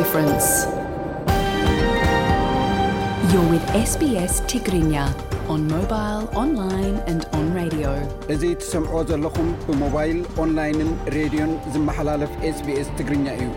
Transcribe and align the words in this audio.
ትሰምዖ 8.59 9.01
ዘለኹም 9.09 9.49
ብሞባይል 9.69 10.19
ኦንላይንን 10.43 10.91
ሬድዮን 11.17 11.53
ዝመሓላለፍ 11.75 12.33
ስbኤስ 12.59 12.89
ትግርኛ 13.01 13.27
እዩ 13.39 13.49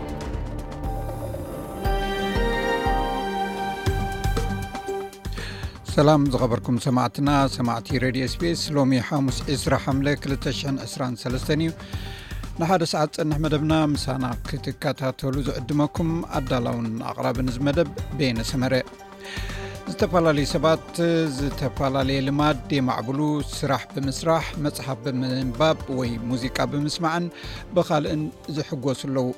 ሰላም 5.96 6.20
ዝኸበርኩም 6.34 6.78
ሰማዕትና 6.88 7.28
ሰማዕቲ 7.58 7.90
ረድዮ 8.06 8.26
ስስ 8.34 8.64
ሎሚ 8.78 8.98
ሓሙስ 9.10 9.38
20ሓ 9.62 9.72
223 10.02 11.58
እዩ 11.58 11.68
ንሓደ 12.60 12.84
ሰዓት 12.92 13.10
ፅንሕ 13.18 13.38
መደብና 13.44 13.72
ምሳና 13.94 14.26
ክትከታተሉ 14.48 15.34
ዝዕድመኩም 15.48 16.10
ኣዳላውን 16.36 16.86
ኣቅራብን 17.08 17.50
እዚ 17.52 17.56
መደብ 17.66 17.88
ቤነሰመረ 18.18 18.74
ዝተፈላለዩ 19.90 20.46
ሰባት 20.54 20.86
ዝተፈላለየ 21.38 22.22
ልማድ 22.28 22.60
ደማዕብሉ 22.70 23.20
ስራሕ 23.58 23.82
ብምስራሕ 23.96 24.46
መፅሓፍ 24.66 25.00
ብምንባብ 25.06 25.80
ወይ 25.98 26.10
ሙዚቃ 26.30 26.56
ብምስማዕን 26.74 27.26
ብኻልእን 27.78 28.22
ዝሕጎሱ 28.58 29.02
ኣለዉ 29.10 29.28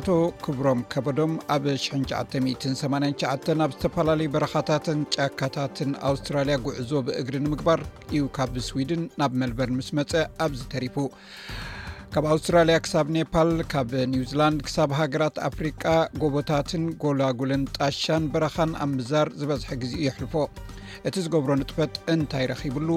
ኣቶ 0.00 0.08
ክብሮም 0.46 0.82
ከበዶም 0.94 1.32
ኣብ 1.56 1.62
2989 1.76 3.50
ኣብ 3.66 3.72
ዝተፈላለዩ 3.78 4.28
በረካታትን 4.36 4.98
ጫካታትን 5.16 5.92
ኣውስትራልያ 6.12 6.56
ጉዕዞ 6.68 6.90
ብእግሪ 7.06 7.36
ንምግባር 7.46 7.82
እዩ 8.12 8.22
ካብ 8.38 8.56
ስዊድን 8.70 9.04
ናብ 9.22 9.34
መልበር 9.42 9.70
ምስ 9.80 9.90
መፀ 10.00 10.12
ኣብዚ 10.46 10.62
ተሪፉ 10.76 10.96
ካብ 12.14 12.24
ኣውስትራልያ 12.30 12.76
ክሳብ 12.84 13.08
ኔፓል 13.16 13.50
ካብ 13.72 13.90
ኒውዚላንድ 14.12 14.60
ክሳብ 14.66 14.90
ሃገራት 15.00 15.36
ኣፍሪቃ 15.48 15.82
ጎቦታትን 16.22 16.84
ጎላጉልን 17.02 17.62
ጣሻን 17.76 18.24
ብረኻን 18.32 18.70
ኣብ 18.84 18.90
ምዛር 18.96 19.28
ዝበዝሐ 19.40 19.68
ግዜ 19.82 19.92
ይሕልፎ 20.06 20.34
እቲ 21.08 21.14
ዝገብሮ 21.24 21.50
ንጥፈት 21.60 21.92
እንታይ 22.14 22.46
ረኺብሉ 22.52 22.88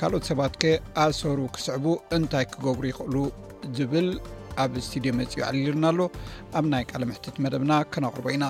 ካልኦት 0.00 0.26
ሰባት 0.30 0.56
ከ 0.64 0.74
ኣሰሩ 1.04 1.38
ክስዕቡ 1.54 1.86
እንታይ 2.16 2.46
ክገብሩ 2.52 2.84
ይክእሉ 2.90 3.16
ዝብል 3.78 4.10
ኣብ 4.64 4.74
ስትድዮ 4.88 5.14
መፅኡ 5.20 5.38
ይዓሊሉና 5.44 5.86
ኣሎ 5.92 6.00
ኣብ 6.60 6.66
ናይ 6.74 6.84
ቃለምሕትት 6.92 7.38
መደብና 7.46 7.72
ከነቅርቦ 7.94 8.26
ኢና 8.36 8.44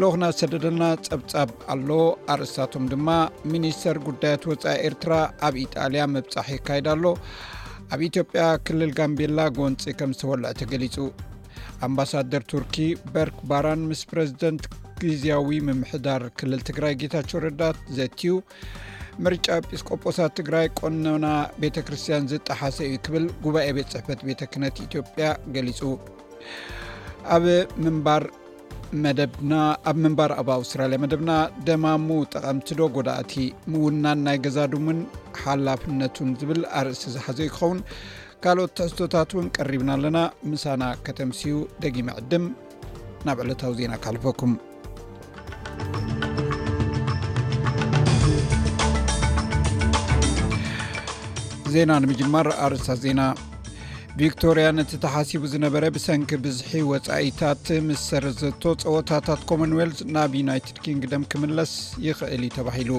ልኹና 0.00 0.24
ሰደደልና 0.40 0.84
ፀብፃብ 1.10 1.50
ኣሎ 1.74 1.88
ኣርእስታቶም 2.32 2.84
ድማ 2.94 3.08
ሚኒስተር 3.54 3.96
ጉዳያት 4.10 4.42
ወፃኢ 4.52 4.76
ኤርትራ 4.90 5.14
ኣብ 5.46 5.54
ኢጣልያ 5.64 6.02
መብፃሕ 6.16 6.50
ይካይዳ 6.58 6.88
ኣሎ 6.96 7.04
ኣብ 7.94 8.00
ኢትዮጵያ 8.08 8.42
ክልል 8.66 8.90
ጋምቤላ 8.98 9.38
ጎንፂ 9.56 9.82
ከም 9.98 10.10
ዝተወልዐ 10.16 10.48
ት 10.58 10.68
ገሊፁ 10.72 10.96
ኣምባሳደር 11.86 12.42
ቱርኪ 12.52 12.76
በርክ 13.14 13.38
ባራን 13.50 13.80
ምስ 13.90 14.00
ፕረዚደንት 14.10 14.64
ግዜያዊ 15.02 15.50
ምምሕዳር 15.68 16.22
ክልል 16.38 16.60
ትግራይ 16.68 16.94
ጌታቸ 17.00 17.30
ረዳት 17.46 17.78
ዘትዩ 17.96 18.32
ምርጫ 19.26 19.48
ጲስቆጶሳ 19.70 20.18
ትግራይ 20.38 20.66
ቆኖና 20.80 21.26
ቤተክርስትያን 21.64 22.28
ዝጠሓሰ 22.32 22.78
እዩ 22.90 22.98
ክብል 23.06 23.24
ጉባኤ 23.46 23.68
ቤት 23.78 23.88
ፅሕፈት 23.94 24.20
ቤተ 24.28 24.40
ክነት 24.52 24.76
ኢትዮጵያ 24.86 25.26
ገሊፁ 25.56 25.82
ኣብ 27.36 27.44
ምንባር 27.84 28.22
መደና 29.02 29.54
ኣብ 29.90 29.96
ምንባር 30.04 30.30
ኣብ 30.40 30.48
ኣውስትራልያ 30.58 30.96
መደብና 31.02 31.32
ደማሙ 31.66 32.08
ጠቐምቲ 32.32 32.68
ዶ 32.78 32.82
ጎዳእቲ 32.96 33.32
ምውናን 33.72 34.18
ናይ 34.26 34.36
ገዛድሙን 34.44 34.98
ሓላፍነቱን 35.42 36.30
ዝብል 36.40 36.62
ኣርእስቲ 36.80 37.06
ዝሓዘ 37.14 37.38
ክኸውን 37.56 37.80
ካልኦት 38.44 38.72
ተሕዝቶታት 38.78 39.30
ውን 39.36 39.46
ቀሪብና 39.58 39.90
ኣለና 39.98 40.18
ምሳና 40.52 40.82
ከተምስዩ 41.08 41.56
ደጊመ 41.84 42.08
ዕድም 42.22 42.46
ናብ 43.28 43.38
ዕለታዊ 43.44 43.74
ዜና 43.80 43.92
ክሕልፈኩምዜና 44.02 44.58
ንምጅማር 52.04 52.50
ኣርእስታት 52.66 53.00
ዜና 53.06 53.20
ቪክቶርያንእቲ 54.18 54.92
ተሓሲቡ 55.02 55.42
ዝነበረ 55.52 55.84
ብሰንኪ 55.94 56.30
ብዝሒ 56.44 56.70
ወፃኢታት 56.88 57.66
ምስ 57.86 58.00
ሰረዘቶ 58.10 58.62
ፀወታታት 58.82 59.42
ኮሞንወልት 59.50 60.00
ናብ 60.14 60.32
ዩናይትድ 60.40 60.78
ኪንግ 60.84 61.02
ደም 61.12 61.24
ክምለስ 61.32 61.72
ይኽእል 62.06 62.42
ዩ 62.46 62.50
ተባሂሉ 62.56 62.90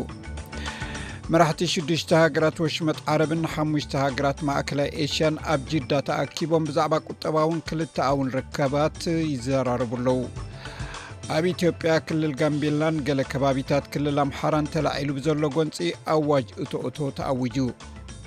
መራሕቲ 1.33 1.61
6ሽ 1.73 2.03
ሃገራት 2.21 2.57
ወሽመጥ 2.65 2.97
ዓረብን 3.13 3.43
5 3.65 3.97
ሃገራት 4.03 4.39
ማእከላይ 4.49 4.89
ኤሽያን 5.05 5.35
ኣብ 5.55 5.61
ጅዳ 5.73 5.91
ተኣኪቦም 6.09 6.67
ብዛዕባ 6.69 6.93
ቁጠባውን 7.11 7.59
ክልተኣውን 7.69 8.33
ርከባት 8.39 8.99
ይዘራርቡ 9.33 9.93
ኣለዉ 10.01 10.19
ኣብ 11.37 11.43
ኢትዮጵያ 11.55 11.91
ክልል 12.09 12.33
ጋንቢላን 12.41 13.03
ገለ 13.09 13.21
ከባቢታት 13.33 13.85
ክልል 13.95 14.19
ኣምሓራን 14.27 14.69
ተላዒሉ 14.75 15.09
ብዘሎ 15.19 15.43
ጎንፂ 15.57 15.77
ኣዋጅ 16.15 16.47
እቶእቶ 16.65 16.97
ተኣውጁ 17.19 17.57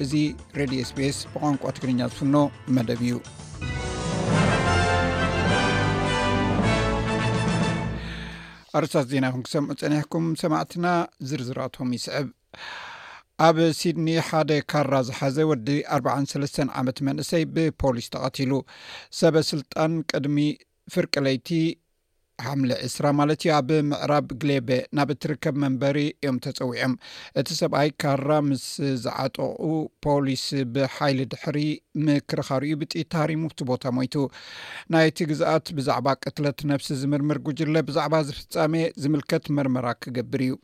እዚ 0.03 0.13
ሬድ 0.59 0.73
ስፔስ 0.91 1.17
ብቋንቋ 1.33 1.63
ትግርኛ 1.75 1.99
ዝፍኖ 2.13 2.35
መደብ 2.77 3.01
እዩ 3.07 3.15
ኣርሳት 8.79 9.07
ዜና 9.13 9.25
ይኹም 9.31 9.43
ክሰምዑ 9.47 9.71
ፀኒሕኩም 9.81 10.25
ሰማዕትና 10.41 10.87
ዝርዝራቶም 11.31 11.91
ይስዕብ 11.97 12.29
ኣብ 13.47 13.57
ሲድኒ 13.81 14.09
ሓደ 14.29 14.51
ካራ 14.71 14.93
ዝሓዘ 15.09 15.37
ወዲ 15.51 15.69
43 15.99 16.61
ዓመት 16.81 16.99
መንእሰይ 17.09 17.45
ብፖሊስ 17.55 18.09
ተቐቲሉ 18.15 18.51
ሰበስልጣን 19.21 19.95
ቅድሚ 20.13 20.39
ፍርቅለይቲ 20.95 21.49
ሓምለ 22.43 22.71
2ስራ 22.87 23.07
ማለት 23.19 23.41
እዩ 23.45 23.51
ኣብ 23.57 23.69
ምዕራብ 23.91 24.27
ግሌበ 24.43 24.69
ናብ 24.97 25.11
እትርከብ 25.15 25.55
መንበሪ 25.63 25.99
እዮም 26.13 26.37
ተፀዊዖም 26.45 26.93
እቲ 27.41 27.49
ሰብኣይ 27.61 27.89
ካራ 28.03 28.29
ምስ 28.47 28.65
ዝዓጠቁ 29.05 29.61
ፖሊስ 30.07 30.45
ብሓይሊ 30.75 31.21
ድሕሪ 31.33 31.59
ምክርኻር 32.09 32.65
እዩ 32.69 32.75
ብጢኢ 32.83 33.05
ታሪሙቲ 33.17 33.59
ቦታ 33.71 33.85
ሞይቱ 33.99 34.17
ናይቲ 34.95 35.17
ግዝኣት 35.33 35.67
ብዛዕባ 35.79 36.07
ቅትለት 36.25 36.59
ነፍሲ 36.73 36.91
ዝምርምር 37.03 37.41
ጉጅለ 37.49 37.77
ብዛዕባ 37.91 38.15
ዝፍፃመ 38.31 38.75
ዝምልከት 39.05 39.47
መርመራ 39.59 39.87
ክገብር 40.05 40.43
እዩ 40.49 40.55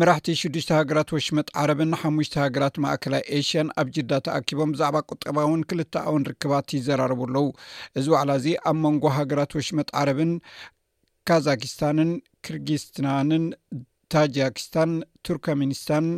መራሕቲ 0.00 0.26
6ሽተ 0.38 0.70
ሃገራት 0.78 1.10
ወሽመጥ 1.14 1.44
ዓረብን 1.60 1.92
ሓሙሽተ 2.00 2.34
ሃገራት 2.44 2.74
ማእከላይ 2.84 3.22
ኤሽያን 3.36 3.68
ኣብ 3.80 3.86
ጅዳ 3.96 4.10
ተኣኪቦም 4.26 4.72
ብዛዕባ 4.74 4.96
ቁጠባ 5.12 5.36
ውን 5.50 5.62
ክልተ 5.70 5.94
ኣውን 6.08 6.26
ርክባት 6.30 6.74
ይዘራርቡ 6.76 7.20
ኣለዉ 7.28 7.46
እዚ 8.00 8.04
በዕላ 8.14 8.30
እዚ 8.40 8.46
ኣብ 8.70 8.76
መንጎ 8.84 9.04
ሃገራት 9.18 9.54
ወሽመጥ 9.58 9.88
ዓረብን 10.00 10.32
ካዛኪስታንን 11.28 12.10
ኪርጊስትናንን 12.48 13.46
ታጃኪስታን 14.14 14.90
ቱርከሚኒስታንን 15.26 16.14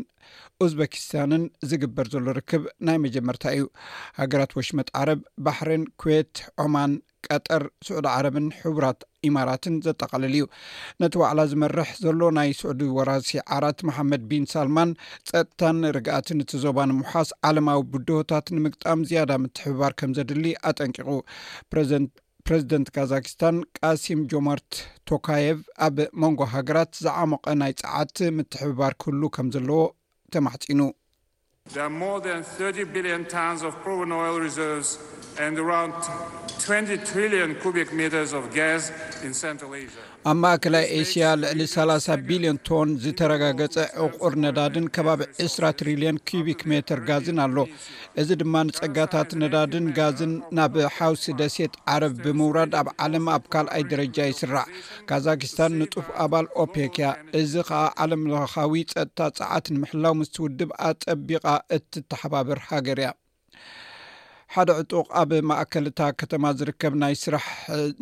ኡዝበኪስታንን 0.65 1.43
ዝግበር 1.71 2.07
ዘሎ 2.15 2.27
ርክብ 2.39 2.63
ናይ 2.87 2.97
መጀመርታ 3.05 3.45
እዩ 3.57 3.63
ሃገራት 4.21 4.51
ወሽመት 4.59 4.89
ዓረብ 5.01 5.21
ባሕርን 5.45 5.85
ኩዌት 6.03 6.35
ኦማን 6.65 6.93
ቀጠር 7.27 7.63
ስዑድ 7.87 8.07
ዓረብን 8.17 8.47
ሕቡራት 8.59 9.01
ኢማራትን 9.29 9.75
ዘጠቃለል 9.87 10.35
ዩ 10.41 10.45
ነቲ 11.03 11.15
ዋዕላ 11.23 11.41
ዝመርሕ 11.53 11.89
ዘሎ 12.03 12.21
ናይ 12.39 12.51
ስዑድ 12.61 12.83
ወራሲ 12.99 13.33
ዓራት 13.59 13.79
መሓመድ 13.89 14.23
ቢን 14.33 14.45
ሳልማን 14.53 14.93
ፀጥታን 15.31 15.81
ርግእትን 15.99 16.43
እቲ 16.45 16.53
ዞባ 16.67 16.79
ንምሓስ 16.93 17.31
ዓለማዊ 17.51 17.81
ብድሆታት 17.95 18.49
ንምግጣም 18.59 19.03
ዝያዳ 19.11 19.33
ምትሕባር 19.45 19.95
ከም 20.01 20.13
ዘድሊ 20.19 20.47
ኣጠንቂቁ 20.71 21.11
ፕረዚደንት 21.73 22.13
ሬዚደንት 22.53 22.89
ካዛክስታን 22.97 23.57
ቃሲም 23.79 24.21
ጆማርት 24.33 24.73
ቶካየቭ 25.09 25.59
ኣብ 25.87 25.97
መንጎ 26.23 26.41
ሃገራት 26.53 26.93
ዝዓሞቐ 27.05 27.45
ናይ 27.63 27.73
ፀዓት 27.81 28.15
ምትሕብባር 28.37 28.93
ክህሉ 29.03 29.23
ከም 29.37 29.47
ዘለዎ 29.55 29.81
ተማዕፂኑ 30.35 30.81
30 31.73 31.99
ቢሊን 32.95 33.23
ፕቨoይ 33.83 34.31
ሪር 34.45 34.55
20 34.87 35.77
ትሪልን 37.09 37.51
ኩቢክ 37.65 37.89
ሜ 37.99 38.01
ጋዝ 38.57 38.83
ን 39.33 39.35
ራል 39.45 39.65
ኣብ 40.31 40.35
ማእክላይ 40.43 40.85
ኤስያ 40.97 41.27
ልዕሊ 41.41 41.61
30 41.73 42.15
ቢልዮን 42.29 42.57
ቶን 42.67 42.89
ዝተረጋገፀ 43.03 43.75
ዕቑር 44.05 44.33
ነዳድን 44.45 44.87
ከባቢ 44.95 45.21
20 45.45 45.69
ትሪልዮን 45.81 46.17
ክቢክ 46.29 46.61
ሜትር 46.71 47.01
ጋዝን 47.09 47.39
ኣሎ 47.45 47.57
እዚ 48.23 48.29
ድማ 48.41 48.55
ንፀጋታት 48.69 49.31
ነዳድን 49.43 49.87
ጋዝን 49.99 50.33
ናብ 50.59 50.75
ሓውስ 50.97 51.25
ደሴት 51.41 51.77
ዓረብ 51.95 52.17
ብምውራድ 52.25 52.75
ኣብ 52.81 52.91
ዓለም 53.07 53.29
ኣብ 53.37 53.45
ካልኣይ 53.55 53.85
ደረጃ 53.93 54.17
ይስራዕ 54.33 54.67
ካዛክስታን 55.11 55.79
ንጡፍ 55.83 56.09
ኣባል 56.27 56.49
ኦፔክ 56.65 56.97
ያ 57.05 57.09
እዚ 57.43 57.55
ከዓ 57.71 57.85
ዓለም 58.05 58.25
ለኻዊ 58.33 58.75
ፀጥታ 58.95 59.21
ፀዓት 59.39 59.69
ንምሕላው 59.77 60.17
ምስ 60.21 60.33
ትውድብ 60.35 60.73
ኣጠቢቓ 60.91 61.47
እትተሓባብር 61.79 62.61
ሃገር 62.69 63.01
እያ 63.05 63.13
ሓደ 64.55 64.71
ዕጡቅ 64.83 65.07
ኣብ 65.21 65.31
ማእከልታ 65.49 66.01
ከተማ 66.21 66.45
ዝርከብ 66.59 66.93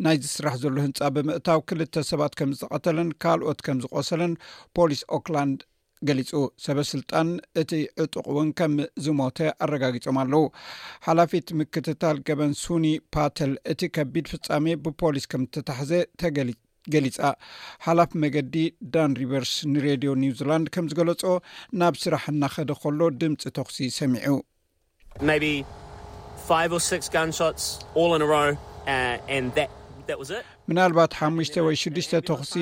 ናይ 0.05 0.17
ዝስራሕ 0.25 0.53
ዘሎ 0.61 0.75
ህንፃ 0.85 0.99
ብምእታው 1.15 1.59
ክልተ 1.69 2.03
ሰባት 2.09 2.33
ከም 2.39 2.51
ዝተቀተልን 2.59 3.09
ካልኦት 3.23 3.59
ከም 3.65 3.79
ዝቆሰልን 3.83 4.33
ፖሊስ 4.77 5.01
ኦክላንድ 5.17 5.59
ገሊፁ 6.07 6.31
ሰበስልጣን 6.65 7.29
እቲ 7.61 7.71
ዕጡቅ 8.03 8.23
እውን 8.33 8.49
ከም 8.59 8.73
ዝሞተ 9.05 9.37
ኣረጋጊፆም 9.65 10.19
ኣለው 10.23 10.43
ሓላፊት 11.07 11.47
ምክትታል 11.61 12.17
ገበን 12.29 12.53
ሱኒ 12.63 12.85
ፓተል 13.15 13.53
እቲ 13.73 13.81
ከቢድ 13.97 14.27
ፍፃሜ 14.33 14.65
ብፖሊስ 14.85 15.25
ከም 15.33 15.43
ተታሕዘ 15.55 15.91
ተገሊፃ 16.23 17.19
ሓላፍ 17.87 18.13
መገዲ 18.25 18.55
ዳን 18.95 19.17
ሪቨርስ 19.23 19.51
ንሬድዮ 19.73 20.13
ኒውዚላንድ 20.23 20.69
ከም 20.77 20.87
ዝገለፆ 20.93 21.23
ናብ 21.81 21.97
ስራሕ 22.05 22.23
እናኸደ 22.35 22.71
ከሎ 22.85 23.01
ድምፂ 23.23 23.43
ተክሲ 23.59 23.79
ሰሚዑ 23.99 24.35
Uh, 26.49 26.53
ምናልባት 30.69 31.11
5ሽተ 31.27 31.55
ወይ 31.65 31.75
6ዱሽ 31.81 32.05
ተክሲ 32.29 32.53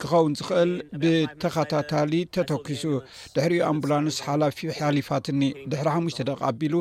ክኸውን 0.00 0.32
ዝኽእል 0.38 0.72
ብተከታታሊ 1.02 2.12
ተተኪሱ 2.34 2.82
ድሕሪኡ 3.34 3.60
ኣምቡላንስ 3.70 4.16
ሓላፊ 4.26 4.58
ሓሊፋትኒ 4.80 5.40
ድሕሪ 5.74 5.88
5 5.94 6.26
ደቢሉ 6.30 6.74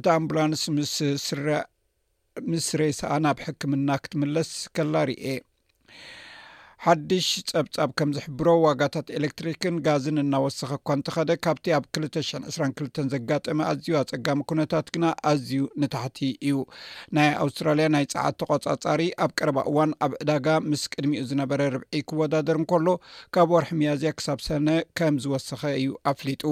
እቲ 0.00 0.06
ኣምቡላንስ 0.18 0.60
ስምስ 0.68 1.24
ሬስኣ 2.82 3.10
ናብ 3.26 3.38
ሕክምና 3.46 3.88
ክትምለስ 4.04 4.50
ከላርእ 4.76 5.18
ሓድሽ 6.84 7.28
ፀብፃብ 7.50 7.90
ከም 7.98 8.10
ዝሕብሮ 8.16 8.48
ዋጋታት 8.64 9.06
ኤሌክትሪክን 9.18 9.76
ጋዝን 9.86 10.20
እናወሰኸ 10.22 10.68
እኳ 10.78 10.88
ንተኸደ 10.98 11.30
ካብቲ 11.44 11.66
ኣብ 11.78 11.84
2ሽ0 11.96 12.44
22 12.58 13.00
ዘጋጠመ 13.14 13.58
ኣዝዩ 13.70 13.88
ኣፀጋሚ 14.00 14.40
ኩነታት 14.50 14.86
ግና 14.94 15.04
ኣዝዩ 15.30 15.50
ንታሕቲ 15.84 16.18
እዩ 16.48 16.58
ናይ 17.18 17.30
ኣውስትራልያ 17.44 17.86
ናይ 17.94 18.04
ፀዓት 18.12 18.36
ተቆፃፃሪ 18.42 19.00
ኣብ 19.26 19.32
ቀረባ 19.40 19.58
እዋን 19.70 19.92
ኣብ 20.06 20.14
ዕዳጋ 20.24 20.46
ምስ 20.70 20.84
ቅድሚኡ 20.94 21.22
ዝነበረ 21.30 21.60
ርብዒ 21.76 22.00
ክወዳደርን 22.10 22.68
ከሎ 22.72 22.86
ካብ 23.36 23.50
ወርሒ 23.56 23.72
መያዝያ 23.80 24.12
ክሳብ 24.20 24.38
ሰነ 24.46 24.68
ከም 25.00 25.16
ዝወሰኸ 25.24 25.62
እዩ 25.80 25.88
ኣፍሊጡ 26.12 26.42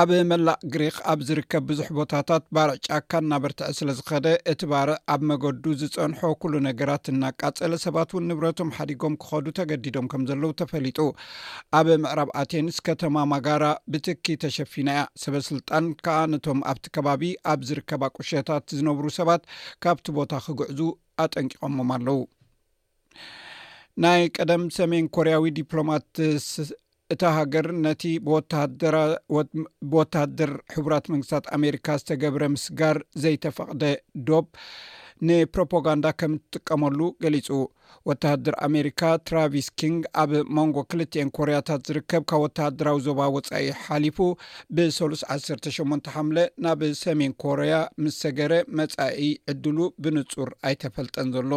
ኣብ 0.00 0.10
መላእ 0.30 0.56
ግሪክ 0.72 0.96
ኣብ 1.10 1.20
ዝርከብ 1.26 1.62
ብዙሕ 1.68 1.86
ቦታታት 1.98 2.42
ባርዕ 2.54 2.74
ጫካን 2.86 3.24
ናበርትዐ 3.32 3.68
ስለዝከደ 3.78 4.26
እቲ 4.52 4.60
ባርዕ 4.72 4.96
ኣብ 5.12 5.20
መገዱ 5.30 5.64
ዝፀንሖ 5.80 6.20
ኩሉ 6.42 6.52
ነገራት 6.66 7.04
እናቃፀለ 7.12 7.72
ሰባት 7.84 8.10
እውን 8.12 8.26
ንብረቶም 8.30 8.72
ሓዲጎም 8.76 9.14
ክኸዱ 9.22 9.46
ተገዲዶም 9.58 10.08
ከም 10.12 10.22
ዘለዉ 10.30 10.52
ተፈሊጡ 10.62 10.98
ኣብ 11.78 11.88
ምዕራብ 12.02 12.30
ኣቴንስ 12.42 12.78
ከተማ 12.88 13.16
ማጋራ 13.32 13.64
ብትኪ 13.94 14.26
ተሸፊና 14.44 14.88
እያ 14.96 15.04
ሰበ 15.22 15.34
ስልጣን 15.48 15.86
ከዓ 16.08 16.18
ነቶም 16.32 16.60
ኣብቲ 16.72 16.86
ከባቢ 16.98 17.24
ኣብ 17.52 17.62
ዝርከባ 17.70 18.02
ቁሸታት 18.18 18.66
ዝነብሩ 18.78 19.06
ሰባት 19.18 19.42
ካብቲ 19.86 20.06
ቦታ 20.18 20.32
ክግዕዙ 20.48 20.80
አጠንቂቖሞም 21.24 21.92
ኣለው 21.96 22.20
ናይ 24.04 24.22
ቀደም 24.38 24.64
ሰሜን 24.80 25.06
ኮርያዊ 25.16 25.46
ዲፕሎማትስ 25.60 26.48
እቲ 27.14 27.24
ሃገር 27.38 27.66
ነቲ 27.84 28.02
ብወታሃደር 29.90 30.50
ሕቡራት 30.74 31.06
መንግስታት 31.12 31.44
ኣሜሪካ 31.56 31.86
ዝተገብረ 32.00 32.42
ምስጋር 32.54 32.96
ዘይተፈቅደ 33.22 33.82
ዶብ 34.28 34.46
ንፕሮፓጋንዳ 35.28 36.06
ከም 36.20 36.32
ትጥቀመሉ 36.56 36.98
ገሊጹ 37.24 37.48
ወታሃደር 38.10 38.54
ኣሜሪካ 38.66 39.00
ትራቪስ 39.28 39.68
ኪንግ 39.82 40.02
ኣብ 40.22 40.32
መንጎ 40.58 40.76
ክልትኤን 40.90 41.30
ኮርያታት 41.38 41.82
ዝርከብ 41.90 42.22
ካብ 42.32 42.42
ወተሃደራዊ 42.44 43.00
ዞባ 43.08 43.20
ወፃኢ 43.36 43.64
ሓሊፉ 43.86 44.18
ብ3ሉስ 44.76 45.22
18 45.38 46.12
ሓምለ 46.16 46.38
ናብ 46.66 46.82
ሰሜን 47.04 47.34
ኮርያ 47.44 47.72
ምስ 48.04 48.18
ሰገረ 48.24 48.52
መፃኢ 48.80 49.18
ዕድሉ 49.54 49.78
ብንጹር 50.04 50.52
ኣይተፈልጠን 50.70 51.32
ዘሎ 51.36 51.52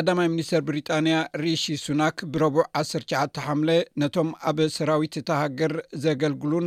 ቀዳማይ 0.00 0.26
ሚኒስተር 0.32 0.62
ብሪጣንያ 0.68 1.14
ሪሺ 1.42 1.62
ሱናክ 1.82 2.16
ብረቡዕ 2.32 2.62
1ሰ9ተ 2.80 3.34
ሓምለ 3.44 3.68
ነቶም 4.00 4.30
ኣብ 4.48 4.58
ሰራዊት 4.74 5.14
እተሃገር 5.20 5.72
ዘገልግሉን 6.04 6.66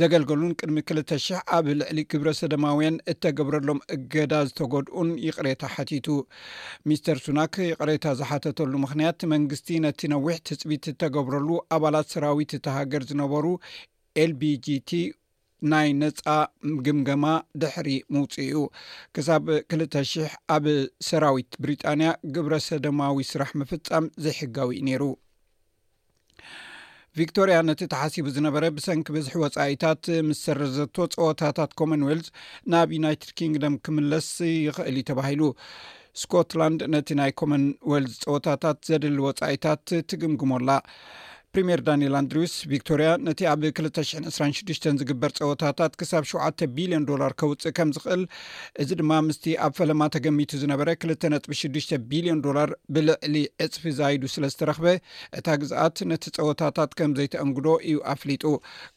ዘገልገሉን 0.00 0.50
ቅድሚ 0.60 0.78
2ልተ0ሕ 0.90 1.38
ኣብ 1.56 1.64
ልዕሊ 1.78 1.98
ግብረ 2.12 2.28
ሰደማውያን 2.40 2.96
እተገብረሎም 3.12 3.80
እገዳ 3.94 4.34
ዝተጎድኡን 4.48 5.08
ይቅሬታ 5.26 5.62
ሓቲቱ 5.76 6.06
ሚስተር 6.90 7.20
ሱናክ 7.28 7.56
ቅሬታ 7.78 8.04
ዝሓተተሉ 8.20 8.72
ምክንያት 8.84 9.28
መንግስቲ 9.34 9.70
ነቲነዊሕ 9.86 10.36
ትፅቢት 10.50 10.90
እተገብረሉ 10.92 11.48
ኣባላት 11.78 12.12
ሰራዊት 12.16 12.52
እተሃገር 12.60 13.04
ዝነበሩ 13.12 13.46
ኤል 14.22 14.34
ቢgቲ 14.42 14.92
ናይ 15.72 15.88
ነፃ 16.00 16.20
ግምገማ 16.86 17.24
ድሕሪ 17.60 17.88
ምውፅኡ 18.14 18.52
ክሳብ 19.14 19.42
2ልተ00 19.74 20.30
ኣብ 20.56 20.64
ሰራዊት 21.08 21.50
ብሪጣንያ 21.62 22.10
ግብረ 22.34 22.54
ሰደማዊ 22.68 23.16
ስራሕ 23.32 23.50
ምፍፃም 23.60 24.06
ዘይሕጋውዩ 24.24 24.78
ነይሩ 24.88 25.02
ቪክቶርያ 27.18 27.54
ነቲ 27.68 27.80
ተሓሲቡ 27.92 28.26
ዝነበረ 28.34 28.64
ብሰንኪ 28.74 29.06
ብዝሒ 29.14 29.34
ወፃኢታት 29.44 30.02
ምስ 30.26 30.40
ሰረዘቶ 30.46 30.96
ፀወታታት 31.14 31.70
ኮመንወልት 31.80 32.28
ናብ 32.72 32.90
ዩናይትድ 32.96 33.30
ኪንግዶም 33.38 33.74
ክምለስ 33.86 34.28
ይኽእል 34.66 34.98
ተባሂሉ 35.08 35.42
ስኮትላንድ 36.20 36.80
ነቲ 36.94 37.08
ናይ 37.20 37.32
ኮመን 37.40 37.64
ወልት 37.92 38.16
ፀወታታት 38.28 38.78
ዘድሊ 38.90 39.18
ወፃኢታት 39.26 39.84
ትግምግሞላ 40.12 40.70
ፕሪምር 41.54 41.80
ዳኒኤል 41.86 42.14
ኣንድሪዩስ 42.18 42.52
ቪክቶርያ 42.72 43.06
ነቲ 43.26 43.40
ኣብ 43.52 43.62
2 43.68 43.86
26 44.24 44.84
ዝግበር 45.00 45.30
ፀወታታት 45.38 45.92
ክሳብ 46.00 46.24
7 46.32 46.60
ቢልዮን 46.76 47.04
ዶላር 47.08 47.32
ከውፅእ 47.40 47.74
ከም 47.76 47.88
ዝክእል 47.96 48.22
እዚ 48.82 48.88
ድማ 49.00 49.12
ምስቲ 49.28 49.46
ኣብ 49.66 49.72
ፈለማ 49.78 50.02
ተገሚቱ 50.16 50.52
ዝነበረ 50.62 50.92
2ነጥ6 51.04 51.98
ቢልዮን 52.10 52.42
ዶላር 52.44 52.70
ብልዕሊ 52.96 53.34
ዕፅፊ 53.64 53.82
ዛይዱ 53.98 54.22
ስለ 54.34 54.44
ዝተረክበ 54.52 54.86
እታ 55.40 55.46
ግዝኣት 55.62 55.96
ነቲ 56.10 56.24
ፀወታታት 56.38 56.92
ከም 57.00 57.16
ዘይተአንግዶ 57.20 57.66
እዩ 57.88 57.98
ኣፍሊጡ 58.14 58.44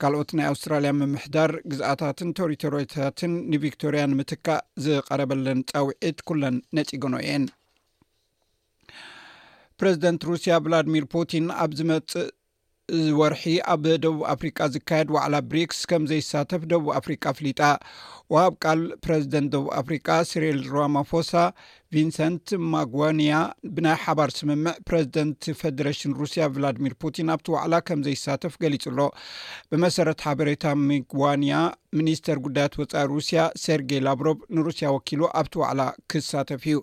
ካልኦት 0.04 0.34
ናይ 0.42 0.48
ኣውስትራልያ 0.52 0.92
ምምሕዳር 1.00 1.54
ግዝኣታትን 1.74 2.36
ተሪቶርያታትን 2.42 3.34
ንቪክቶርያ 3.56 4.04
ንምትካእ 4.14 4.64
ዝቀረበለን 4.88 5.66
ፀውዒት 5.74 6.22
ኩለን 6.30 6.56
ነፂገኖ 6.80 7.16
እየን 7.26 7.48
ፕረዚደንት 9.80 10.22
ሩስያ 10.32 10.54
ቭላድሚር 10.68 11.06
ፑቲን 11.16 11.46
ኣብ 11.62 11.74
ዝመፅእ 11.82 12.30
ወርሒ 13.20 13.42
ኣብ 13.74 13.84
ደቡብ 14.04 14.22
አፍሪቃ 14.32 14.58
ዝካየድ 14.74 15.10
ዋዕላ 15.16 15.36
ብሪክስ 15.52 15.78
ከም 15.90 16.02
ዘይሳተፍ 16.10 16.62
ደቡብ 16.72 16.88
አፍሪቃ 17.00 17.24
ፍሊጣ 17.38 17.60
ወሃብ 18.34 18.54
ቃል 18.64 18.82
ፕረዚደንት 19.04 19.50
ደቡብ 19.54 19.68
አፍሪቃ 19.82 20.08
ስርኤል 20.30 20.60
ሮማፎሳ 20.74 21.32
ቪንሰንት 21.96 22.46
ማግንያ 22.74 23.34
ብናይ 23.76 23.96
ሓባር 24.06 24.30
ስምምዕ 24.38 24.74
ፕረዚደንት 24.88 25.42
ፌደሬሽን 25.62 26.16
ሩስያ 26.22 26.46
ቭላድሚር 26.56 26.94
ፑቲን 27.04 27.32
ኣብቲ 27.36 27.48
ዋዕላ 27.56 27.74
ከም 27.90 28.02
ዘይሳተፍ 28.08 28.54
ገሊፅ 28.64 28.86
ሎ 28.98 29.06
ብመሰረት 29.72 30.24
ሓበሬታ 30.30 30.66
ሚግንያ 30.90 31.58
ሚኒስተር 32.00 32.40
ጉዳያት 32.48 32.76
ወፃኢ 32.82 33.04
ሩስያ 33.14 33.44
ሰርጌይ 33.66 34.02
ላብሮቭ 34.08 34.40
ንሩስያ 34.58 34.90
ወኪሉ 34.98 35.22
ኣብቲ 35.44 35.54
ዋዕላ 35.64 35.82
ክሳተፍ 36.14 36.66
እዩ 36.72 36.80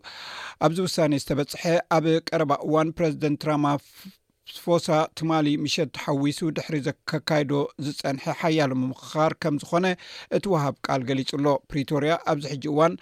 ኣብዚ 0.69 0.79
ውሳነ 0.89 1.13
ዝተበፅሐ 1.25 1.65
ኣብ 1.99 2.07
ቀረባ 2.31 2.51
እዋን 2.69 2.95
ፕረዚደንት 3.01 3.45
ራማ 3.51 3.67
ስፎሳ 4.57 4.87
ትማሊ 5.19 5.47
ምሸት 5.65 5.89
ተሓዊሱ 5.97 6.39
ድሕሪ 6.57 6.77
ዘከካይዶ 6.87 7.53
ዝፀንሐ 7.85 8.25
ሓያሉ 8.41 8.71
ምምኻር 8.81 9.33
ከም 9.43 9.55
ዝኮነ 9.63 9.87
እቲ 10.37 10.45
ውሃብ 10.53 10.75
ቃል 10.87 11.01
ገሊጹ 11.09 11.31
ኣሎ 11.39 11.47
ፕሪቶርያ 11.71 12.13
ኣብዚ 12.31 12.45
ሕጂ 12.53 12.65
እዋን 12.73 12.95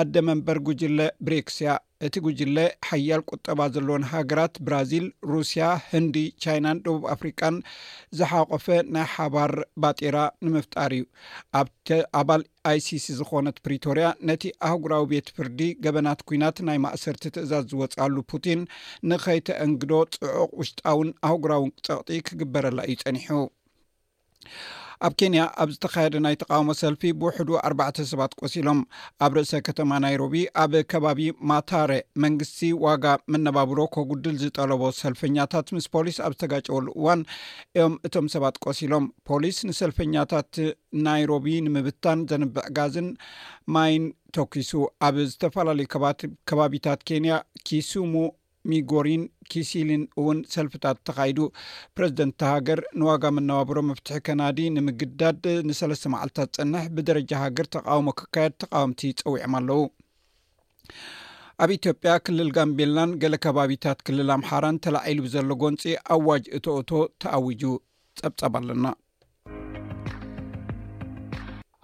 ኣደ 0.00 0.14
መንበር 0.28 0.58
ጉጅለ 0.66 0.98
ብሬክስእያ 1.28 1.72
እቲ 2.06 2.18
ጉጅለ 2.24 2.58
ሓያል 2.88 3.22
ቁጠባ 3.30 3.58
ዘለዎን 3.74 4.04
ሃገራት 4.12 4.54
ብራዚል 4.66 5.06
ሩስያ 5.32 5.64
ህንዲ 5.90 6.16
ቻይናን 6.42 6.78
ደቡብ 6.86 7.02
አፍሪካን 7.14 7.56
ዝሓቆፈ 8.18 8.66
ናይ 8.94 9.06
ሓባር 9.14 9.52
ባጢራ 9.84 10.16
ንምፍጣር 10.46 10.92
እዩ 10.98 11.04
ኣብቲ 11.60 11.90
ኣባል 12.20 12.44
ኣይሲሲ 12.72 13.08
ዝኮነት 13.18 13.58
ፕሪቶርያ 13.66 14.06
ነቲ 14.30 14.44
ኣህጉራዊ 14.70 15.04
ቤት 15.12 15.28
ፍርዲ 15.38 15.60
ገበናት 15.86 16.20
ኩናት 16.30 16.58
ናይ 16.68 16.80
ማእሰርቲ 16.86 17.24
ትእዛዝ 17.36 17.66
ዝወፃሉ 17.72 18.16
ፑቲን 18.32 18.62
ንከይተአንግዶ 19.10 19.92
ፅዑቅ 20.20 20.50
ውሽጣውን 20.60 21.10
ኣህጉራዊን 21.30 21.74
ፀቕጢ 21.88 22.18
ክግበረላ 22.28 22.80
እዩ 22.90 22.98
ፀኒሑ 23.04 23.28
ኣብ 25.06 25.12
ኬንያ 25.20 25.42
ኣብ 25.62 25.68
ዝተካየደ 25.74 26.16
ናይ 26.24 26.34
ተቃውሞ 26.40 26.70
ሰልፊ 26.80 27.02
ብውሕዱ 27.20 27.50
ኣርባዕተ 27.66 27.96
ሰባት 28.10 28.32
ቆሲሎም 28.40 28.80
ኣብ 29.24 29.32
ርእሰ 29.36 29.52
ከተማ 29.68 29.90
ናይሮቢ 30.04 30.34
ኣብ 30.62 30.72
ከባቢ 30.92 31.20
ማታሬ 31.50 31.92
መንግስቲ 32.24 32.58
ዋጋ 32.84 33.04
መነባብሮ 33.34 33.78
ኮጉድል 33.96 34.36
ዝጠለቦ 34.42 34.82
ሰልፈኛታት 35.00 35.70
ምስ 35.76 35.86
ፖሊስ 35.96 36.18
ኣብ 36.26 36.32
ዝተጋጨወሉ 36.36 36.86
እዋን 37.00 37.22
እዮም 37.80 37.94
እቶም 38.08 38.26
ሰባት 38.34 38.58
ቆሲሎም 38.66 39.06
ፖሊስ 39.30 39.58
ንሰልፈኛታት 39.70 40.52
ናይሮቢ 41.06 41.46
ንምብታን 41.68 42.20
ዘንብዕ 42.32 42.66
ጋዝን 42.78 43.08
ማይን 43.76 44.04
ተኪሱ 44.38 44.70
ኣብ 45.08 45.16
ዝተፈላለዩ 45.30 45.88
ከባቢታት 46.50 47.00
ኬንያ 47.10 47.32
ኪሱሙ 47.68 48.12
ሚጎሪን 48.70 49.22
ኪሲሊን 49.50 50.02
እውን 50.20 50.38
ሰልፍታት 50.54 50.98
ተካይዱ 51.08 51.38
ፕረዚደንት 51.96 52.40
ሃገር 52.52 52.80
ንዋጋ 53.00 53.24
መነባብሮ 53.36 53.76
መፍትሒ 53.90 54.18
ከናዲ 54.26 54.58
ንምግዳድ 54.76 55.44
ንሰለስተ 55.68 56.10
መዓልታት 56.14 56.50
ፅንሕ 56.58 56.84
ብደረጃ 56.96 57.30
ሃገር 57.44 57.66
ተቃውሞ 57.76 58.08
ክካየድ 58.20 58.54
ተቃወምቲ 58.64 59.00
ፀዊዖም 59.22 59.54
ኣለው 59.60 59.82
ኣብ 61.64 61.70
ኢትዮጵያ 61.78 62.10
ክልል 62.26 62.50
ጋምቤላን 62.56 63.10
ገሌ 63.22 63.34
ከባቢታት 63.44 63.98
ክልል 64.06 64.28
ኣምሓራን 64.36 64.80
ተላዒሉ 64.84 65.18
ብዘሎ 65.26 65.48
ጎንፂ 65.62 65.82
ኣዋጅ 66.16 66.44
እትኦቶ 66.58 66.90
ተኣውጁ 67.22 67.62
ፀብፀብ 68.20 68.54
ኣለና 68.60 68.86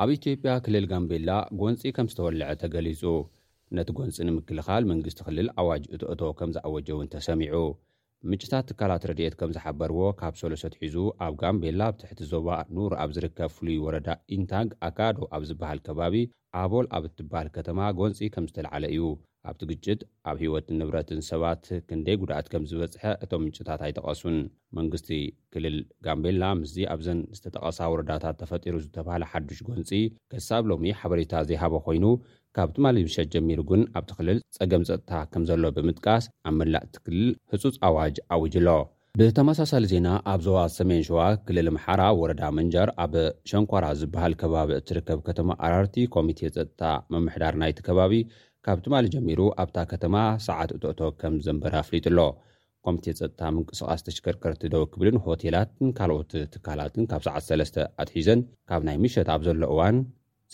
ኣብ 0.03 0.09
ኢትዮጵያ 0.19 0.55
ክልል 0.65 0.87
ጋምቤላ 0.93 1.31
ጎንፂ 1.61 1.83
ከም 1.97 2.09
ዝተወልዐ 2.13 2.49
ተገሊፁ 2.63 3.03
ነቲ 3.77 3.89
ጎንፂ 3.99 4.17
ንምክልኻል 4.27 4.83
መንግስቲ 4.91 5.19
ክልል 5.27 5.49
ኣዋጅ 5.61 5.85
እትእቶ 5.95 6.21
ከም 6.39 6.51
ዝኣወጀእውን 6.57 7.11
ተሰሚዑ 7.15 7.57
ምጭታት 8.31 8.67
ትካላት 8.69 9.03
ረድኤት 9.11 9.35
ከም 9.41 9.51
ዝሓበርዎ 9.57 9.99
ካብ 10.21 10.35
ሰሎሶት 10.43 10.75
ሒዙ 10.83 10.95
ኣብ 11.27 11.35
ጋምቤላ 11.41 11.81
ብትሕቲ 11.95 12.21
ዞባ 12.33 12.49
ኑር 12.77 12.93
ኣብ 13.03 13.11
ዝርከብ 13.17 13.51
ፍሉይ 13.57 13.77
ወረዳ 13.87 14.09
ኢንታንግ 14.37 14.71
ኣካዶ 14.89 15.19
ኣብ 15.37 15.43
ዝበሃል 15.49 15.81
ከባቢ 15.87 16.15
ኣቦል 16.63 16.87
ኣብ 16.99 17.05
እትበሃል 17.09 17.49
ከተማ 17.57 17.79
ጎንፂ 18.01 18.19
ከም 18.37 18.47
ዝተለዓለ 18.51 18.85
እዩ 18.95 19.03
ኣብቲ 19.51 19.63
ግጭት 19.71 20.01
ኣብ 20.29 20.37
ሂወት 20.43 20.69
ንብረትን 20.79 21.21
ሰባት 21.31 21.65
ክንደይ 21.89 22.17
ጉዳእት 22.23 22.47
ከም 22.53 22.65
ዝበፅሐ 22.71 23.05
እቶም 23.25 23.43
ምንጭታት 23.47 23.83
ኣይተቐሱን 23.87 24.37
መንግስቲ 24.79 25.11
ክልል 25.55 25.77
ጋምቤላ 26.07 26.43
ምስዚ 26.61 26.79
ኣብዘን 26.95 27.21
ዝተጠቐሳ 27.37 27.79
ወረዳታት 27.93 28.39
ተፈጢሩ 28.41 28.75
ዝተብሃለ 28.87 29.23
ሓዱሽ 29.35 29.61
ጎንፂ 29.69 29.93
ክሳብ 30.35 30.65
ሎሚ 30.73 30.89
ሓበሬታ 31.03 31.33
ዘይሃበ 31.51 31.75
ኮይኑ 31.87 32.05
ካብቲ 32.57 32.77
ማል 32.85 32.97
ምሸት 33.07 33.29
ጀሚሩ 33.33 33.61
ግን 33.71 33.81
ኣብቲክልል 33.99 34.39
ፀገም 34.57 34.83
ፀጥታ 34.89 35.13
ከም 35.33 35.43
ዘሎ 35.49 35.63
ብምጥቃስ 35.77 36.25
ኣብ 36.49 36.55
መላእ 36.61 36.85
ትክልል 36.95 37.29
ህፁፅ 37.53 37.75
ኣዋጅ 37.89 38.15
ኣውጅሎ 38.35 38.69
ብተመሳሳሊ 39.21 39.85
ዜና 39.93 40.09
ኣብ 40.33 40.41
ዞባ 40.47 40.61
ሰሜን 40.79 41.03
ሸዋ 41.09 41.21
ክልል 41.47 41.69
ምሓራ 41.77 42.03
ወረዳ 42.21 42.43
መንጃር 42.59 42.89
ኣብ 43.05 43.15
ሸንኳራ 43.51 43.85
ዝበሃል 44.01 44.35
ከባቢ 44.43 44.71
እትርከብ 44.79 45.21
ከተማ 45.29 45.49
ኣራርቲ 45.67 45.97
ኮሚቴ 46.17 46.41
ፀጥታ 46.57 46.83
መምሕዳር 47.15 47.55
ናይቲ 47.63 47.79
ከባቢ 47.89 48.15
ካብቲ 48.69 48.87
ማሊ 48.95 49.07
ጀሚሩ 49.15 49.41
ኣብታ 49.63 49.79
ከተማ 49.93 50.15
ሰዓት 50.49 50.71
እትእቶ 50.77 51.01
ከም 51.21 51.35
ዘንበረ 51.47 51.75
ኣፍሊጡ 51.85 52.07
ሎ 52.19 52.29
ኮሚቴ 52.89 53.07
ፀጥታ 53.21 53.41
ምንቅስቃስ 53.57 54.03
ተሽከርከርት 54.09 54.61
ደው 54.75 54.83
ክብልን 54.93 55.17
ሆቴላትን 55.27 55.89
ካልኦት 56.01 56.33
ትካላትን 56.55 57.07
ካብ 57.13 57.23
ሰዓት 57.29 57.45
3ለስ 57.51 57.73
ኣትሒዘን 58.05 58.43
ካብ 58.71 58.83
ናይ 58.89 58.99
ምሸት 59.05 59.31
ኣብ 59.37 59.43
ዘሎ 59.49 59.63
እዋን 59.75 59.97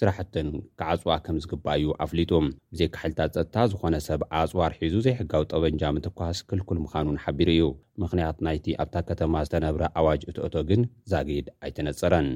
ስራሕትን 0.01 0.49
ክዓፅዋ 0.81 1.15
ከም 1.25 1.37
ዝግባአ 1.45 1.75
እዩ 1.81 1.87
ኣፍሊጡ 2.05 2.31
ብዘካሓልታት 2.73 3.31
ፀጥታ 3.37 3.57
ዝኮነ 3.73 3.97
ሰብ 4.07 4.21
ኣፅዋር 4.41 4.73
ሒዙ 4.81 4.95
ዘይሕጋዊ 5.07 5.43
ጠበንጃ 5.53 5.83
ምትኳስ 5.97 6.39
ክልኩል 6.51 6.79
ምኻን 6.85 7.07
ውን 7.11 7.19
ሓቢሩ 7.25 7.49
እዩ 7.57 7.65
ምክንያት 8.05 8.39
ናይቲ 8.47 8.67
ኣብታ 8.85 8.97
ከተማ 9.11 9.35
ዝተነብረ 9.47 9.83
ኣዋጅ 10.01 10.23
እትእቶ 10.31 10.55
ግን 10.71 10.83
ዛጊድ 11.13 11.49
ኣይተነፀረን 11.65 12.31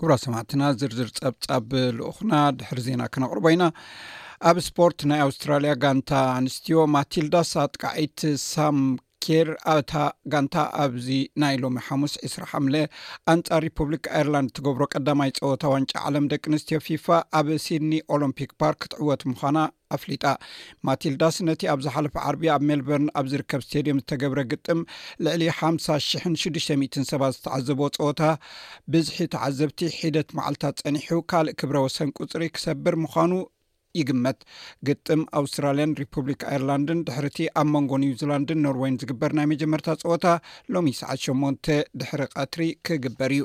ግብሮ 0.00 0.12
ሰማዕትና 0.24 0.62
ዝርዝር 0.80 1.08
ፀብፃብ 1.22 1.66
ልኡኹና 1.96 2.32
ድሕሪ 2.58 2.78
ዜና 2.88 3.02
ክነቕርበ 3.14 3.46
ኢና 3.54 3.64
ኣብ 4.48 4.56
ስፖርት 4.66 5.00
ናይ 5.10 5.20
ኣውስትራልያ 5.24 5.72
ጋንታ 5.82 6.10
ኣንስትዮ 6.38 6.78
ማትልዳስ 6.94 7.50
ኣጥቃዒት 7.62 8.20
ሳም 8.50 8.76
ኬር 9.24 9.48
ኣታ 9.72 9.92
ጋንታ 10.32 10.54
ኣብዚ 10.82 11.08
ናይ 11.42 11.54
ሎሚ 11.62 11.78
ሓሙስ 11.86 12.12
20ራ 12.28 12.44
ሓምለ 12.52 12.76
ኣንጻር 13.32 13.60
ሪፑብሊክ 13.66 14.04
ኣይርላንድ 14.18 14.48
እትገብሮ 14.50 14.82
ቀዳማይ 14.94 15.30
ፀወታ 15.38 15.62
ዋንጫ 15.74 15.90
ዓለም 16.08 16.26
ደቂ 16.32 16.42
ኣንስትዮ 16.50 16.78
ፊፋ 16.86 17.06
ኣብ 17.40 17.48
ሲድኒ 17.64 17.92
ኦሎምፒክ 18.16 18.52
ፓርክ 18.62 18.78
ክትዕወት 18.84 19.22
ምዃና 19.30 19.58
ኣፍሊጣ 19.96 20.24
ማትልዳስ 20.88 21.36
ነቲ 21.48 21.62
ኣብ 21.74 21.80
ዝሓለፈ 21.86 22.14
ዓርቢ 22.30 22.42
ኣብ 22.54 22.64
ሜልበርን 22.70 23.06
ኣብ 23.18 23.28
ዝርከብ 23.32 23.62
ስተድም 23.66 24.00
ዝተገብረ 24.02 24.40
ግጥም 24.52 24.80
ልዕሊ 25.26 25.44
5 25.60 25.86
0 25.90 26.34
6ዱ00 26.46 27.08
ሰባ 27.12 27.22
ዝተዓዘቦ 27.36 27.80
ፀወታ 28.00 28.22
ብዝሒ 28.94 29.18
ተዓዘብቲ 29.36 29.80
ሒደት 30.00 30.30
መዓልትታት 30.40 30.82
ፀኒሑ 30.86 31.10
ካልእ 31.32 31.56
ክብረ 31.62 31.76
ወሰን 31.88 32.14
ቁፅሪ 32.20 32.44
ክሰብር 32.56 32.96
ምዃኑ 33.04 33.32
ይግመት 33.98 34.38
ግጥም 34.88 35.22
ኣውስትራልያን 35.40 35.94
ሪፑብሊክ 36.02 36.40
ኣይርላንድን 36.52 37.02
ድሕር 37.08 37.24
እቲ 37.30 37.38
ኣብ 37.60 37.68
መንጎ 37.74 37.90
ኒውዚላንድን 38.04 38.62
ኖርወይን 38.66 38.98
ዝግበር 39.02 39.32
ናይ 39.38 39.46
መጀመርታ 39.52 39.88
ፀወታ 40.02 40.26
ሎሚ 40.76 40.88
ሰዓት 41.00 41.20
8 41.32 41.72
ድሕሪ 42.02 42.22
ቐትሪ 42.36 42.62
ክግበር 42.88 43.32
እዩ 43.36 43.44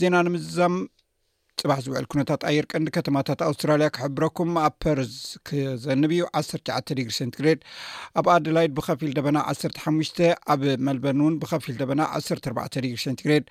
ዜና 0.00 0.16
ንምዛም 0.26 0.74
ፅባሕ 1.60 1.78
ዝውዕል 1.84 2.04
ኩነታት 2.12 2.42
ኣየር 2.48 2.66
ቀንዲ 2.72 2.88
ከተማታት 2.96 3.40
ኣውስትራልያ 3.46 3.86
ክሕብረኩም 3.94 4.50
ኣብ 4.64 4.74
ፐርስ 4.82 5.14
ክዘንብ 5.48 6.10
እዩ 6.16 6.22
19 6.40 6.92
ዲግሪ 6.98 7.12
ሴንትግሬድ 7.18 7.60
ኣብ 8.20 8.26
ኣደላይድ 8.34 8.72
ብከፊል 8.78 9.10
ደበና 9.18 9.38
1ሓ 9.54 10.26
ኣብ 10.54 10.62
መልበን 10.88 11.20
እውን 11.24 11.36
ብከፊል 11.44 11.76
ደበና 11.82 12.00
14 12.20 12.78
ዲግሪ 12.86 13.00
ሴንቲግሬድ 13.06 13.44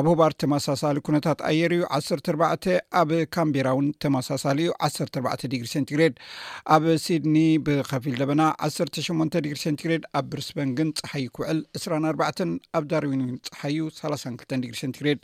ኣብ 0.00 0.04
ሆባር 0.10 0.34
ተመሳሳሊ 0.44 0.98
ኩነታት 1.08 1.38
ኣየር 1.52 1.74
እዩ 1.78 1.84
14 2.00 2.70
ኣብ 3.02 3.10
ካምቢራ 3.38 3.68
ውን 3.80 3.88
ተመሳሳሊ 4.06 4.58
እዩ 4.68 4.72
14 4.90 5.48
ዲግሪ 5.54 5.66
ሴንቲግሬድ 5.74 6.14
ኣብ 6.76 6.84
ሲድኒ 7.06 7.36
ብከፊል 7.68 8.16
ደበና 8.22 8.42
18 8.70 9.40
ዲግሪ 9.46 9.58
ሴንትግሬድ 9.66 10.04
ኣብ 10.20 10.24
ብርስበንግን 10.34 10.90
ፀሓዩ 11.02 11.26
ክውዕል 11.36 11.60
24 11.84 12.46
ኣብ 12.76 12.84
ዳርዊንን 12.92 13.32
ፀሓዩ 13.52 13.78
32 14.02 14.58
ዲግሪ 14.64 14.78
ሴንትግሬድ 14.84 15.20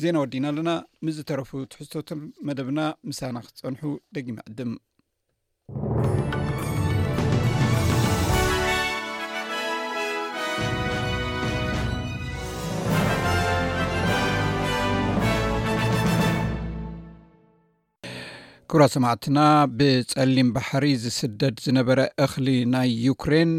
ዜና 0.00 0.16
ወዲና 0.22 0.44
ኣለና 0.52 0.70
ምስዝተረፉ 1.04 1.50
ትሕዝቶት 1.70 2.10
መደብና 2.48 2.80
ምሳና 3.08 3.36
ክትፀንሑ 3.46 3.80
ደጊሚዕድም 4.16 4.70
ክብራ 18.72 18.84
ሰማዕትና 18.94 19.38
ብፀሊም 19.80 20.50
ባሕሪ 20.56 20.88
ዝስደድ 21.04 21.56
ዝነበረ 21.66 22.00
እክሊ 22.26 22.48
ናይ 22.76 22.90
ዩክሬን 23.08 23.52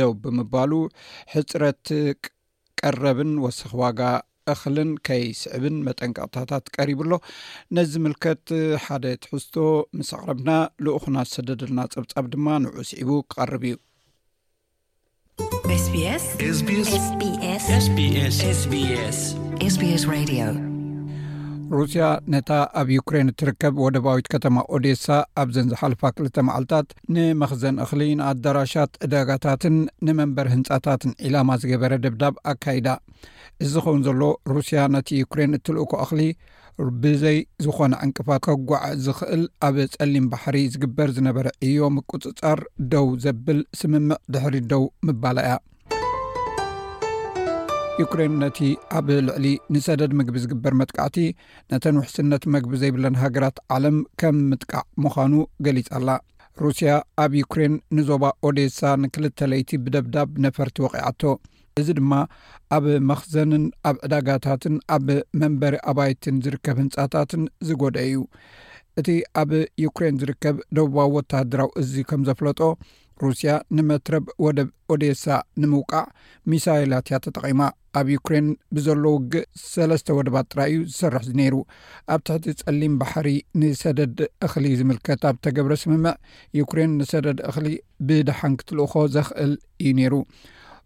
ደው 0.00 0.12
ብምባሉ 0.24 0.72
ሕፅረት 1.34 1.84
ቀረብን 2.82 3.32
ወሳኪ 3.46 3.72
ዋጋ 3.82 4.00
እክልን 4.52 4.90
ከይስዕብን 5.08 5.76
መጠንቀቅታታት 5.86 6.64
ቀሪብኣሎ 6.76 7.12
ነዚ 7.76 7.92
ምልከት 8.04 8.42
ሓደ 8.84 9.04
ትሕዝቶ 9.22 9.56
ምስ 9.98 10.10
ኣቅረብና 10.16 10.50
ልኡኹና 10.86 11.16
ዝስደድልና 11.30 11.80
ፀብፃብ 11.94 12.26
ድማ 12.34 12.46
ንዑ 12.64 12.74
ስዒቡ 12.90 13.10
ክቀርብ 13.30 13.64
እዩ 13.70 13.76
ሩስያ 21.76 22.06
ነታ 22.32 22.50
ኣብ 22.80 22.88
ዩክሬን 22.96 23.30
እትርከብ 23.30 23.74
ወደባዊት 23.84 24.26
ከተማ 24.34 24.56
ኦዴሳ 24.76 25.04
ኣብዘንዝሓልፋ 25.42 26.02
2ልተ 26.16 26.36
መዓልታት 26.48 26.88
ንመክዘን 27.14 27.76
እክሊ 27.84 28.02
ንኣዳራሻት 28.18 28.92
እዳጋታትን 29.06 29.76
ንመንበር 30.08 30.48
ህንፃታትን 30.54 31.16
ዒላማ 31.26 31.50
ዝገበረ 31.62 31.94
ደብዳብ 32.06 32.34
ኣካይዳ 32.52 32.88
እዚ 33.64 33.74
ኸውን 33.84 34.00
ዘሎ 34.06 34.22
ሩስያ 34.54 34.78
ነቲ 34.94 35.08
ዩክሬን 35.22 35.52
እትልእኮ 35.58 35.90
ኣኽሊ 36.04 36.20
ብዘይ 37.02 37.36
ዝኾነ 37.64 37.92
ዕንቅፋ 38.04 38.28
ከጓዕ 38.44 38.82
ዝኽእል 39.04 39.42
ኣብ 39.66 39.76
ጸሊም 39.92 40.24
ባሕሪ 40.32 40.56
ዝግበር 40.72 41.08
ዝነበረ 41.16 41.46
እዮ 41.66 41.76
ምቁፅጻር 41.96 42.60
ደው 42.92 43.06
ዘብል 43.24 43.60
ስምምዕ 43.80 44.18
ድሕሪ 44.34 44.54
ደው 44.72 44.82
ምባላ 45.08 45.36
እያ 45.46 45.54
ዩክሬን 48.00 48.32
ነቲ 48.42 48.58
ኣብ 48.98 49.08
ልዕሊ 49.28 49.46
ንሰደድ 49.74 50.12
ምግቢ 50.20 50.36
ዝግበር 50.44 50.74
መጥቃዕቲ 50.82 51.18
ነተን 51.72 51.98
ውሕስነት 52.02 52.44
መግቢ 52.54 52.72
ዘይብለን 52.82 53.18
ሃገራት 53.24 53.58
ዓለም 53.76 53.98
ከም 54.22 54.36
ምጥቃዕ 54.50 54.82
ምዃኑ 55.04 55.34
ገሊፅ 55.66 55.88
ኣላ 55.98 56.08
ሩስያ 56.64 56.90
ኣብ 57.24 57.32
ዩክሬን 57.42 57.76
ንዞባ 57.98 58.24
ኦዴሳ 58.48 58.80
ንክልተ 59.04 59.38
ለይቲ 59.52 59.70
ብደብዳብ 59.86 60.28
ነፈርቲ 60.44 60.76
ወቂዓቶ 60.86 61.22
እዚ 61.80 61.88
ድማ 61.98 62.12
ኣብ 62.76 62.84
መኽዘንን 63.10 63.62
ኣብ 63.88 63.96
ዕዳጋታትን 64.06 64.74
ኣብ 64.96 65.06
መንበሪ 65.40 65.74
ኣባይትን 65.90 66.36
ዝርከብ 66.44 66.76
ህንፃታትን 66.82 67.42
ዝጎደአ 67.68 68.04
እዩ 68.10 68.18
እቲ 69.00 69.08
ኣብ 69.40 69.50
ዩክሬን 69.84 70.18
ዝርከብ 70.22 70.56
ደቡባዊ 70.76 71.08
ወተሃድራዊ 71.16 71.70
እዚ 71.82 71.92
ከም 72.10 72.20
ዘፍለጦ 72.28 72.60
ሩስያ 73.22 73.50
ንመትረብ 73.78 74.24
ወደብ 74.44 74.68
ኦዴሳ 74.92 75.24
ንምውቃዕ 75.62 76.04
ሚሳይላትያ 76.52 77.18
ተጠቒማ 77.26 77.60
ኣብ 77.98 78.06
ዩክሬን 78.16 78.46
ብዘሎ 78.74 79.02
ውግእ 79.16 79.44
ሰለስተ 79.74 80.16
ወደባት 80.18 80.46
ጥራይ 80.52 80.70
እዩ 80.72 80.80
ዝሰርሕ 80.92 81.24
ነይሩ 81.40 81.54
ኣብ 82.14 82.20
ትሕቲ 82.26 82.46
ጸሊም 82.62 82.94
ባሕሪ 83.00 83.28
ንሰደድ 83.60 84.18
እኽሊ 84.46 84.64
ዝምልከት 84.80 85.22
ኣብ 85.30 85.36
ተገብረ 85.46 85.74
ስምምዕ 85.82 86.14
ዩክሬን 86.60 86.94
ንሰደድ 87.00 87.40
እኽሊ 87.50 87.68
ብድሓንክትልእኮ 88.08 88.94
ዘኽእል 89.16 89.54
እዩ 89.84 89.92
ነይሩ 90.00 90.14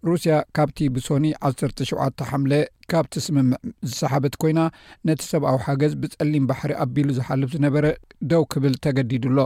ሩስያ 0.07 0.35
ካብቲ 0.57 0.79
ብሶኒ 0.97 1.27
17 1.47 2.21
ሓምለ 2.29 2.53
ካብቲ 2.93 3.13
ስምምዕ 3.25 3.57
ዝሰሓበት 3.89 4.35
ኮይና 4.43 4.61
ነቲ 5.09 5.21
ሰብኣዊ 5.31 5.57
ሓገዝ 5.65 5.93
ብጸሊም 6.03 6.45
ባሕሪ 6.51 6.73
ኣቢሉ 6.85 7.09
ዝሓልፍ 7.17 7.51
ዝነበረ 7.55 7.87
ደው 8.31 8.43
ክብል 8.53 8.75
ተገዲዱሎ 8.85 9.39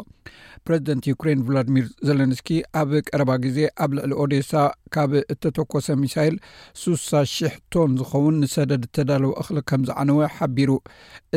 ፕረዚደንት 0.67 1.07
ዩክሬን 1.11 1.41
ቭላድሚር 1.47 1.87
ዘለንስኪ 2.09 2.49
ኣብ 2.81 2.91
ቀረባ 3.11 3.31
ግዜ 3.45 3.59
ኣብ 3.85 3.91
ልዕሊ 3.99 4.13
ኦዴሳ 4.25 4.53
ካብ 4.97 5.13
እተተኮሰ 5.35 5.87
ሚሳይል 6.03 6.37
6ሳ00 6.83 7.57
ቶን 7.77 7.95
ዝኸውን 8.01 8.37
ንሰደድ 8.45 8.85
እተዳለወ 8.89 9.33
እኽሊ 9.45 9.59
ከም 9.73 9.85
ዝዓነወ 9.91 10.21
ሓቢሩ 10.37 10.71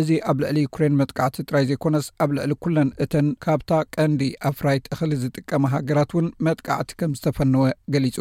እዚ 0.02 0.10
ኣብ 0.34 0.38
ልዕሊ 0.46 0.60
ዩክሬን 0.68 0.98
መጥቃዕቲ 1.04 1.38
ጥራይ 1.52 1.66
ዘይኮነስ 1.72 2.08
ኣብ 2.26 2.30
ልዕሊ 2.40 2.52
ኩለን 2.66 2.92
እተን 3.06 3.30
ካብታ 3.48 3.72
ቀንዲ 3.98 4.22
ኣፍራይት 4.52 4.86
እኽሊ 4.96 5.12
ዝጥቀመ 5.24 5.64
ሃገራት 5.76 6.12
እውን 6.16 6.28
መጥቃዕቲ 6.50 6.92
ከም 7.02 7.14
ዝተፈንወ 7.20 7.64
ገሊጹ 7.96 8.18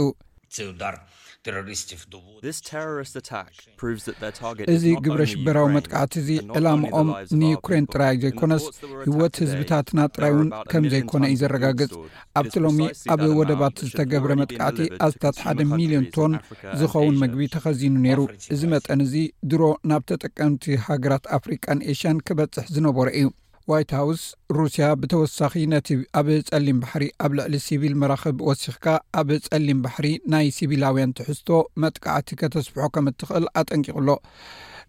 እዚ 4.75 4.84
ግብረ 5.04 5.23
ሽበራዊ 5.32 5.66
መጥቃዕቲ 5.76 6.12
እዚ 6.20 6.28
ዕላማኦም 6.58 7.08
ንዩኩሬን 7.40 7.87
ጥራይ 7.92 8.14
ዘይኮነስ 8.23 8.64
ህወት 9.08 9.34
ህዝብታትና 9.42 9.99
ጥራይን 10.14 10.49
ከም 10.70 10.84
ዘይኮነ 10.94 11.23
እዩ 11.32 11.38
ዘረጋግፅ 11.42 11.92
ኣብቲ 12.40 12.54
ሎሚ 12.64 12.80
ኣብ 13.14 13.23
ወደባት 13.40 13.76
ዝተገብረ 13.88 14.30
መጥቃዕቲ 14.42 14.78
ኣስታት 15.08 15.37
ሓደ 15.44 15.58
ሚልዮን 15.76 16.06
ቶን 16.16 16.34
ዝኸውን 16.82 17.18
ምግቢ 17.23 17.46
ተኸዚኑ 17.56 17.94
ነይሩ 18.08 18.20
እዚ 18.56 18.62
መጠን 18.75 19.02
እዚ 19.08 19.14
ድሮ 19.52 19.62
ናብ 19.92 20.04
ተጠቀምቲ 20.12 20.64
ሃገራት 20.88 21.26
ኣፍሪቃን 21.38 21.80
ኤሽያን 21.92 22.25
ክበፅሕ 22.28 22.66
ዝነበረ 22.76 23.08
እዩ 23.20 23.26
ዋይት 23.71 23.90
ሃውስ 23.97 24.23
ሩስያ 24.56 24.87
ብተወሳኺ 25.02 25.52
ነቲ 25.73 25.88
ኣብ 26.18 26.26
ፀሊም 26.49 26.80
ባሕሪ 26.83 27.04
ኣብ 27.25 27.33
ልዕሊ 27.38 27.54
ሲቪል 27.66 27.94
መራክብ 28.00 28.37
ወሲኽካ 28.49 28.87
ኣብ 29.21 29.28
ጸሊም 29.47 29.78
ባሕሪ 29.85 30.09
ናይ 30.33 30.49
ሲቪላውያን 30.56 31.14
ትሕዝቶ 31.18 31.49
መጥቃዕቲ 31.83 32.28
ከተስብሖ 32.40 32.85
ከም 32.97 33.06
እትኽእል 33.12 33.47
ኣጠንቂቕሎ 33.61 34.09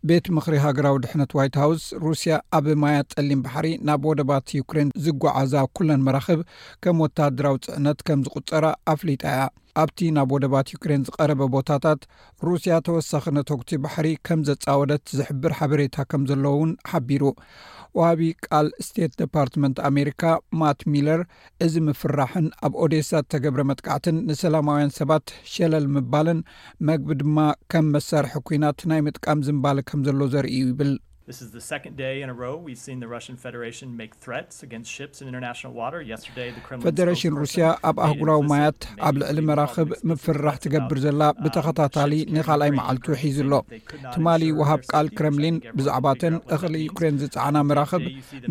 ቤት 0.09 0.25
ምክሪ 0.37 0.55
ሃገራዊ 0.65 0.97
ድሕነት 1.05 1.31
ዋይት 1.39 1.55
ሃውስ 1.63 1.85
ሩስያ 2.05 2.33
ኣብ 2.59 2.67
ማያት 2.83 3.09
ፀሊም 3.17 3.43
ባሕሪ 3.45 3.69
ናብ 3.89 4.03
ወደባት 4.13 4.55
ዩክሬን 4.61 4.91
ዝጓዓዛ 5.05 5.53
ኩለን 5.77 6.05
መራክብ 6.09 6.41
ከም 6.85 7.01
ወታድራዊ 7.05 7.57
ፅዕነት 7.67 8.01
ከም 8.09 8.21
ዝቁጠረ 8.27 8.63
ኣፍሊጣ 8.95 9.23
እያ 9.35 9.39
ኣብቲ 9.81 9.97
ናብ 10.15 10.29
ወደባት 10.35 10.67
ዩክሬን 10.73 11.01
ዝቐረበ 11.07 11.41
ቦታታት 11.55 12.01
ሩስያ 12.47 12.73
ተወሳኺነተክቲ 12.87 13.71
ባሕሪ 13.83 14.07
ከም 14.27 14.39
ዘፃወደት 14.47 15.03
ዝሕብር 15.17 15.53
ሓበሬታ 15.59 15.95
ከም 16.11 16.21
ዘለ 16.29 16.45
እውን 16.55 16.71
ሓቢሩ 16.89 17.23
ዋኣብ 17.99 18.21
ቃል 18.45 18.67
ስቴት 18.87 19.11
ዴፓርትመንት 19.21 19.77
ኣሜሪካ 19.89 20.23
ማትሚለር 20.61 21.21
እዚ 21.65 21.75
ምፍራሕን 21.89 22.47
ኣብ 22.67 22.73
ኦዴሳ 22.85 23.11
እተገብረ 23.23 23.61
መጥካዕትን 23.71 24.17
ንሰላማውያን 24.29 24.95
ሰባት 24.99 25.27
ሸለል 25.53 25.87
ምባልን 25.95 26.39
መግቢ 26.91 27.11
ድማ 27.23 27.37
ከም 27.73 27.87
መሳርሒ 27.97 28.33
ኩናት 28.49 28.81
ናይ 28.91 29.01
ምጥቃም 29.07 29.41
ዝምባል 29.49 29.79
ከም 29.91 30.01
ዘሎ 30.09 30.21
ዘርእዩ 30.35 30.59
ይብል 30.71 30.93
ፈደሬሽን 36.85 37.33
ሩስያ 37.43 37.63
ኣብ 37.89 37.97
ኣህጉራዊ 38.07 38.41
ማያት 38.51 38.79
ኣብ 39.07 39.15
ልዕሊ 39.21 39.39
መራኽብ 39.49 39.89
ምፍርራሕ 40.09 40.55
ትገብር 40.65 40.99
ዘላ 41.05 41.21
ብተኸታታሊ 41.43 42.13
ንኻልኣይ 42.35 42.71
መዓልቱ 42.79 43.07
ሒዙ 43.21 43.37
ኣሎ 43.45 43.53
ትማሊ 44.15 44.43
ውሃብ 44.59 44.83
ቃል 44.91 45.09
ክረምሊን 45.19 45.57
ብዛዕባ 45.79 46.05
ተን 46.23 46.37
እኽሊ 46.57 46.75
ዩክሬን 46.89 47.19
ዝፀዓና 47.23 47.57
መራክብ 47.71 48.05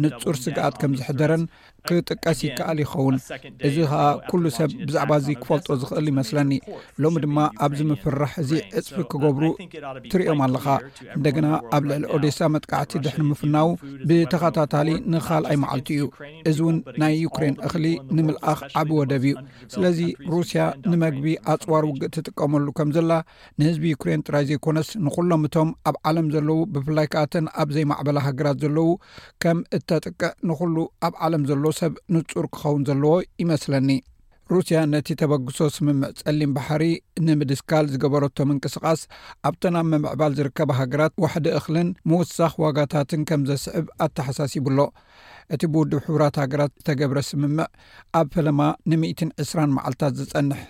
ንጹር 0.04 0.38
ስግኣት 0.47 0.76
ከም 0.83 0.95
ዝሕደረን 1.02 1.45
ክጥቀስ 1.88 2.38
ይከኣል 2.47 2.79
ይኸውን 2.83 3.17
እዚ 3.69 3.76
ከዓ 3.91 4.03
ኩሉ 4.31 4.45
ሰብ 4.57 4.71
ብዛዕባ 4.88 5.11
እዚ 5.21 5.29
ክፈልጦ 5.43 5.69
ዝኽእል 5.81 6.07
ይመስለኒ 6.11 6.53
ሎሚ 7.03 7.14
ድማ 7.25 7.38
ኣብዚ 7.64 7.81
ምፍራሕ 7.91 8.33
እዚ 8.43 8.53
እፅፊ 8.79 8.99
ክገብሩ 9.12 9.45
ትርኦም 10.12 10.41
ኣለኻ 10.47 10.64
እንደገና 11.17 11.49
ኣብ 11.79 11.83
ልዕሊ 11.91 12.05
ኦዴሳ 12.19 12.38
መጥካዕቲ 12.55 12.93
ድሕን 13.07 13.26
ምፍናው 13.33 13.69
ብተኸታታሊ 14.11 14.88
ንካል 15.14 15.45
ኣይ 15.50 15.59
መዓልቲ 15.64 15.88
እዩ 15.99 16.07
እዚ 16.50 16.59
እውን 16.64 16.79
ናይ 17.03 17.14
ዩክሬን 17.26 17.57
እኽሊ 17.69 17.87
ንምልኣኽ 18.17 18.61
ዓብ 18.83 18.88
ወደብ 19.00 19.26
እዩ 19.33 19.35
ስለዚ 19.75 20.00
ሩስያ 20.33 20.61
ንመግቢ 20.91 21.29
ኣፅዋር 21.55 21.85
ውግእ 21.91 22.12
ትጥቀመሉ 22.17 22.67
ከም 22.81 22.88
ዘላ 22.99 23.12
ንህዝቢ 23.61 23.85
ዩክሬን 23.95 24.25
ጥራይ 24.29 24.45
ዘይኮነስ 24.53 24.88
ንኩሎም 25.07 25.45
እቶም 25.50 25.69
ኣብ 25.91 25.97
ዓለም 26.09 26.26
ዘለው 26.37 26.59
ብፍላይ 26.76 27.07
ከኣተን 27.12 27.47
ኣብ 27.61 27.69
ዘይማዕበላ 27.79 28.19
ሃገራት 28.29 28.59
ዘለው 28.67 28.91
ከም 29.45 29.59
እተጥቅዕ 29.79 30.33
ንኩሉ 30.49 30.76
ኣብ 31.07 31.14
ዓለም 31.26 31.43
ዘሎዎ 31.50 31.71
ሰብ 31.78 31.95
ንፁር 32.14 32.45
ክኸውን 32.54 32.83
ዘለዎ 32.88 33.12
ይመስለኒ 33.43 33.88
ሩስያ 34.52 34.78
ነቲ 34.93 35.09
ተበግሶ 35.21 35.59
ስምምዕ 35.76 36.09
ጸሊም 36.21 36.50
ባሕሪ 36.57 36.83
ንምድስካል 37.26 37.85
ዝገበረቶ 37.93 38.37
ምንቅስቓስ 38.50 39.00
ኣብተናብ 39.51 39.87
መምዕባል 39.92 40.33
ዝርከባ 40.38 40.70
ሃገራት 40.81 41.14
ዋሕደ 41.25 41.46
እኽልን 41.61 41.90
ምውሳኽ 42.12 42.53
ዋጋታትን 42.64 43.22
ከም 43.31 43.44
ዘስዕብ 43.51 43.87
ኣተሓሳሲቡሎ 44.07 44.79
እቲ 45.57 45.62
ብውድብ 45.72 46.03
ሕቡራት 46.09 46.38
ሃገራት 46.44 46.75
ዝተገብረ 46.81 47.18
ስምምዕ 47.31 47.68
ኣብ 48.20 48.29
ፈለማ 48.37 48.61
ን120 48.92 49.68
መዓልትታት 49.79 50.14
ዝፀንሕ 50.20 50.61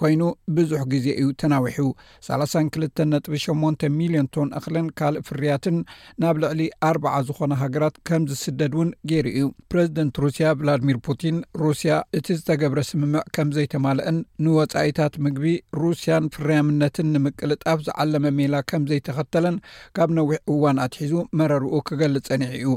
ኮይኑ 0.00 0.22
ብዙሕ 0.56 0.80
ግዜ 0.92 1.06
እዩ 1.22 1.28
ተናዊሑ 1.42 1.78
ሳ 2.26 2.38
2ል 2.44 2.82
ነጥቢ 3.12 3.34
8 3.46 3.86
ሚልዮን 3.98 4.26
ቶን 4.34 4.48
እክልን 4.58 4.88
ካልእ 4.98 5.22
ፍርያትን 5.28 5.76
ናብ 6.22 6.36
ልዕሊ 6.42 6.60
ኣ0 6.88 7.08
ዝኮነ 7.28 7.52
ሃገራት 7.62 7.96
ከም 8.10 8.22
ዝስደድ 8.30 8.74
እውን 8.78 8.90
ገይር 9.10 9.26
እዩ 9.32 9.46
ፕረዚደንት 9.72 10.18
ሩስያ 10.24 10.50
ቭላድሚር 10.60 10.98
ፑቲን 11.08 11.36
ሩስያ 11.62 11.92
እቲ 12.18 12.26
ዝተገብረ 12.38 12.80
ስምምዕ 12.90 13.22
ከም 13.36 13.48
ዘይተማልአን 13.56 14.18
ንወፃኢታት 14.46 15.14
ምግቢ 15.26 15.46
ሩስያን 15.82 16.26
ፍርያምነትን 16.36 17.10
ንምቅልጣፍ 17.16 17.78
ዝዓለመ 17.88 18.24
ሜላ 18.40 18.54
ከም 18.72 18.84
ዘይተኸተለን 18.92 19.58
ካብ 19.96 20.10
ነዊሕ 20.18 20.38
እዋን 20.54 20.78
ኣትሒዙ 20.86 21.14
መረርኡ 21.40 21.72
ክገልፅ 21.88 22.22
ፀኒዕ 22.30 22.52
እዩ 22.60 22.68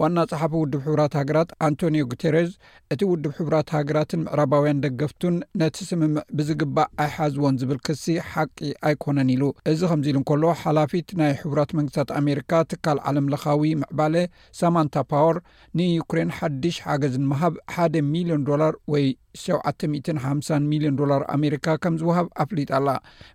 ዋና 0.00 0.18
ፀሓፍ 0.30 0.52
ውድብ 0.58 0.80
ሕቡራት 0.84 1.14
ሃገራት 1.18 1.50
ኣንቶኒዮ 1.66 2.02
ጉተርዝ 2.10 2.50
እቲ 2.92 3.00
ውድብ 3.10 3.32
ሕራት 3.38 3.68
ሃገራትን 3.76 4.20
ምዕራባውያን 4.26 4.80
ደገፍቱን 4.84 5.34
ነቲ 5.60 5.76
ስምምዕ 5.88 6.22
ብዝግባእ 6.36 6.88
ኣይሓዝዎን 7.04 7.58
ዝብል 7.60 7.80
ክሲ 7.86 8.04
ሓቂ 8.30 8.58
ኣይኮነን 8.90 9.32
ኢሉ 9.34 9.42
እዚ 9.72 9.80
ከምዚ 9.90 10.06
ኢሉ 10.12 10.18
እንከሎ 10.22 10.44
ሓላፊት 10.62 11.08
ናይ 11.20 11.32
ሕቡራት 11.42 11.72
መንግስታት 11.78 12.12
ኣሜሪካ 12.20 12.52
ትካል 12.70 13.00
ዓለምለካዊ 13.10 13.72
ምዕባለ 13.82 14.16
ሳማንታ 14.60 14.96
ፓወር 15.10 15.38
ንዩክሬን 15.80 16.32
ሓድሽ 16.38 16.78
ሓገዝን 16.86 17.28
ምሃብ 17.32 17.56
1ደ 17.76 17.94
ሚልዮን 18.14 18.46
ዶላር 18.50 18.76
ወይ 18.94 19.04
750 19.42 20.64
ሚልዮን 20.70 20.96
ዶላር 21.00 21.22
ኣሜሪካ 21.36 21.66
ከም 21.82 21.94
ዝውሃብ 22.00 22.26
ኣፍሊጣኣላ 22.44 22.88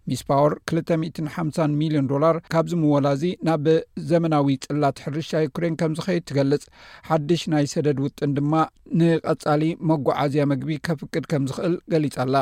ሚስ 0.10 0.22
ፓወር 0.30 0.54
250 0.80 1.78
ሚሊዮን 1.82 2.10
ዶላር 2.14 2.38
ካብ 2.54 2.66
ዝምወላ 2.72 3.08
እዚ 3.18 3.24
ናብ 3.50 3.68
ዘመናዊ 4.12 4.58
ጽላት 4.66 4.98
ሕርሻ 5.06 5.32
ዩክሬን 5.48 5.78
ከምዚ 5.82 6.00
ኸይድ 6.08 6.26
ትገልጽ 6.32 6.66
ሓድሽ 7.10 7.44
ናይ 7.54 7.68
ሰደድ 7.76 8.00
ውጥን 8.08 8.36
ድማ 8.40 8.54
ንቀጻሊ 9.02 9.64
መጓዓዝያ 9.92 10.46
መግቢ 10.54 10.78
ከፍቅድ 10.90 11.26
ከም 11.34 11.46
ዝኽእል 11.52 11.78
ገሊጻኣላ 11.94 12.36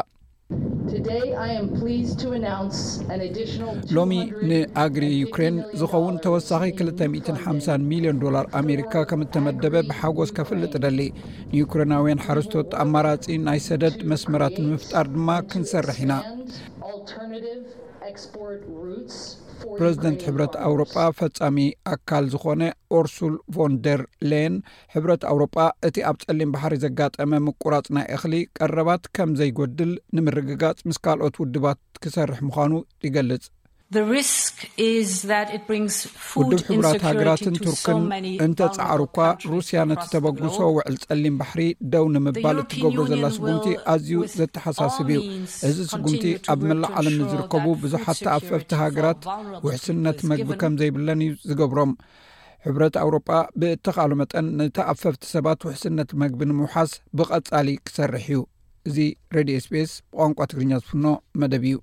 ሎሚ 3.96 4.12
ንኣግሪ 4.50 5.06
ዩክሬን 5.22 5.56
ዝኸውን 5.80 6.16
ተወሳኺ 6.26 6.62
250 6.80 7.78
ሚሊዮን 7.92 8.20
ዶላር 8.24 8.46
ኣሜሪካ 8.62 8.94
ከም 9.12 9.24
እተመደበ 9.26 9.76
ብሓጐስ 9.90 10.32
ከፍልጥ 10.40 10.74
ደሊ 10.86 11.00
ንዩክሬናውያን 11.54 12.24
ሓርስቶት 12.26 12.72
ኣማራጺ 12.86 13.24
ናይ 13.48 13.62
ሰደድ 13.68 13.98
መስመራት 14.14 14.58
ምፍጣር 14.72 15.08
ድማ 15.16 15.30
ክንሰርሕ 15.54 16.00
ኢና 16.08 16.14
ፕሬዚደንት 19.80 20.24
ሕብረት 20.28 20.54
አውሮጳ 20.68 20.96
ፈጻሚ 21.20 21.58
ኣካል 21.94 22.26
ዝኾነ 22.34 22.62
ኦርሱል 22.98 23.36
ፎን 23.56 23.74
ደር 23.86 24.02
ላን 24.30 24.56
ሕብረት 24.94 25.24
አውሮጳ 25.32 25.56
እቲ 25.90 25.96
ኣብ 26.10 26.18
ጸሊም 26.24 26.52
ባሕሪ 26.56 26.74
ዘጋጠመ 26.86 27.32
ምቁራፅ 27.48 27.88
ናይ 27.98 28.08
እኽሊ 28.16 28.34
ቀረባት 28.60 29.06
ከም 29.18 29.32
ዘይጐድል 29.42 29.94
ንምርግጋጽ 30.18 30.78
ምስ 30.90 31.00
ካልኦት 31.08 31.38
ውድባት 31.44 31.82
ክሰርሕ 32.06 32.42
ምዃኑ 32.50 32.74
ይገልጽ 33.08 33.46
ቅድብ 36.44 36.68
ሕራት 36.78 37.02
ሃገራትን 37.08 37.56
ቱርክን 37.66 38.00
እንተፃዕሩእኳ 38.46 39.18
ሩስያ 39.52 39.80
ነቲ 39.90 40.04
ተበግሶ 40.14 40.58
ውዕል 40.76 40.96
ጸሊም 41.04 41.36
ባሕሪ 41.42 41.62
ደው 41.94 42.06
ንምባል 42.16 42.58
እትገብሮ 42.64 43.00
ዘላ 43.12 43.26
ስጉምቲ 43.38 43.68
ኣዝዩ 43.94 44.16
ዘተሓሳስብ 44.38 45.10
እዩ 45.16 45.20
እዚ 45.70 45.78
ስጉምቲ 45.94 46.26
ኣብ 46.54 46.62
መላእ 46.70 46.92
ዓለም 47.02 47.16
ኒዝርከቡ 47.22 47.66
ብዙሓት 47.84 48.20
ተኣፈፍቲ 48.28 48.72
ሃገራት 48.84 49.22
ውሕስነት 49.68 50.22
መቢ 50.32 50.48
ከም 50.64 50.76
ዘይብለን 50.82 51.22
እዩ 51.28 51.34
ዝገብሮም 51.50 51.94
ሕብረት 52.68 52.98
ኣውሮጳ 53.04 53.30
ብተካሉ 53.62 54.12
መጠን 54.22 54.48
ንተኣፈፍቲ 54.60 55.24
ሰባት 55.36 55.62
ውሕስነት 55.70 56.10
መግቢ 56.24 56.42
ንምውሓስ 56.52 56.92
ብቐፃሊ 57.20 57.70
ክሰርሕ 57.88 58.26
እዩ 58.34 58.38
እዚ 58.90 58.98
ሬድዮ 59.38 59.58
ስፔስ 59.68 59.92
ብቋንቋ 60.14 60.40
ትግርኛ 60.52 60.72
ዝፍኖ 60.84 61.06
መደብ 61.42 61.64
እዩ 61.72 61.76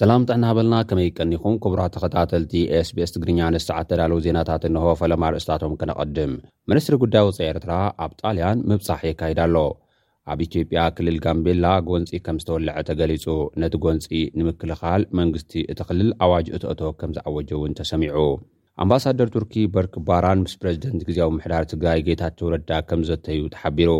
ሰላምጥዕናሃበልና 0.00 0.74
ከመይ 0.90 1.08
ቀኒኹም 1.16 1.54
ክቡራት 1.62 1.90
ተኸታተልቲ 1.94 2.52
ስbs 2.88 3.10
ትግርኛ 3.14 3.40
ንስሳዓት 3.54 3.86
ተዳለዉ 3.90 4.18
ዜናታት 4.26 4.62
ንሆወ 4.74 4.92
ፈለማ 5.00 5.22
ርእስታቶም 5.34 5.74
ከነቐድም 5.80 6.32
መንስትሪ 6.70 6.94
ጉዳይ 7.02 7.24
ውፅኢ 7.26 7.44
ኤርትራ 7.54 7.72
ኣብ 8.04 8.12
ጣልያን 8.20 8.62
ምብጻሕ 8.70 9.02
የካይዳ 9.08 9.40
ኣሎ 9.48 9.56
ኣብ 10.32 10.38
ኢትዮጵያ 10.46 10.80
ክልል 10.98 11.18
ጋምቤላ 11.26 11.66
ጐንፂ 11.88 12.12
ከም 12.28 12.38
ዝተወልዐ 12.42 12.76
ተገሊጹ 12.90 13.26
ነቲ 13.64 13.74
ጐንፂ 13.84 14.08
ንምክልኻል 14.38 15.04
መንግስቲ 15.20 15.52
እቲ 15.74 15.80
ኽልል 15.90 16.10
ኣዋጅእተእቶ 16.26 16.80
ከም 17.02 17.12
ዝዓወጀ 17.18 17.52
እውን 17.58 17.76
ተሰሚዑ 17.80 18.16
ኣምባሳደር 18.84 19.30
ቱርኪ 19.36 19.54
በርኪ 19.76 19.94
ባራን 20.08 20.42
ምስ 20.46 20.54
ፕረዚደንት 20.62 21.04
ግዜኣዊ 21.10 21.30
ምሕዳር 21.38 21.66
ትግራይ 21.74 22.00
ጌታቸው 22.08 22.52
ረዳ 22.56 22.70
ከም 22.90 23.02
ዘተዩ 23.10 23.40
ተሓቢሩ 23.56 23.92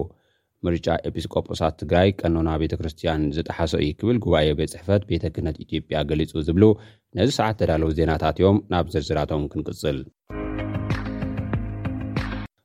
ምርጫ 0.66 0.88
ኤጲስቆጶሳት 1.08 1.74
ትግራይ 1.80 2.08
ቀኖና 2.20 2.48
ቤተ 2.62 2.74
ክርስትያን 2.80 3.22
ዝጠሓሶ 3.36 3.72
እዩ 3.84 3.88
ክብል 4.00 4.18
ጉባኤ 4.24 4.48
ቤት 4.58 4.70
ጽሕፈት 4.74 5.02
ቤተ 5.10 5.24
ክህነት 5.36 5.56
ኢትጵያ 5.62 6.00
ገሊጹ 6.10 6.32
ዝብሉ 6.48 6.64
ነዚ 7.18 7.30
ሰዓት 7.38 7.56
ተዳለዉ 7.62 7.88
ዜናታት 7.98 8.36
እዮም 8.42 8.58
ናብ 8.72 8.86
ዝርዝራቶም 8.94 9.44
ክንቅጽል 9.52 9.98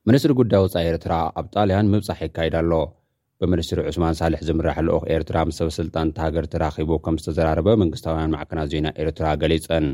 ምንስትሪ 0.10 0.33
ጉዳይ 0.41 0.62
ውፃ 0.65 0.75
ኤርትራ 0.89 1.13
ኣብ 1.39 1.47
ጣልያን 1.53 1.89
ምብጻሕ 1.93 2.19
ይካይዳ 2.27 2.55
ኣሎ 2.63 2.73
ብምኒስትሪ 3.41 3.79
ዑስማን 3.89 4.15
ሳልሕ 4.21 4.39
ዝምራሕልኦክ 4.49 5.03
ኤርትራ 5.15 5.38
ምስ 5.47 5.57
ሰበስልጣን 5.62 6.12
ቲ 6.17 6.21
ሃገር 6.25 6.45
ተራኺቡ 6.53 6.91
ከም 7.05 7.17
ዝተዘራረበ 7.23 7.75
መንግስታውያን 7.83 8.31
ማዕከናት 8.36 8.69
ዜና 8.75 8.88
ኤርትራ 9.03 9.25
ገሊጸን 9.41 9.88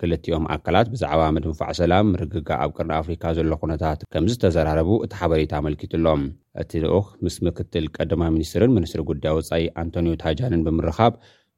ክልቲኦም 0.00 0.44
ኣካላት 0.54 0.86
ብዛዕባ 0.92 1.20
መድንፋዕ 1.36 1.70
ሰላም 1.80 2.06
ርግጋ 2.20 2.48
ኣብ 2.62 2.70
ቅርን 2.76 2.92
ኣፍሪካ 3.00 3.24
ዘሎ 3.36 3.50
ኩነታት 3.62 4.00
ከምዝ 4.12 4.34
ተዘራረቡ 4.44 4.90
እቲ 5.04 5.12
ሓበሬታ 5.20 5.52
ኣመልኪቱ 5.60 5.92
ኣሎም 5.98 6.22
እቲ 6.62 6.70
ልኡክ 6.84 7.06
ምስ 7.24 7.36
ምክትል 7.48 7.84
ቀደማ 7.96 8.22
ሚኒስትርን 8.36 8.74
ምኒስትሪ 8.76 9.02
ጉዳይ 9.10 9.34
ወፃኢ 9.38 9.62
ኣንቶኒዮ 9.82 10.14
ታጃንን 10.22 10.64
ብምርኻብ 10.68 11.12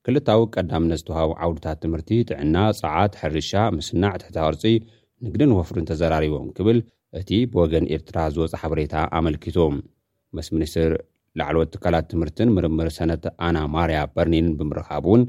ክልታዊ 0.09 0.43
ቀዳምነት 0.55 1.01
ዝተውሃቡ 1.03 1.31
ዓውድታት 1.47 1.79
ትምህርቲ 1.85 2.11
ጥዕና 2.31 2.57
ፀዓት 2.81 3.15
ሕርሻ 3.21 3.53
ምስናዕ 3.79 4.13
ተሕታቅርጺ 4.23 4.63
ንግድን 5.27 5.55
ወፍርን 5.59 5.89
ተዘራሪቦም 5.91 6.47
ክብል 6.59 6.79
እቲ 7.21 7.31
ብወገን 7.53 7.89
ኤርትራ 7.95 8.19
ዝወፅ 8.35 8.53
ሓበሬታ 8.61 8.95
ኣመልኪቱ 9.19 9.59
ምስ 10.37 10.49
ሚኒስትር 10.55 10.91
ላዕለወት 11.39 11.71
ትካላት 11.75 12.07
ትምህርትን 12.13 12.53
ምርምር 12.59 12.89
ሰነት 12.99 13.25
ኣናማርያ 13.47 13.99
በርኒንን 14.17 14.55
ብምርኻብ 14.61 15.05
እውን 15.11 15.25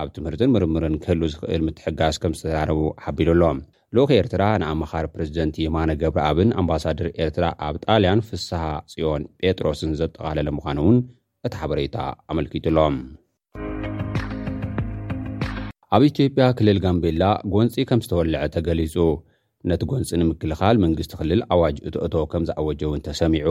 ኣብ 0.00 0.08
ትምህርትን 0.16 0.50
ምርምርን 0.54 0.96
ክህል 1.04 1.20
ዝኽእል 1.32 1.62
ምትሕጋዝ 1.66 2.16
ከም 2.22 2.32
ዝዘራረቡ 2.38 2.80
ሓቢሩኣሎም 3.04 3.58
ልኡክ 3.96 4.10
ኤርትራ 4.16 4.42
ንኣመኻር 4.62 5.06
ፕረዚደንት 5.12 5.54
የማነ 5.62 5.90
ገብሪ 6.02 6.20
ኣብን 6.28 6.50
ኣምባሳደር 6.60 7.06
ኤርትራ 7.24 7.44
ኣብ 7.66 7.74
ጣልያን 7.84 8.20
ፍሳሓ 8.28 8.62
ፅኦን 8.92 9.22
ጴጥሮስን 9.44 9.92
ዘጠቓለለ 10.00 10.48
ምዃኑ 10.56 10.78
እውን 10.84 10.98
እቲ 11.48 11.54
ሓበሬታ 11.62 11.96
ኣመልኪጡኣሎም 12.34 12.96
ኣብ 15.96 16.02
ኢትዮጵያ 16.10 16.46
ክልል 16.60 16.78
ጋምቤላ 16.86 17.24
ጐንፂ 17.54 17.76
ከም 17.90 18.02
ዝተወልዐ 18.06 18.42
ተገሊጹ 18.56 18.94
ነቲ 19.72 19.82
ጐንፂ 19.94 20.10
ንምክልኻል 20.22 20.76
መንግስቲ 20.86 21.12
ክልል 21.22 21.42
ኣዋጅ 21.56 21.76
እቲእቶ 21.88 22.14
ከም 22.34 22.44
ዝኣወጀውን 22.50 23.04
ተሰሚዑ 23.08 23.50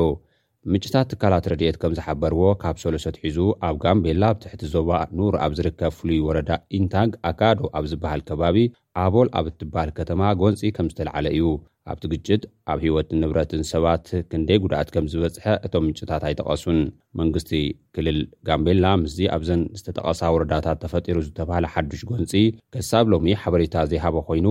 ምጭታት 0.74 1.08
ትካላት 1.12 1.46
ረድኤት 1.52 1.78
ከም 1.82 1.92
ዝሓበርዎ 1.98 2.40
ካብ 2.62 2.78
ሰሎሰት 2.84 3.18
ሒዙ 3.24 3.38
ኣብ 3.68 3.76
ጋምቤላ 3.84 4.24
ብትሕቲ 4.38 4.64
ዞባ 4.74 4.90
ኑር 5.18 5.36
ኣብ 5.46 5.52
ዝርከብ 5.58 5.92
ፍሉይ 6.00 6.18
ወረዳ 6.28 6.50
ኢንታንግ 6.78 7.14
ኣካዶ 7.30 7.60
ኣብ 7.80 7.86
ዝበሃል 7.92 8.22
ከባቢ 8.30 8.58
ኣቦል 9.04 9.30
ኣብ 9.40 9.46
እትበሃል 9.52 9.92
ከተማ 10.00 10.22
ጎንፂ 10.42 10.62
ከም 10.78 10.88
ዝተለዓለ 10.94 11.26
እዩ 11.36 11.46
ኣብቲ 11.92 12.04
ግጭት 12.14 12.42
ኣብ 12.72 12.80
ሂወት 12.86 13.10
ንብረትን 13.22 13.62
ሰባት 13.72 14.08
ክንደይ 14.32 14.58
ጉዳኣት 14.64 14.90
ከም 14.96 15.06
ዝበፅሐ 15.12 15.46
እቶም 15.68 15.86
ምጭታት 15.90 16.24
ኣይጠቐሱን 16.30 16.80
መንግስቲ 17.20 17.52
ክልል 17.98 18.20
ጋምቤላ 18.50 18.86
ምስዚ 19.04 19.20
ኣብዘን 19.36 19.62
ዝተጠቐሳ 19.80 20.22
ወረዳታት 20.38 20.80
ተፈጢሩ 20.84 21.18
ዝተባሃለ 21.28 21.66
ሓዱሽ 21.76 22.02
ጎንፂ 22.10 22.34
ከሳብ 22.76 23.06
ሎሚ 23.14 23.30
ሓበሬታ 23.44 23.76
ዘይሃበ 23.94 24.18
ኮይኑ 24.32 24.48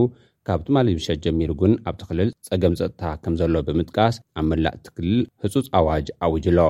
ካብ 0.49 0.61
ትማል 0.67 0.89
ምሸት 0.99 1.19
ጀሚሩ 1.25 1.51
ግን 1.61 1.73
ኣብ 1.89 1.95
ቲኽልል 2.01 2.29
ጸገም 2.47 2.75
ፀጥታ 2.81 3.03
ከም 3.23 3.35
ዘሎ 3.39 3.55
ብምጥቃስ 3.69 4.17
ኣብ 4.41 4.45
ምላእ 4.51 4.75
ቲ 4.85 4.93
ክልል 4.97 5.19
ህጹፅ 5.43 5.67
ኣዋጅ 5.79 6.07
ኣውጅ 6.27 6.45
ሎ 6.57 6.67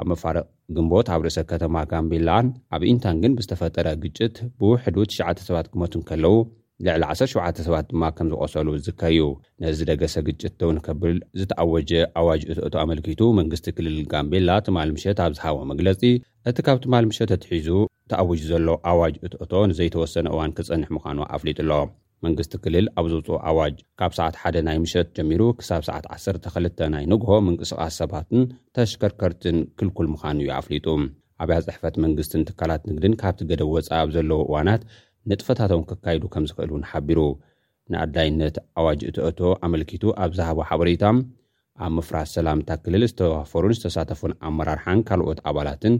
ኣብ 0.00 0.06
መፋርቅ 0.12 0.44
ግንቦት 0.76 1.08
ኣብ 1.14 1.20
ርእሰ 1.26 1.38
ከተማ 1.52 1.74
ጋምቤላን 1.90 2.46
ኣብ 2.74 2.82
ኢንታን 2.90 3.16
ግን 3.22 3.32
ብዝተፈጠረ 3.38 3.86
ግጭት 4.04 4.36
ብውሕዱ 4.58 4.96
9ሽተ 5.16 5.38
ሰባት 5.50 5.66
ግቦት 5.74 5.94
ንከለዉ 6.02 6.34
ልዕሊ 6.86 7.02
17 7.36 7.62
ሰባት 7.68 7.86
ድማ 7.92 8.04
ከም 8.16 8.28
ዝቈሰሉ 8.32 8.68
ዝከዩ 8.88 9.18
ነዝ 9.62 9.78
ደገሰ 9.92 10.14
ግጭት 10.28 10.52
ተውንከብል 10.60 11.16
ዝተኣወጀ 11.40 11.92
ኣዋጅ 12.20 12.42
እትእቶ 12.52 12.74
ኣመልኪቱ 12.86 13.20
መንግስቲ 13.42 13.66
ክልል 13.78 13.98
ጋምቤላ 14.12 14.50
ትማል 14.68 14.90
ምሸት 14.98 15.18
ኣብ 15.24 15.34
ዝሃቦ 15.38 15.58
መግለጺ 15.72 16.02
እቲ 16.52 16.58
ካብ 16.68 16.78
ትማል 16.84 17.06
ምሸት 17.10 17.32
እትሒዙ 17.38 17.68
ተኣውጅ 18.12 18.42
ዘሎ 18.52 18.68
ኣዋጅ 18.92 19.16
እትእቶ 19.28 19.52
ንዘይተወሰነ 19.72 20.26
እዋን 20.36 20.54
ክጸንሕ 20.58 20.90
ምዃኑ 20.98 21.20
ኣፍሊጡ 21.36 21.60
ሎ 21.70 21.82
መንግስቲ 22.24 22.52
ክልል 22.64 22.86
ኣብ 23.00 23.06
ዘውፅኦ 23.10 23.36
ኣዋጅ 23.50 23.76
ካብ 23.98 24.12
ሰዓት 24.18 24.34
1ደ 24.42 24.56
ናይ 24.66 24.78
ምሸት 24.84 25.08
ጀሚሩ 25.16 25.42
ክሳብ 25.58 25.82
ሰዓት 25.88 26.06
12 26.16 26.82
ናይ 26.94 27.04
ንግሆ 27.12 27.30
ምንቅስቓስ 27.46 27.94
ሰባትን 28.00 28.42
ተሽከርከርትን 28.76 29.58
ክልኩል 29.78 30.08
ምዃኑ 30.14 30.38
እዩ 30.44 30.50
ኣፍሊጡ 30.58 30.86
ኣብያ 31.42 31.56
ጽሕፈት 31.66 31.94
መንግስትን 32.04 32.44
ትካላት 32.48 32.82
ንግድን 32.90 33.14
ካብቲ 33.22 33.40
ገደብ 33.50 33.68
ወፃእ 33.76 33.96
ኣብ 34.02 34.10
ዘለዎ 34.16 34.40
እዋናት 34.48 34.82
ንጥፈታቶም 35.30 35.86
ክካይዱ 35.90 36.24
ከም 36.34 36.44
ዚኽእል 36.50 36.70
እውን 36.72 36.84
ሓቢሩ 36.90 37.18
ንኣድዳይነት 37.92 38.56
ኣዋጅ 38.82 39.00
እቲአቶ 39.10 39.40
ኣመልኪቱ 39.66 40.04
ኣብ 40.24 40.32
ዛሃቦ 40.40 40.58
ሓበሬታ 40.68 41.04
ኣብ 41.84 41.90
ምፍራት 41.98 42.28
ሰላምታ 42.36 42.70
ክልል 42.84 43.04
ዝተዋፈሩን 43.12 43.74
ዝተሳተፉን 43.78 44.32
ኣመራርሓን 44.48 45.04
ካልኦት 45.10 45.38
ኣባላትን 45.52 45.94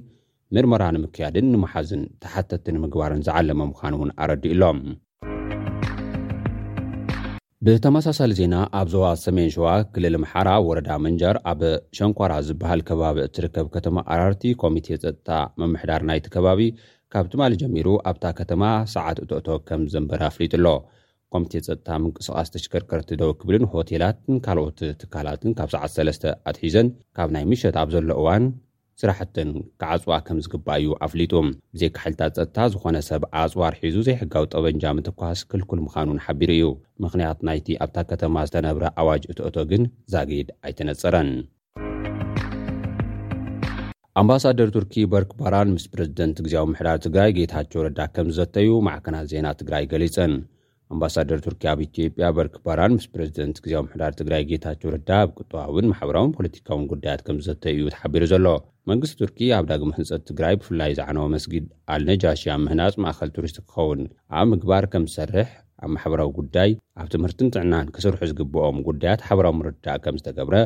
ምርመራ 0.57 0.83
ንምክያድን 0.97 1.47
ንመሓዝን 1.55 2.03
ተሓተቲን 2.25 2.81
ምግባርን 2.85 3.23
ዝዓለመ 3.29 3.61
ምዃኑ 3.73 3.95
እውን 4.01 4.13
ኣረዲኡሎም 4.25 4.81
ብተመሳሳሊ 7.67 8.31
ዜና 8.39 8.55
ኣብ 8.79 8.87
ዞባ 8.93 9.07
ሰሜን 9.23 9.49
ሸዋ 9.55 9.71
ክልል 9.95 10.15
ምሓራ 10.23 10.49
ወረዳ 10.67 10.91
መንጃር 11.05 11.37
ኣብ 11.51 11.61
ሸንኳራ 11.97 12.33
ዝበሃል 12.47 12.81
ከባቢ 12.89 13.17
እትርከብ 13.25 13.67
ከተማ 13.75 13.97
ኣራርቲ 14.15 14.43
ኮሚቴ 14.63 14.89
ፀጥታ 15.03 15.29
መምሕዳር 15.61 16.03
ናይቲ 16.11 16.27
ከባቢ 16.37 16.61
ካብ 17.15 17.27
ቲ 17.33 17.41
ማል 17.41 17.55
ጀሚሩ 17.63 17.89
ኣብታ 18.11 18.25
ከተማ 18.39 18.63
ሰዓት 18.95 19.21
እትእቶ 19.25 19.49
ከም 19.71 19.83
ዘንበረ 19.95 20.23
ኣፍሊጡ 20.31 20.53
ኣሎ 20.61 20.69
ኮሚቴ 21.37 21.53
ፀጥታ 21.67 21.89
ምንቅስቃስ 22.05 22.51
ተሽከርከር 22.55 23.03
ትደወ 23.11 23.31
ክብልን 23.43 23.67
ሆቴላትን 23.75 24.39
ካልኦት 24.47 24.81
ትካላትን 25.03 25.55
ካብ 25.61 25.71
ሰዓት 25.77 25.93
ሰለስ 25.99 26.21
ኣትሒዘን 26.53 26.89
ካብ 27.19 27.29
ናይ 27.37 27.47
ምሸት 27.53 27.79
ኣብ 27.83 27.91
ዘሎ 27.97 28.11
እዋን 28.23 28.47
ስራሕትን 29.01 29.51
ክዓፅዋ 29.81 30.15
ከም 30.25 30.39
ዝግባአ 30.45 30.75
እዩ 30.81 30.89
ኣፍሊጡ 31.07 31.33
ብዘይካሕልታት 31.75 32.33
ፀጥታ 32.39 32.59
ዝኾነ 32.73 32.97
ሰብ 33.09 33.23
ኣፅዋር 33.43 33.73
ሒዙ 33.85 33.97
ዘይሕጋዊ 34.09 34.45
ጠበንጃ 34.53 34.85
ምትኳስ 34.97 35.41
ክልኩል 35.51 35.81
ምኻንውን 35.87 36.21
ሓቢሩ 36.25 36.51
እዩ 36.57 36.65
ምኽንያት 37.05 37.39
ናይቲ 37.49 37.69
ኣብታ 37.85 37.97
ከተማ 38.11 38.37
ዝተነብረ 38.49 38.85
ኣዋጅ 39.03 39.23
እትእቶ 39.33 39.57
ግን 39.71 39.83
ዛጊድ 40.15 40.49
ኣይትነፀረን 40.67 41.31
ኣምባሳደር 44.21 44.69
ቱርኪ 44.77 44.95
በርክ 45.13 45.31
ባራን 45.43 45.69
ምስ 45.75 45.85
ፕረዝደንት 45.93 46.39
ግዜዊ 46.47 46.65
ምሕዳር 46.73 46.99
ትግራይ 47.07 47.31
ጌታቸው 47.39 47.83
ረዳ 47.87 47.99
ከምዝዘተዩ 48.17 48.71
ማዕከናት 48.87 49.27
ዜና 49.33 49.47
ትግራይ 49.61 49.85
ገሊፅን 49.93 50.33
ኣምባሳደር 50.95 51.41
ቱርኪ 51.45 51.63
ኣብ 51.73 51.81
ኢትዮጵያ 51.87 52.29
በርኪ 52.37 52.55
ባራን 52.67 52.93
ምስ 52.97 53.05
ፕረዚደንት 53.13 53.59
ግዜዊ 53.65 53.81
ምሕዳር 53.87 54.13
ትግራይ 54.21 54.43
ጌታቸው 54.51 54.89
ረዳ 54.95 55.11
ኣብ 55.25 55.31
ቅጥባውን 55.39 55.89
ማሕበራዊን 55.93 56.33
ፖለቲካውን 56.39 56.87
ጉዳያት 56.93 57.21
ከምዝዘተይ 57.27 57.75
እዩ 57.79 57.85
ተሓቢሩ 57.95 58.25
ዘሎ 58.33 58.47
መንግስቲ 58.91 59.15
ቱርኪ 59.21 59.39
ኣብ 59.57 59.65
ዳግመ 59.71 59.91
ህንፀት 59.97 60.23
ትግራይ 60.29 60.55
ብፍላይ 60.61 60.93
ዝዓነወ 60.99 61.27
መስጊድ 61.35 61.65
ኣልነጃሽያ 61.95 62.53
ምህናፅ 62.63 62.95
ማእኸል 63.05 63.31
ቱሪስት 63.37 63.59
ክኸውን 63.67 64.01
ኣብ 64.39 64.47
ምግባር 64.53 64.85
ከም 64.93 65.05
ዝሰርሕ 65.11 65.49
ኣብ 65.83 65.91
ማሕበራዊ 65.97 66.31
ጉዳይ 66.39 66.71
ኣብ 67.01 67.07
ትምህርቲንጥዕናን 67.15 67.93
ክስርሑ 67.97 68.21
ዝግብኦም 68.31 68.79
ጉዳያት 68.89 69.21
ሓበራዊ 69.29 69.55
ምርዳእ 69.59 70.01
ከም 70.07 70.17
ዝተገብረ 70.23 70.57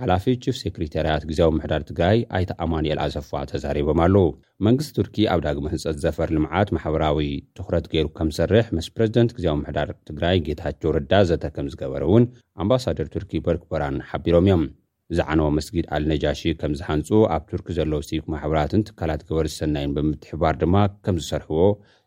ሓላፊ 0.00 0.24
ቺፍ 0.44 0.56
ሴክሬታርያት 0.62 1.22
ግዜዊ 1.28 1.48
ምሕዳር 1.56 1.82
ትግራይ 1.90 2.16
ኣይቲ 2.36 2.50
ኣማኒኤል 2.64 2.98
ኣዘፋ 3.04 3.30
ተዛሪቦም 3.50 4.00
ኣለው 4.06 4.26
መንግስቲ 4.66 4.90
ቱርኪ 4.98 5.16
ኣብ 5.34 5.40
ዳግሚ 5.46 5.66
ህንፀት 5.74 5.98
ዘፈር 6.06 6.30
ልምዓት 6.36 6.70
ማሕበራዊ 6.76 7.20
ትኩረት 7.58 7.86
ገይሩ 7.92 8.08
ከም 8.18 8.30
ዝሰርሕ 8.36 8.66
ምስ 8.78 8.88
ፕረዚደንት 8.96 9.30
ግዜዊ 9.38 9.54
ምሕዳር 9.64 9.90
ትግራይ 10.10 10.38
ጌታቸው 10.48 10.92
ርዳእ 10.98 11.26
ዘተ 11.30 11.44
ከም 11.56 11.68
ዝገበረ 11.74 12.02
እውን 12.10 12.26
ኣምባሳደር 12.64 13.08
ቱርኪ 13.16 13.32
በርክበራን 13.46 13.98
ሓቢሮም 14.10 14.46
እዮም 14.48 14.64
ዛዓነ 15.16 15.40
መስጊድ 15.56 15.86
ኣልነጃሺ 15.96 16.40
ከም 16.60 16.72
ዝሓንፁ 16.78 17.08
ኣብ 17.34 17.42
ቱርኪ 17.50 17.66
ዘለዉ 17.76 18.00
ሲክ 18.06 18.24
ማሕበራትን 18.32 18.80
ትካላት 18.88 19.20
ግበር 19.28 19.46
ዝሰናይን 19.52 19.92
ብምትሕባር 19.96 20.54
ድማ 20.62 20.74
ከም 21.04 21.16
ዝሰርሕዎ 21.22 21.60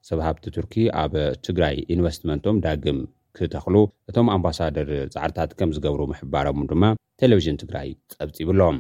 ሰብሃብቲ 0.10 0.44
ቱርኪ 0.56 0.74
ኣብ 1.02 1.14
ትግራይ 1.48 1.78
ኢንቨስትመንቶም 1.96 2.58
ዳግም 2.66 3.00
ክተኽሉ 3.40 3.76
እቶም 4.12 4.30
ኣምባሳደር 4.36 4.92
ፃዕርታት 5.14 5.52
ከም 5.62 5.72
ዝገብሩ 5.78 6.02
ምሕባሮም 6.12 6.60
ድማ 6.72 6.84
ቴሌቭዥን 7.24 7.60
ትግራይ 7.64 7.88
ፀብፂ 8.16 8.36
ይብሎም 8.44 8.80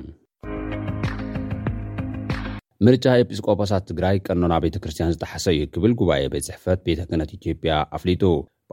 ምርጫ 2.88 3.06
ኤጲስቆጶሳት 3.24 3.84
ትግራይ 3.92 4.18
ቀኖና 4.28 4.54
ቤተክርስትያን 4.68 5.16
ዝተሓሰ 5.18 5.46
እዩ 5.58 5.64
ክብል 5.76 5.96
ጉባኤ 6.02 6.22
ቤት 6.36 6.46
ዝሕፈት 6.52 6.80
ቤተክነት 6.90 7.32
ኢትዮጵያ 7.40 7.72
ኣፍሊጡ 8.00 8.24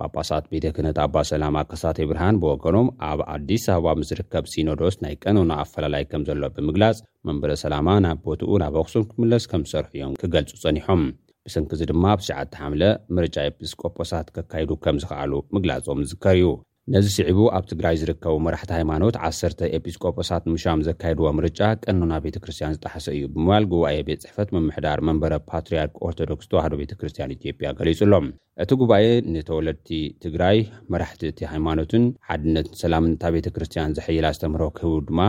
ጳጳሳት 0.04 0.44
ቤተክነት 0.52 0.96
ኣባ 1.04 1.14
ሰላማ 1.30 1.56
ከሳተይ 1.68 2.06
ብርሃን 2.08 2.38
ብወገኖም 2.42 2.88
ኣብ 3.10 3.20
ኣዲስ 3.34 3.64
ኣበባ 3.74 3.92
ምስርከብ 4.00 4.44
ሲኖዶስ 4.52 4.96
ናይ 5.04 5.14
ቀኖኖ 5.24 5.50
ኣፈላላይ 5.64 6.04
ከም 6.10 6.22
ዘሎ 6.28 6.42
ብምግላፅ 6.56 6.98
መንበረ 7.28 7.50
ሰላማ 7.62 7.88
ናብ 8.04 8.18
ቦትኡ 8.26 8.52
ናብ 8.62 8.74
ኣክሱም 8.82 9.06
ክምለስ 9.10 9.46
ከም 9.52 9.62
ዝሰርሑ 9.70 9.90
እዮም 9.98 10.12
ክገልፁ 10.22 10.52
ጸኒሖም 10.64 11.02
ብሰንኪዚ 11.48 11.80
ድማ 11.92 12.04
ብሸዓተ 12.20 12.52
ሓምለ 12.60 12.82
ምርጫ 13.16 13.36
ኤጲስቆጶሳት 13.50 14.28
ከካይዱ 14.36 14.70
ከም 14.86 14.96
ዝክኣሉ 15.02 15.32
ምግላጾም 15.56 16.00
ዝከር 16.12 16.36
እዩ 16.40 16.46
ነዚ 16.94 17.06
ስዕቡ 17.14 17.38
ኣብ 17.56 17.64
ትግራይ 17.70 17.94
ዝርከቡ 18.00 18.34
መራሕቲ 18.46 18.70
ሃይማኖት 18.76 19.14
1ሰተ 19.28 19.60
ኤጲስቆጶሳት 19.76 20.44
ሙሻም 20.50 20.82
ዘካየድዎ 20.88 21.24
ምርጫ 21.38 21.60
ቀኖና 21.84 22.12
ቤተክርስትያን 22.26 22.74
ዝጣሓሰ 22.76 23.06
እዩ 23.16 23.22
ብምባል 23.32 23.64
ጉባኤ 23.72 23.96
ቤት 24.08 24.20
ፅሕፈት 24.26 24.50
ምምሕዳር 24.56 25.00
መንበረ 25.08 25.32
ፓትርያርክ 25.50 25.96
ኦርቶዶክስ 26.08 26.48
ተዋህዶ 26.52 26.74
ቤተክርስትያን 26.82 27.34
ኢትዮጵያ 27.36 27.70
ገሊጹ 27.80 28.00
ሎም 28.12 28.28
እቲ 28.64 28.70
ጉባኤ 28.82 29.04
ንተወለድቲ 29.36 29.90
ትግራይ 30.26 30.60
መራሕቲእቲ 30.94 31.40
ሃይማኖትን 31.54 32.06
ሓድነት 32.28 32.70
ሰላምንታ 32.84 33.22
ቤተክርስትያን 33.38 33.96
ዘሕይላ 34.00 34.26
ዝተምህሮ 34.38 34.66
ክህቡ 34.78 34.94
ድማ 35.08 35.20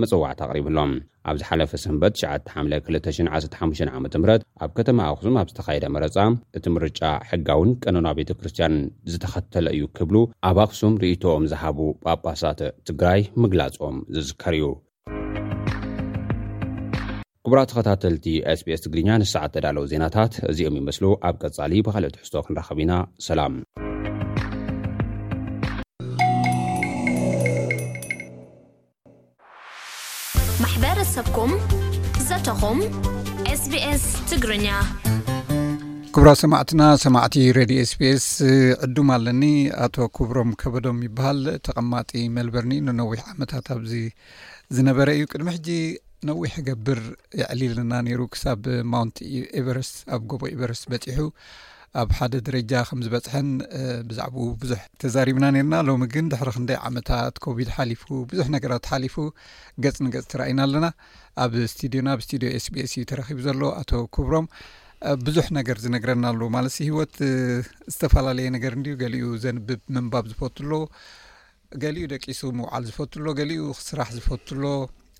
መፅዋዕት 0.00 0.38
ኣቕሪብሎም 0.44 0.92
ኣብ 1.30 1.36
ዝሓለፈ 1.40 1.70
ሰበት 1.84 2.14
215 2.58 3.90
ዓ 3.94 3.98
ምት 4.04 4.14
ኣብ 4.62 4.70
ከተማ 4.78 4.98
ኣክሱም 5.12 5.34
ኣብ 5.40 5.48
ዝተኻየደ 5.50 5.86
መረፃ 5.96 6.16
እቲ 6.58 6.64
ምርጫ 6.76 7.00
ሕጋውን 7.30 7.70
ቀነና 7.84 8.08
ቤተ 8.18 8.30
ክርስትያንን 8.38 8.84
ዝተኸተለ 9.12 9.66
እዩ 9.76 9.84
ክብሉ 9.98 10.16
ኣብ 10.50 10.58
ኣክሱም 10.64 10.94
ርእቶኦም 11.02 11.44
ዝሃቡ 11.52 11.78
ጳጳሳት 12.06 12.62
ትግራይ 12.90 13.20
ምግላጾም 13.44 13.98
ዝዝከር 14.16 14.54
እዩ 14.60 14.66
ክቡራ 17.46 17.60
ተኸታተልቲ 17.70 18.26
sps 18.58 18.80
ትግርኛ 18.84 19.08
ንሰዓት 19.22 19.52
ዘዳለዉ 19.56 19.84
ዜናታት 19.92 20.34
እዚኦም 20.50 20.76
ይመስሉ 20.80 21.04
ኣብ 21.28 21.36
ቀፃሊ 21.42 21.72
ብካልኦ 21.88 22.10
ሕዝቶ 22.22 22.34
ክንረኸብ 22.46 22.78
ኢና 22.84 22.92
ሰላም 23.28 23.54
ኩም 31.36 31.50
ዘተኹም 32.26 32.78
ስስ 33.60 34.02
ትግርኛ 34.30 34.66
ክቡራ 36.14 36.28
ሰማዕትና 36.42 36.82
ሰማዕቲ 37.02 37.34
ረድ 37.56 37.72
ስቢስ 37.90 38.26
ዕዱም 38.84 39.08
ኣለኒ 39.16 39.42
ኣቶ 39.86 39.96
ክብሮም 40.16 40.50
ከበዶም 40.60 40.98
ይበሃል 41.06 41.40
ተቐማጢ 41.66 42.12
መልበርኒ 42.36 42.72
ንነዊሕ 42.86 43.20
ዓመታት 43.32 43.68
ኣብዚ 43.76 43.92
ዝነበረ 44.76 45.08
እዩ 45.18 45.24
ቅድሚ 45.32 45.48
ሕዚ 45.56 45.68
ነዊሕ 46.28 46.54
ገብር 46.68 47.02
የዕሊልና 47.40 47.92
ነይሩ 48.08 48.20
ክሳብ 48.36 48.62
ማውንቲ 48.94 49.18
ኤቨረስ 49.62 49.92
ኣብ 50.16 50.24
ጎቦ 50.32 50.42
ኤቨረስ 50.54 50.82
በፂሑ 50.92 51.20
ኣብ 52.00 52.10
ሓደ 52.18 52.34
ደረጃ 52.46 52.72
ከም 52.88 53.00
ዝበፅሐን 53.06 53.48
ብዛዕባኡ 54.10 54.44
ብዙሕ 54.60 54.78
ተዛሪብና 55.02 55.44
ነርና 55.54 55.78
ሎሚ 55.88 56.04
ግን 56.14 56.26
ድሕሪ 56.32 56.48
ክንደይ 56.54 56.78
ዓመታት 56.88 57.34
ኮቪድ 57.44 57.68
ሓሊፉ 57.76 58.04
ብዙሕ 58.30 58.46
ነገራት 58.54 58.84
ሓሊፉ 58.92 59.16
ገፅ 59.84 59.98
ንገጽ 60.04 60.24
ትረኣይና 60.32 60.60
ኣለና 60.66 60.86
ኣብ 61.44 61.52
እስትድዮና 61.66 62.08
ኣብ 62.16 62.20
እስድዮ 62.24 62.48
ስቢስ 62.66 62.94
እዩ 62.96 63.02
ተረኺቡ 63.10 63.38
ዘሎ 63.46 63.60
ኣቶ 63.80 63.92
ክብሮም 64.16 64.46
ብዙሕ 65.26 65.46
ነገር 65.58 65.76
ዝነግረና 65.84 66.24
ኣሎ 66.34 66.42
ማለትሲ 66.56 66.80
ሂወት 66.90 67.16
ዝተፈላለየ 67.94 68.48
ነገር 68.56 68.72
ንድዩ 68.80 68.94
ገሊኡ 69.02 69.28
ዘንብብ 69.44 69.82
ምንባብ 69.96 70.24
ዝፈትሎ 70.32 70.70
ገሊኡ 71.84 72.06
ደቂሱ 72.14 72.40
ምውዓል 72.60 72.84
ዝፈትሎ 72.90 73.26
ገሊኡ 73.40 73.62
ክስራሕ 73.80 74.08
ዝፈትሎ 74.16 74.62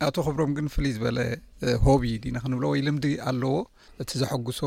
ኣቶ 0.08 0.16
ክብሮም 0.26 0.52
ግን 0.56 0.66
ፍሉይ 0.74 0.92
ዝበለ 0.96 1.18
ሆቢ 1.86 2.02
ድና 2.22 2.36
ክንብሎ 2.46 2.64
ወይ 2.74 2.80
ልምዲ 2.88 3.04
ኣለዎ 3.30 3.54
እቲ 4.02 4.10
ዘሐጉሶ 4.22 4.60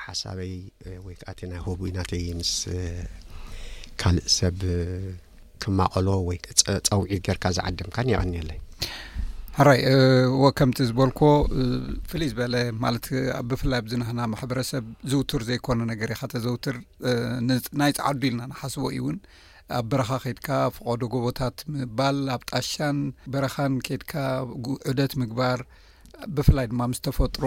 ሓሳበይ 0.06 0.54
ወይ 1.08 1.16
ከኣተ 1.22 1.40
ናይ 1.52 1.60
ሆብይናተይ 1.66 2.26
ምስ 2.40 2.54
ካልእ 4.02 4.28
ሰብ 4.38 4.58
ክማቀሎ 5.64 6.08
ወፀውዒት 6.30 7.22
ገርካ 7.28 7.44
ዝዓድምካኒ 7.58 8.08
የቀኒየለይ 8.14 8.60
ኣራይ 9.64 9.82
ወ 10.42 10.46
ከምቲ 10.60 10.78
ዝበልኮ 10.88 11.20
ፍሉይ 12.12 12.28
ዝበለ 12.32 12.56
ማለት 12.84 13.06
ብፍላይ 13.50 13.82
ብዝነህና 13.86 14.20
ማሕበረሰብ 14.32 14.86
ዝውትር 15.12 15.42
ዘይኮነ 15.50 15.80
ነገር 15.92 16.10
ካተ 16.20 16.34
ዘውትር 16.46 16.78
ናይ 17.82 17.92
ፃዓዱ 18.00 18.20
ኢልና 18.30 18.42
ንሓስቦ 18.52 18.84
እዩ 18.94 19.00
እውን 19.04 19.18
ኣብ 19.78 19.86
በረኻ 19.92 20.10
ኬድካ 20.26 20.48
ፍቀዶ 20.76 21.02
ጎቦታት 21.14 21.58
ምባል 21.76 22.20
ኣብ 22.36 22.42
ጣሻን 22.52 22.98
በረኻን 23.34 23.76
ኬድካ 23.88 24.14
ዑደት 24.90 25.14
ምግባር 25.22 25.62
ብፍላይ 26.36 26.66
ድማ 26.72 26.82
ምስ 26.92 27.00
ተፈጥሮ 27.08 27.46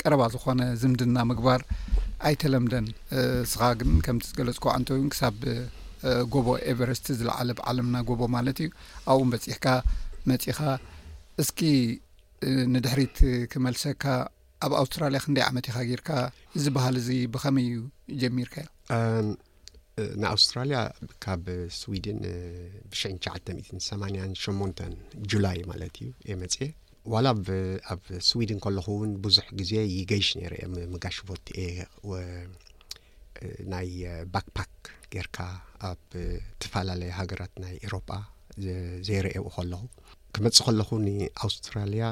ቀረባ 0.00 0.22
ዝኮነ 0.34 0.60
ዝምድና 0.82 1.16
ምግባር 1.30 1.62
ኣይተለምደን 2.28 2.86
ስኻ 3.52 3.62
ግን 3.78 3.90
ከምቲ 4.06 4.24
ዝገለፅኩ 4.32 4.64
ዕንተ 4.76 4.88
እውን 4.98 5.08
ክሳብ 5.14 5.38
ጎቦ 6.34 6.46
ኤቨረስት 6.72 7.06
ዝለዓለ 7.20 7.48
ብዓለምና 7.60 7.96
ጎቦ 8.10 8.20
ማለት 8.36 8.58
እዩ 8.64 8.68
ኣብኡ 9.12 9.22
በፂሕካ 9.32 9.64
መፂኻ 10.30 10.58
እስኪ 11.42 11.60
ንድሕሪት 12.74 13.16
ክመልሰካ 13.52 14.04
ኣብ 14.66 14.72
ኣውስትራልያ 14.80 15.18
ክንደይ 15.24 15.44
ዓመት 15.50 15.66
ኢኻ 15.70 15.78
ጌርካ 15.90 16.10
ዝበሃል 16.62 16.94
እዚ 17.00 17.08
ብኸመይ 17.34 17.66
እዩ 17.70 17.76
ጀሚርካ 18.22 18.54
ዮ 18.62 18.66
ናይኣውስትራልያ 20.22 20.78
ካብ 21.24 21.44
ስዊድን 21.80 22.18
ብ98 22.90 24.18
8 24.46 24.82
ጁላይ 25.32 25.58
ማለት 25.72 25.94
እዩ 26.02 26.08
የ 26.30 26.36
መፅ 26.42 26.56
ዋላ 27.14 27.26
ኣብ 27.92 28.02
ስዊድን 28.28 28.60
ከለኹእውን 28.64 29.12
ብዙሕ 29.26 29.46
ግዜ 29.60 29.72
ይገይሽ 29.98 30.28
ነርአ 30.40 30.60
ምጋሽቦት 30.94 31.44
የ 31.62 31.66
ናይ 33.74 33.90
ባክ 34.34 34.46
ፓክ 34.58 34.74
ጌርካ 35.14 35.38
ኣብ 35.90 36.00
ተፈላለዩ 36.62 37.10
ሃገራት 37.20 37.54
ናይ 37.64 37.74
ኤሮጳ 37.88 38.10
ዘይረእኡ 39.06 39.42
ከለኹ 39.56 39.80
ክመፅእ 40.36 40.64
ከለኹ 40.66 40.88
ንኣውስትራልያ 41.06 42.04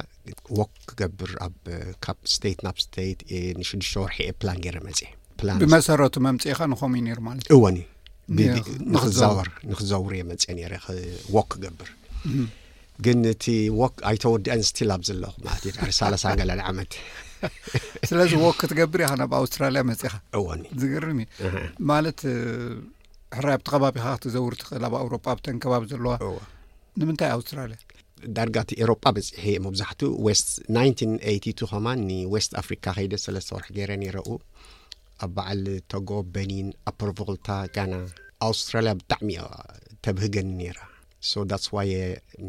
ዎክ 0.58 0.70
ክገብር 0.88 1.30
ኣብ 1.46 1.56
ካብ 2.04 2.18
ስተይት 2.34 2.58
ናብ 2.66 2.76
ስተይት 2.84 3.18
ንሽዱሽተ 3.60 3.94
ወርሒየ 4.04 4.30
ፕላን 4.40 4.58
ገይረ 4.64 4.76
መፅ 4.86 4.98
ብመሰረቱ 5.62 6.14
መምፅ 6.26 6.42
ኢኻ 6.52 6.60
ንኸም 6.72 6.92
እዩ 6.98 7.02
ነሩ 7.08 7.18
ማለትእ 7.28 7.52
እወኒ 7.56 7.78
ኽወር 9.18 9.48
ንክዘውር 9.72 10.12
እየ 10.16 10.22
መፅ 10.30 10.44
ነረዎክ 10.58 11.48
ክገብር 11.54 11.88
ግን 13.04 13.20
እቲ 13.32 13.44
ዎክ 13.82 13.94
ኣይተወዲአን 14.10 14.62
ስቲል 14.70 14.90
ኣብ 14.96 15.02
ዘለኹ 15.08 15.32
ማ 15.46 15.90
ሳሳ 16.00 16.24
ገለን 16.40 16.62
ዓመት 16.70 16.92
ስለዚ 18.10 18.30
ዎክ 18.42 18.54
ክትገብር 18.60 19.00
ኢኻ 19.04 19.10
ናብ 19.20 19.32
ኣውስትራልያ 19.42 19.80
መፅእኻ 19.88 20.12
እዎኒ 20.38 20.62
ዝገርም 20.82 21.18
እ 21.22 21.48
ማለት 21.90 22.20
ሕር 23.38 23.46
ኣብቲ 23.54 23.66
ከባቢኻ 23.74 24.04
ክትዘውር 24.20 24.54
ትኽእል 24.60 24.84
ኣብ 24.88 24.94
ኣውሮጳ 25.02 25.24
ኣብተን 25.34 25.56
ከባቢ 25.64 25.82
ዘለዋ 25.92 26.14
ንምንታይ 27.02 27.30
ኣውስትራልያ 27.36 27.78
ዳርጋቲ 28.36 28.70
ኤሮጳ 28.82 29.04
በፅሒ 29.16 29.44
መብዛሕትኡ 29.64 30.12
ስ1982 30.40 31.64
ኸማ 31.70 31.86
ን 32.06 32.16
ወስት 32.34 32.52
ኣፍሪካ 32.60 32.84
ከይደ 32.96 33.12
3ለስተ 33.24 33.50
ወርሕ 33.56 33.68
ገይረ 33.76 33.92
ነይረ 34.02 34.16
ኡ 34.32 34.36
ኣብ 35.24 35.30
በዕል 35.36 35.62
ቶጎ 35.92 36.10
በኒን 36.34 36.68
ኣፐሮቭልታ 36.90 37.48
ጋና 37.76 37.92
ኣውስትራልያ 38.48 38.92
ብጣዕሚ 39.00 39.28
እ 39.42 39.48
ተብህገኒ 40.06 40.50
ነራ 40.60 40.78
ሶ 41.30 41.44
ስ 41.64 41.68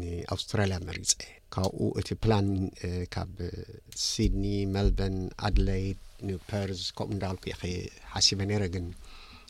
ንኣውስትራልያ 0.00 0.78
መሪፀ 0.88 1.10
ካብኡ 1.54 1.80
እቲ 2.00 2.08
ፕላን 2.22 2.48
ካብ 3.14 3.32
ሲድኒ 4.06 4.44
መልበን 4.74 5.16
ኣድለድ 5.48 6.00
ንፐርዝ 6.28 6.82
ከምኡ 6.98 7.14
እዳል 7.18 7.38
ኩየ 7.42 7.52
ኸይ 7.60 7.74
ሓሲበ 8.12 8.40
ነረ 8.50 8.64
ግን 8.76 8.86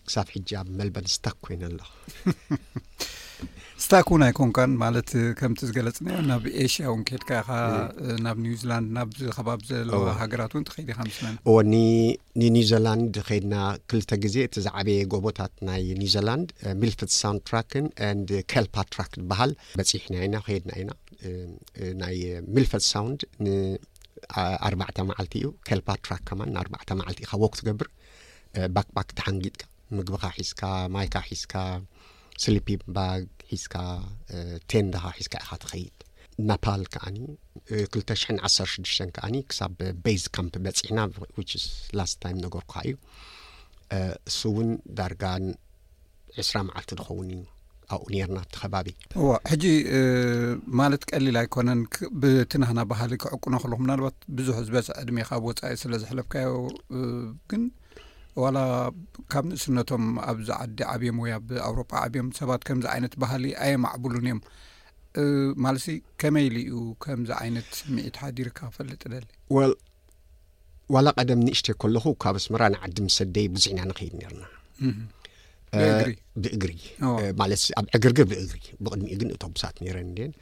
ክሳብ 0.06 0.28
ሒጃብ 0.34 0.66
መልበን 0.80 1.06
ስታክ 1.14 1.38
ኮይነ 1.46 1.62
ኣሎ 1.70 1.78
ስታክ 3.85 4.09
ናይ 4.20 4.33
ኮንካን 4.38 4.70
ማለት 4.83 5.09
ከምቲ 5.38 5.61
ዝገለፅኒዮ 5.68 6.18
ናብ 6.29 6.42
ኤሽያ 6.64 6.85
እውን 6.90 7.03
ከድካ 7.09 7.31
ኢኻ 7.40 7.51
ናብ 8.27 8.37
ኒውዚላንድ 8.44 8.88
ናብከባቢ 8.96 9.62
ዘዎ 9.90 9.99
ሃገራት 10.20 10.53
እውን 10.57 10.64
ትከይዲ 10.68 10.88
ኢካ 10.94 11.01
ምስለኒ 11.09 11.35
ዎ 11.53 11.57
ንኒው 12.44 12.64
ዚላንድ 12.70 13.14
ከድና 13.29 13.57
ክልተ 13.92 14.11
ግዜ 14.25 14.37
እቲ 14.49 14.55
ዛዕበየ 14.66 15.01
ጎቦታት 15.14 15.53
ናይ 15.68 15.83
ኒውዚላንድ 16.01 16.49
ሚልፈት 16.83 17.12
ሳን 17.20 17.38
ትራክን 17.51 17.87
ኬልፓትራክ 18.53 19.11
ዝበሃል 19.20 19.53
በፂሕ 19.81 20.05
ና 20.14 20.25
ኢና 20.29 20.37
ከድና 20.46 20.72
ኢና 20.83 20.92
ናይ 22.03 22.16
ሚልፈት 22.59 22.85
ሳውንድ 22.92 23.20
ን 23.46 23.53
ኣርባዕተ 24.68 24.99
መዓልቲ 25.11 25.35
እዩ 25.42 25.49
ኬልፓትራክ 25.70 26.22
ከማ 26.31 26.40
ንኣባዕ 26.55 26.83
መዓልቲ 27.01 27.18
ኢካ 27.27 27.33
ወክ 27.44 27.55
ትገብር 27.61 27.88
ባክባክ 28.77 29.11
ተሓንጊጥካ 29.20 29.64
ምግቢካ 29.99 30.25
ሒዝካ 30.40 30.62
ማይካ 30.94 31.16
ሒዝካ 31.33 31.53
ስሊፒባግ 32.44 33.20
ሒዝካ 33.53 33.75
ቴንዳካ 34.70 35.05
ሒዝካ 35.18 35.35
ኢኻ 35.44 35.51
ትኸይድ 35.64 35.92
ናፓል 36.49 36.83
ከዓኒ 36.94 37.18
2ሽ 37.96 38.22
1ሽዱሽተ 38.49 39.07
ከዓኒ 39.16 39.37
ክሳብ 39.51 39.77
ቤይዝ 40.05 40.25
ካምፕ 40.37 40.55
በፂሕና 40.64 40.99
ስ 41.64 41.66
ላስት 41.99 42.16
ታይ 42.25 42.35
ነገርካ 42.46 42.72
እዩ 42.88 42.92
እሱ 44.31 44.40
እውን 44.53 44.70
ዳርጋን 44.99 45.44
2ስራ 46.40 46.57
መዓልቲ 46.68 46.90
ዝኸውን 47.01 47.31
እዩ 47.35 47.40
ኣብኡ 47.94 48.05
ነርና 48.14 48.38
ብቲ 48.44 48.55
ከባቢእ 48.61 48.96
እዋ 49.20 49.29
ሕጂ 49.51 49.64
ማለት 50.81 51.03
ቀሊል 51.11 51.37
ኣይኮነን 51.42 51.81
ብትናህና 52.22 52.81
ባህሊ 52.92 53.12
ክዕቁኖ 53.25 53.55
ከለኩም 53.64 53.85
ምናልባት 53.87 54.18
ብዙሕ 54.38 54.59
ዝበዝ 54.68 54.88
ዕድሜ 55.03 55.18
ካብ 55.31 55.44
ወፃኢ 55.51 55.72
ስለዝሕለብካዮ 55.85 56.49
ግን 57.53 57.62
ዋላ 58.42 58.59
ካብ 59.33 59.44
ንእስነቶም 59.51 60.05
ኣብዚ 60.31 60.49
ዓዲ 60.62 60.79
ዓብዮም 60.94 61.18
ወ 61.22 61.37
ብኣውሮፓ 61.49 61.90
ዓብዮም 62.07 62.27
ሰባት 62.38 62.62
ከምዚ 62.68 62.87
ዓይነት 62.94 63.14
ባህሊ 63.22 63.44
ኣየማዕብሉን 63.64 64.20
እዮም 64.33 64.40
ማለሲ 65.64 65.87
ከመይ 66.20 66.46
ልዩ 66.57 66.70
ከምዚ 67.05 67.31
ዓይነት 67.42 67.70
ምዒት 67.96 68.16
ሓዲርካ 68.25 68.59
ክፈልጥ 68.75 69.03
ደወዋላ 69.12 71.07
ቀደም 71.20 71.40
ንእሽተይ 71.46 71.77
ከለኹ 71.85 72.05
ካብ 72.25 72.37
ኣስመራ 72.40 72.62
ንዓዲ 72.75 72.96
ምሰደይ 73.07 73.46
ብዙዒና 73.55 73.81
ንከይድ 73.90 74.12
ነርና 74.20 74.42
ብእግሪ 76.42 76.72
ማለት 77.40 77.62
ኣብ 77.81 77.87
ዕግርግር 77.99 78.27
ብእግሪ 78.33 78.62
ብቅድሚኡ 78.85 79.14
ግን 79.22 79.31
እቶቡሳት 79.37 79.77
ነይረኒ 79.85 80.11
ን 80.29 80.35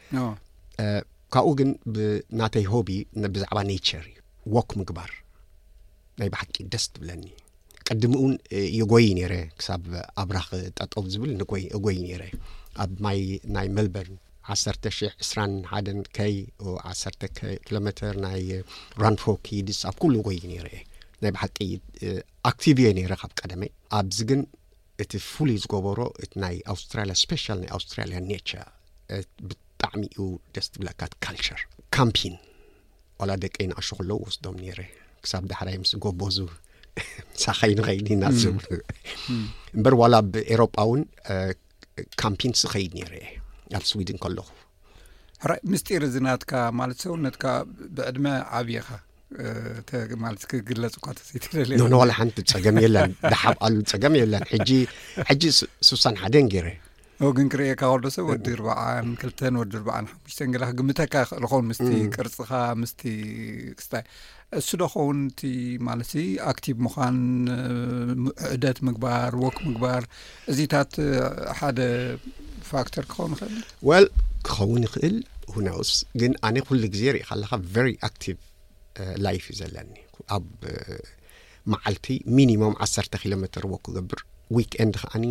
ካብኡ 1.35 1.53
ግን 1.61 1.71
ናተይ 2.43 2.67
ሆቢ 2.75 2.89
ብዛዕባ 3.37 3.59
ኔቸር 3.71 4.05
እዩ 4.13 4.19
ዎክ 4.59 4.71
ምግባር 4.83 5.13
ናይ 6.21 6.29
ብሓቂ 6.35 6.55
ደስ 6.73 6.85
ትብለኒ 6.95 7.25
ቀድሚኡ 7.89 8.19
እውን 8.25 8.35
የ 8.81 8.83
ጎ 8.91 8.95
ነይረ 9.17 9.35
ክሳብ 9.59 9.83
ኣብራኽ 10.23 10.47
ጠጠው 10.79 11.05
ዝብል 11.13 11.33
ጎይ 11.87 11.97
ነረእ 12.05 12.33
ኣብ 12.83 12.93
ማይ 13.05 13.19
ናይ 13.55 13.67
ሜልበርን 13.77 14.17
10 14.55 14.89
21 14.93 16.09
ከይ 16.17 16.35
1 16.93 17.27
ኪሎሜተር 17.67 18.15
ናይ 18.27 18.45
ራንፎክ 19.03 19.45
ዲስ 19.69 19.81
ኣብ 19.91 19.97
ኩሉ 20.05 20.15
ጎይ 20.29 20.39
ነረ 20.53 20.67
እየ 20.77 20.93
ናይ 21.25 21.33
ብሓቂ 21.37 21.57
ኣክቲቭ 22.53 22.79
እየ 22.87 22.91
ነረ 23.01 23.13
ካብ 23.23 23.33
ቀደመ 23.41 23.63
ኣብዚ 24.01 24.19
ግን 24.33 24.41
እቲ 25.03 25.13
ፍሉይ 25.29 25.59
ዝገበሮ 25.65 26.01
እቲ 26.25 26.33
ናይ 26.47 26.57
ኣውስትራያ 26.75 27.15
ስፖ 27.23 27.31
ና 27.61 27.63
ኣውስትራያ 27.79 28.21
ኔ 28.33 28.35
ብጣዕሚ 29.51 30.03
ዩ 30.19 30.23
ደስ 30.55 30.67
ትብለካት 30.75 31.13
ካልቸር 31.27 31.61
ካምፒን 31.99 32.37
ቆላ 33.21 33.31
ደቀይ 33.47 33.67
ንኣሾ 33.73 33.89
ክለዉ 33.99 34.19
ወስዶም 34.29 34.57
ነረ 34.67 34.81
ክሳብ 35.25 35.43
ዳሓዳይ 35.53 35.77
ምስ 35.83 35.93
ጎበዙ 36.07 36.39
ሳኻይ 37.43 37.73
ንኸይኒ 37.79 38.07
ኢና 38.17 38.25
ዝብሉ 38.41 38.67
እምበር 39.75 39.95
ዋላ 40.01 40.15
ብኤሮጳ 40.33 40.77
እውን 40.85 41.01
ካምፒንስ 42.23 42.59
ዝከይድ 42.67 42.93
ነረ 42.99 43.15
እየ 43.25 43.33
ኣብ 43.79 43.85
ስዊድን 43.91 44.19
ከለኹ 44.25 44.47
ሕራይ 45.45 45.61
ምስጢ 45.73 45.89
ርዝናትካ 46.05 46.53
ማለት 46.81 46.99
ሰውነትካ 47.05 47.45
ብዕድመ 47.97 48.27
ዓብይኻ 48.61 48.87
ማለት 50.25 50.43
ክግለፅእኳ 50.51 51.07
ተዘይ 51.19 51.39
ተደለእ 51.45 51.79
ነወላ 51.93 52.11
ሓንቲ 52.21 52.37
ፀገም 52.57 52.77
የለን 52.85 53.13
ዳሓብኣሉ 53.33 53.77
ፀገም 53.93 54.15
እየለን 54.19 54.45
ሕጂ 54.55 54.71
ሕጂ 55.31 55.43
6ሳ 55.91 56.05
ሓደን 56.23 56.49
ገይረ 56.55 56.69
ግን 57.37 57.47
ክርኤካ 57.53 57.83
ክዶ 57.97 58.07
ሰብ 58.15 58.27
ወዲ 58.31 58.47
ርዓን 58.61 59.09
ክልተን 59.21 59.55
ወዲ 59.61 59.73
ርዓ 59.83 59.91
ሓሙሽተን 59.99 60.49
ገ 60.55 60.65
ግምተካ 60.79 61.15
ክእልኸውን 61.31 61.67
ምስ 61.69 61.79
ቅርፅኻ 62.17 62.51
ምስቲ 62.81 63.03
ክስታ 63.79 63.93
እሱደ 64.59 64.83
ከውንቲ 64.93 65.41
ማለት 65.89 66.11
ኣክቲቭ 66.51 66.77
ምዃን 66.87 67.19
ዕዕደት 68.55 68.79
ምግባር 68.89 69.33
ወክ 69.45 69.57
ምግባር 69.69 70.03
እዚታት 70.53 70.93
ሓደ 71.59 71.81
ፋክተር 72.71 73.05
ክኸውን 73.13 73.33
ይኽእል 73.37 73.57
ወል 73.91 74.07
ክኸውን 74.49 74.83
ይኽእል 74.89 75.17
ሁነውስ 75.55 75.93
ግን 76.21 76.33
ኣነ 76.49 76.57
ኩሉ 76.69 76.83
ግዜ 76.95 77.03
ርእከ 77.17 77.31
ለካ 77.41 77.53
ቨ 77.75 77.87
ኣቲቭ 78.09 78.37
ላይፍ 79.27 79.45
እዩ 79.55 79.57
ዘለኒ 79.61 79.93
ኣብ 80.37 80.47
መዓልቲ 81.73 82.07
ሚኒሞም 82.37 82.75
ዓሰተ 82.85 83.13
ኪሎሜትር 83.23 83.65
ወ 83.73 83.77
ክገብር 83.85 84.21
ዊክንድ 84.57 84.95
ከዓኒ 85.03 85.25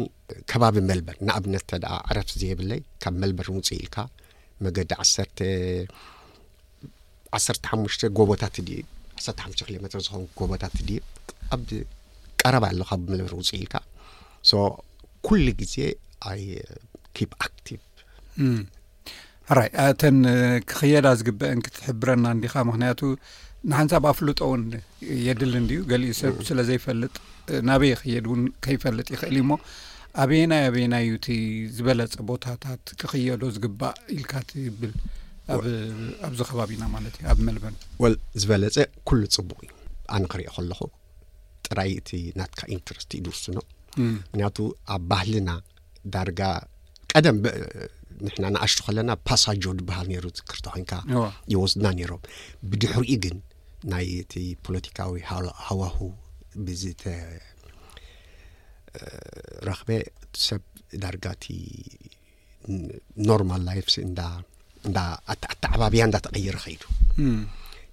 ከባቢ 0.51 0.75
መልበር 0.89 1.15
ንኣብነት 1.27 1.63
ተደኣ 1.71 1.93
ዓረፍ 2.09 2.29
እዘየብለይ 2.35 2.81
ካብ 3.03 3.15
መልበር 3.23 3.47
ውፅኢልካ 3.55 3.97
መገዲ 4.65 4.91
11 7.37 7.69
ሓሙሽተ 7.69 8.01
ጎቦታት 8.17 8.55
እድ 8.61 8.67
ሓ 9.25 9.31
ክሜትር 9.67 9.99
ዝኮን 10.05 10.23
ጎቦታት 10.39 10.73
ድ 10.87 10.99
ኣብ 11.55 11.61
ቀረባ 12.41 12.63
ኣለካ 12.73 12.89
ብምልብር 13.01 13.33
ውፅ 13.39 13.49
ኢልካ 13.59 13.73
ሶ 14.49 14.53
ኩሉ 15.25 15.45
ግዜ 15.59 15.75
ኣ 16.29 16.33
ኬ 17.15 17.27
ኣቲቭ 17.45 17.81
ኣራይ 19.51 19.69
ተን 20.01 20.17
ክኽየዳ 20.69 21.07
ዝግበአን 21.19 21.59
ክትሕብረና 21.65 22.25
ንዲኻ 22.39 22.53
ምክንያቱ 22.69 22.99
ንሓንሳብ 23.71 24.03
ኣፍልጦ 24.11 24.39
እውን 24.47 24.63
የድል 25.27 25.53
እንድዩ 25.61 25.79
ገሊኡ 25.91 26.11
ሰብ 26.21 26.35
ስለ 26.49 26.59
ዘይፈልጥ 26.69 27.13
ናበይ 27.69 27.93
ክየድ 28.01 28.25
እውን 28.29 28.41
ከይፈልጥ 28.65 29.07
ይኽእል 29.15 29.35
እዩ 29.37 29.43
እሞ 29.45 29.51
ኣበየናይ 30.23 30.63
ኣበናዩ 30.69 31.09
እቲ 31.19 31.27
ዝበለፀ 31.75 32.15
ቦታታት 32.29 32.83
ክክየዶ 33.01 33.41
ዝግባእ 33.55 33.95
ኢልካ 34.15 34.33
ትይብል 34.49 34.93
ኣብዚ 36.27 36.41
ከባቢ 36.49 36.69
ኢና 36.77 36.83
ማለት 36.95 37.13
እዩ 37.19 37.25
ኣብ 37.31 37.39
መልበን 37.47 37.75
ወ 38.01 38.11
ዝበለፀ 38.41 38.75
ኩሉ 39.07 39.21
ፅቡቅ 39.37 39.59
እዩ 39.65 39.71
ኣነ 40.15 40.23
ክሪኦ 40.33 40.49
ከለኩ 40.57 40.81
ጥራይ 41.67 41.91
እቲ 42.01 42.09
ናትካ 42.39 42.61
ኢንትረስት 42.75 43.09
እዩ 43.17 43.21
ድውሱኖ 43.25 43.57
ምክንያቱ 44.25 44.57
ኣብ 44.95 45.01
ባህልና 45.11 45.49
ዳርጋ 46.13 46.39
ቀደምንሕና 47.11 48.45
ንኣሽቶ 48.55 48.79
ከለና 48.85 49.11
ፓሳጀ 49.29 49.63
ድበሃል 49.79 50.07
ነይሩ 50.11 50.25
ዝክርቶ 50.39 50.65
ኮንካ 50.75 50.91
ይወስድና 51.53 51.87
ነይሮም 51.99 52.23
ብድሕሪኡ 52.69 53.17
ግን 53.25 53.37
ናይ 53.93 54.07
እቲ 54.23 54.33
ፖለቲካዊ 54.65 55.13
ሃዋሁ 55.67 55.97
ብዝተረክበ 56.67 57.37
ሰብ 60.47 60.63
ዳርጋ 61.03 61.25
እቲ 61.37 61.45
ኖርማል 63.29 63.63
ላስ 63.67 63.95
ዳ 64.17 64.21
እኣተ 64.89 65.63
ዓባብያ 65.75 66.01
እንዳተቀይረ 66.07 66.55
ከይዱ 66.65 66.81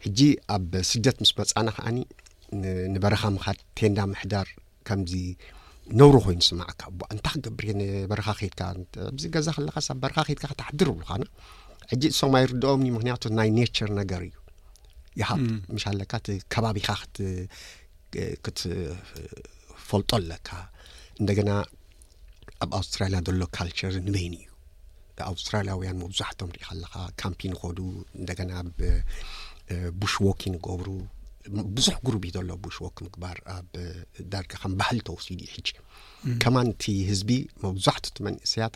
ሕጂ 0.04 0.20
ኣብ 0.54 0.70
ስደት 0.90 1.16
ምስ 1.22 1.30
መፃና 1.38 1.68
ኸዓኒ 1.76 1.98
ንበረኻ 2.94 3.22
ምካድ 3.36 3.58
ቴንዳ 3.78 3.98
ምሕዳር 4.12 4.48
ከምዚ 4.88 5.12
ነብሩ 6.00 6.16
ኮይኑ 6.24 6.40
ስማዓካ 6.48 6.80
እንታይ 7.14 7.34
ክገብርእ 7.44 7.80
በረኻ 8.10 8.28
ትካዚ 8.60 9.22
ገዛ 9.34 9.46
ከለካ 9.56 9.76
ሳብ 9.86 9.98
በረካ 10.02 10.18
ከትካ 10.28 10.44
ክትሓድርብኻና 10.50 11.24
ሕጂ 11.92 12.02
እሶም 12.14 12.34
ኣይርድኦም 12.40 12.82
ምክንያቱ 12.96 13.22
ናይ 13.38 13.48
ኔቸር 13.58 13.90
ነገር 14.00 14.22
እዩ 14.28 14.36
ይሃ 15.20 15.30
ምሻለካ 15.76 16.12
ቲ 16.26 16.36
ከባቢካ 16.54 16.88
ክትፈልጦ 18.44 20.10
ኣለካ 20.20 20.48
እንደገና 21.20 21.50
ኣብ 22.64 22.70
ኣውስትራልያ 22.80 23.18
ዘሎ 23.26 23.42
ካልቸር 23.56 23.94
ንበይኒ 24.06 24.34
እዩ 24.42 24.49
ኣውስትራልያውያን 25.28 25.98
መብዛሕቶም 26.02 26.50
ንሪኢ 26.52 26.62
ከለካ 26.68 26.92
ካምፒን 27.22 27.52
ከዱ 27.60 27.78
እንደገና 28.20 28.50
ኣብ 28.62 28.68
ቡሽዎክ 30.02 30.40
ንገብሩ 30.54 30.88
ብዙሕ 31.76 31.94
ጉሩብ 32.06 32.22
እዩ 32.28 32.32
ዘሎ 32.36 32.50
ቡሽዎክ 32.64 32.96
ምግባር 33.06 33.36
ኣብ 33.56 33.68
ዳርግ 34.32 34.50
ከን 34.62 34.72
ባህል 34.80 34.98
ተወሲዱ 35.08 35.38
እዩ 35.44 35.50
ሕጂ 35.56 35.68
ከማንቲ 36.42 36.82
ህዝቢ 37.10 37.30
መብዛሕትቲ 37.64 38.16
መንእስያት 38.28 38.74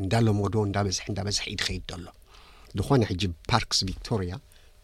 እንዳለሞዶ 0.00 0.54
እንዳ 0.68 0.76
በዝሒ 0.88 1.06
እዳ 1.14 1.18
በዛሒ 1.28 1.46
ዩ 1.54 1.56
ድከይድ 1.62 1.84
ከሎ 1.92 2.06
ዝኾነ 2.78 3.02
ሕጂ 3.10 3.22
ፓርክስ 3.52 3.80
ቪክቶሪያ 3.90 4.34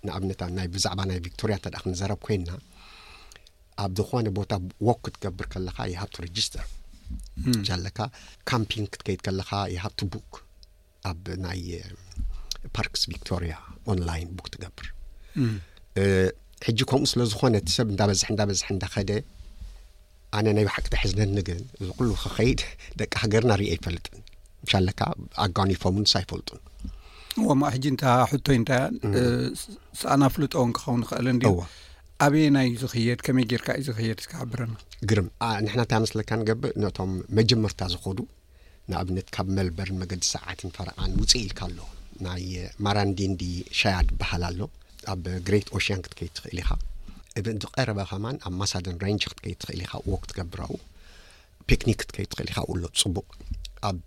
ንኣብነት 0.06 0.40
ናይ 0.56 0.66
ብዛዕባ 0.74 0.98
ናይ 1.10 1.18
ቪክቶሪያ 1.26 1.56
ተ 1.64 1.76
ክንዘረብ 1.84 2.18
ኮይና 2.26 2.50
ኣብ 3.84 3.92
ዝኾነ 3.98 4.26
ቦታ 4.38 4.52
ዎክ 4.88 5.00
ክትገብር 5.06 5.46
ከለካ 5.54 5.78
ይሃብቲ 5.92 6.16
ረጅስተር 6.26 6.66
ለካ 7.86 7.98
ካምፒን 8.50 8.86
ክትከይድ 8.92 9.20
ከለካ 9.26 9.50
ይሃብቲ 9.74 10.00
ቡክ 10.14 10.30
ኣብ 11.10 11.24
ናይ 11.46 11.60
ፓርክስ 12.76 13.02
ቪክቶሪያ 13.12 13.54
ንላይ 13.98 14.20
ቡክ 14.38 14.46
ትገብር 14.54 14.86
ሕጂ 16.66 16.78
ከምኡ 16.90 17.06
ስለዝኮነ 17.12 17.56
ሰብ 17.76 17.88
እዳበዝሕ 17.94 18.28
እዳበዝሕ 18.34 18.68
እንዳከደ 18.74 19.12
ኣነ 20.36 20.46
ናይ 20.56 20.64
ባሕቂተኣሒዝነኒ 20.68 21.38
ግን 21.48 21.60
እዚ 21.80 21.88
ኩሉ 21.98 22.08
ክከይድ 22.22 22.60
ደቂ 23.00 23.12
ሃገርና 23.22 23.52
ርኢ 23.60 23.66
ኣይፈልጥን 23.74 24.22
ሻለካ 24.70 25.00
ኣጋኒፎምን 25.44 26.04
ንሳ 26.06 26.14
ይፈልጡን 26.24 26.60
ዋማ 27.48 27.62
ሕጂ 27.74 27.84
እንታ 27.92 28.04
ሕቶይ 28.30 28.56
እንታ 28.60 28.70
ሰኣና 30.00 30.22
ፍልጦ 30.36 30.54
ክኸውን 30.78 31.02
ክእል 31.08 31.28
እ 31.34 31.52
ኣብየ 32.24 32.44
ናዩ 32.56 32.70
ዝኽየድ 32.82 33.20
ከመይ 33.26 33.44
ገርካ 33.52 33.68
እዩ 33.78 33.86
ዝክየድ 33.88 34.18
ስካብረና 34.26 34.74
ግርም 35.10 35.26
ንሕና 35.64 35.80
እንታይ 35.84 36.00
መስለካ 36.04 36.30
ንገብእ 36.40 36.74
ነቶም 36.82 37.10
መጀመርታ 37.38 37.80
ዝኮዱ 37.94 38.18
ንኣብነት 38.90 39.28
ካብ 39.34 39.46
ሜልበርን 39.56 39.96
መገዲ 40.02 40.22
ሰዓትን 40.34 40.70
ፈርኣን 40.76 41.10
ውፅእ 41.20 41.40
ኢልካ 41.46 41.60
ኣሎ 41.68 41.78
ናይ 42.26 42.44
ማራንዲንዲ 42.86 43.42
ሻያ 43.78 43.96
ትበሃል 44.08 44.42
ኣሎ 44.48 44.60
ኣብ 45.12 45.24
ግሬት 45.46 45.68
ኦሽያን 45.76 46.02
ክትከይድ 46.04 46.32
ትኽእል 46.36 46.60
ኢኻ 46.62 46.70
እብ 47.38 47.46
ዚቀረበ 47.62 47.98
ኸማን 48.10 48.36
ኣብ 48.46 48.52
ማሳደን 48.60 49.00
ሬንጅ 49.04 49.22
ክትከይድ 49.30 49.58
ትኽእል 49.62 49.82
ኢኻ 49.86 49.92
ዎክ 50.12 50.22
ትገብረው 50.30 50.74
ፒክኒክ 51.70 51.98
ክትከይድ 52.02 52.28
ትኽእል 52.34 52.50
ኢካ 52.52 52.58
ውኡሎ 52.70 52.84
ፅቡቅ 53.02 53.26
ኣብ 53.90 54.00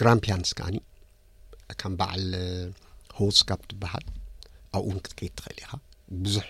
ግራን 0.00 0.22
ፒያንስ 0.26 0.52
ካዓኒ 0.60 0.76
ከም 1.80 1.92
በዓል 2.00 2.24
ሆውስካብ 3.20 3.60
ትበሃል 3.70 4.06
ኣብኡውን 4.76 5.00
ክትከይድ 5.06 5.34
ትኽእል 5.40 5.58
ኢኻ 5.64 5.72
ብዙሕ 6.24 6.48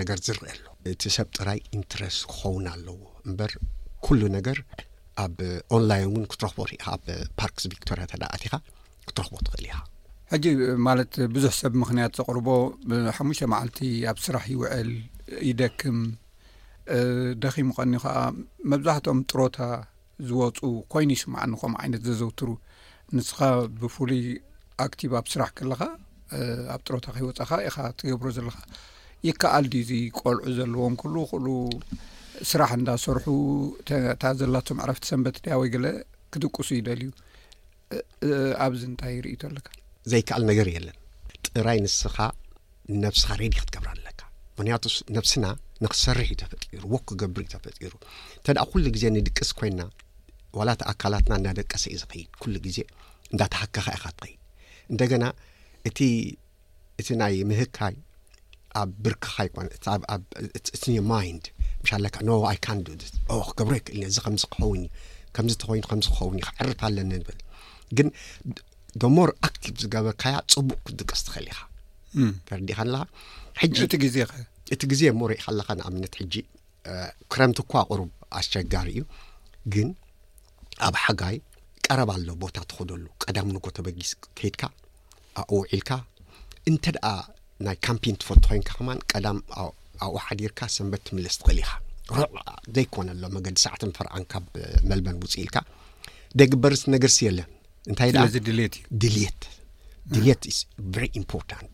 ነገር 0.00 0.18
ዝርአ 0.26 0.42
ኣሎ 0.56 0.64
እቲ 0.92 1.02
ሰብ 1.16 1.28
ጥራይ 1.38 1.58
ኢንትረስት 1.78 2.22
ክኸውን 2.32 2.66
ኣለዎ 2.74 2.98
እምበር 3.26 3.52
ኩሉ 4.06 4.20
ነገር 4.38 4.58
ኣብ 5.24 5.38
ንላይን 5.82 6.04
እውን 6.08 6.24
ክትረኽቦ 6.32 6.58
ርኢኻ 6.70 6.82
ኣብ 6.96 7.02
ፓርክ 7.40 7.56
ቪክቶርያ 7.72 8.04
ተዳኣቲኻ 8.12 8.54
ክትረኽቦ 9.08 9.36
ትኽእል 9.46 9.64
ኢኻ 9.70 9.76
ሕጂ 10.32 10.44
ማለት 10.86 11.12
ብዙሕ 11.34 11.52
ሰብ 11.60 11.72
ምክንያት 11.82 12.12
ዘቕርቦ 12.18 12.48
ሓሙሽተ 13.16 13.46
መዓልቲ 13.52 13.78
ኣብ 14.10 14.18
ስራሕ 14.24 14.44
ይውዕል 14.54 14.90
ይደክም 15.48 15.98
ደኺሙ 17.44 17.68
ቀኒ 17.78 17.92
ከዓ 18.04 18.18
መብዛሕትኦም 18.72 19.18
ጥሮታ 19.30 19.58
ዝወፁ 20.28 20.58
ኮይኑ 20.92 21.10
ይስማዓኒ 21.16 21.52
ከም 21.62 21.74
ዓይነት 21.82 22.02
ዘዘውትሩ 22.08 22.48
ንስኻ 23.16 23.38
ብፍሉይ 23.80 24.22
ኣክቲቭ 24.84 25.10
ኣብ 25.20 25.26
ስራሕ 25.32 25.50
ከለኻ 25.58 25.82
ኣብ 26.74 26.80
ጥሮታ 26.86 27.06
ከወፀእኻ 27.16 27.50
ኢኻ 27.68 27.76
ትገብሮ 27.98 28.28
ዘለካ 28.36 28.56
ይከኣል 29.26 29.64
ድ 29.72 29.76
ዚቆልዑ 29.88 30.44
ዘለዎም 30.58 30.94
ኩህል 31.00 31.14
ኩእሉ 31.32 31.46
ስራሕ 32.50 32.70
እንዳሰርሑ 32.80 33.26
ታ 34.22 34.32
ዘላቶ 34.40 34.68
መዕረፍቲ 34.78 35.04
ሰንበት 35.10 35.36
ድያ 35.44 35.54
ወይ 35.60 35.68
ገለ 35.74 35.86
ክጥቅሱ 36.32 36.68
ይደል 36.78 37.02
እዩ 38.24 38.32
ኣብዚ 38.64 38.82
እንታይ 38.90 39.12
ይርእቶ 39.18 39.42
ኣለካ 39.50 39.68
ዘይከኣል 40.12 40.42
ነገር 40.50 40.66
የለን 40.74 40.96
ጥራይ 41.56 41.78
ንስኻ 41.84 42.16
ነብስኻ 43.04 43.30
ሬድ 43.40 43.54
ክትገብር 43.60 43.88
ኣለካ 43.94 44.20
ምክንያቱ 44.56 44.84
ነብስና 45.16 45.46
ንክሰርሕ 45.84 46.26
እዩ 46.30 46.36
ተፈጢሩ 46.42 46.82
ወ 46.94 46.98
ክገብር 47.08 47.40
እዩ 47.44 47.50
ተፈጢሩ 47.56 47.92
እንተድ 48.40 48.58
ኩሉ 48.72 48.84
ግዜ 48.96 49.04
ንድቅስ 49.16 49.50
ኮይና 49.60 49.80
ዋላ 50.58 50.70
ቲ 50.80 50.82
ኣካላትና 50.92 51.34
እዳደቀሰ 51.42 51.84
እዩ 51.92 51.96
ዝኸይድ 52.02 52.30
ኩሉ 52.42 52.54
ግዜ 52.66 52.78
እዳተሃካኸ 53.36 53.86
ኢካ 53.96 54.04
ትኸይድ 54.20 54.40
እንደገና 54.92 55.24
እቲ 55.90 56.00
እቲ 57.00 57.08
ናይ 57.22 57.34
ምህካይ 57.50 57.96
ኣብ 58.80 58.90
ብርክኻ 59.04 59.34
ይኮነ 59.48 59.66
እማ 61.02 61.10
ብሻላካኖ 61.84 62.28
ዱስ 63.00 63.10
ክገብሮ 63.50 63.72
ይክእል 63.80 64.02
እዚ 64.10 64.16
ከምዚ 64.24 64.42
ክኸውን 64.52 64.80
እዩ 64.82 64.86
ከምዚ 65.36 65.54
ተኮይኑ 65.62 65.82
ከምዚ 65.90 66.06
ክኸውን 66.12 66.36
እዩ 66.38 66.44
ክዕርፍ 66.48 66.80
ኣለኒ 66.88 67.10
ብልል 67.26 67.42
ግን 67.96 68.08
ደ 69.02 69.10
ሞር 69.16 69.30
ኣክቲቭ 69.48 69.74
ዝገበካያ 69.82 70.36
ፅቡቅ 70.54 70.78
ክድቀስ 70.86 71.20
ትኽእሊ 71.26 71.46
ኢኻ 71.52 71.60
ተርዲእኻ 72.48 72.78
ንለካ 72.88 74.02
ዜ 74.14 74.16
እቲ 74.74 74.82
ግዜ 74.92 75.02
እሞ 75.12 75.20
ርኢካ 75.30 75.44
ኣለካ 75.52 75.68
ንኣምነት 75.78 76.14
ሕጂ 76.20 76.34
ክረምት 77.32 77.58
ኳ 77.70 77.86
ቁሩብ 77.90 78.08
ኣስቸጋሪ 78.38 78.88
እዩ 78.94 79.02
ግን 79.74 79.88
ኣብ 80.86 80.94
ሓጋይ 81.04 81.36
ቀረባ 81.86 82.10
ኣሎ 82.18 82.28
ቦታ 82.42 82.56
ትክደሉ 82.70 83.04
ቀዳም 83.22 83.48
ንጎ 83.54 83.66
ተበጊስ 83.76 84.10
ከይድካ 84.38 84.62
ኣእውዒልካ 85.42 85.90
እንተ 86.70 86.84
ደኣ 86.96 87.06
ናይ 87.66 87.76
ካምፒን 87.86 88.16
ትፈልት 88.20 88.44
ኮይንካ 88.50 88.70
ከማን 88.78 88.98
ቀም 89.12 89.38
ኣብሓዲርካ 90.06 90.60
ሰንበት 90.76 91.02
ትምልስ 91.08 91.36
ትኽእል 91.40 91.58
ኢኻ 91.62 91.70
ርዕ 92.18 92.30
ዘይኮነሎ 92.76 93.22
መገዲ 93.36 93.56
ሰዕትን 93.66 93.90
ፍርኣን 93.96 94.22
ካብ 94.32 94.44
መልበን 94.90 95.16
ውፅኢልካ 95.22 95.56
ደግበርስ 96.40 96.82
ነገርሲ 96.94 97.18
የለን 97.28 97.48
እንታይ 97.90 98.10
ድልት 98.48 98.74
ድልት 100.14 100.44
ፖር 101.32 101.66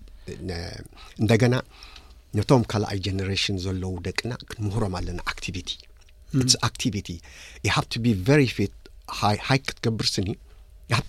እንደገና 1.22 1.54
ነቶም 2.38 2.62
ካልኣይ 2.70 2.98
ጀነሬሽን 3.06 3.56
ዘለዉ 3.64 3.92
ደቂና 4.06 4.32
ክትምህሮም 4.48 4.94
ኣለና 4.98 5.20
ኣቲቪ 5.32 5.56
ስ 6.52 6.56
ቪ 6.94 6.98
ዩሃብ 7.66 7.86
ፊት 8.56 8.74
ሃይ 9.18 9.60
ክትገብርስኒ 9.68 10.28
ሃ 10.96 11.00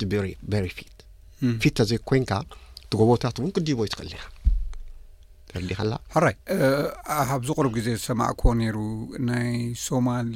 ፊት 0.80 0.98
ፊት 1.64 1.74
ተዘይ 1.80 2.00
ኮንካ 2.10 2.32
ትጎቦታት 2.92 3.36
እውን 3.40 3.52
ክዲቦ 3.56 3.78
ዩ 3.86 3.90
ትኽእል 3.94 4.12
ኢካ 4.18 4.26
ራይ 6.24 6.36
ኣብዝ 7.36 7.50
ቅርብ 7.58 7.72
ግዜ 7.78 7.88
ሰማእኮ 8.06 8.42
ነይሩ 8.62 8.78
ናይ 9.30 9.50
ሶማል 9.86 10.28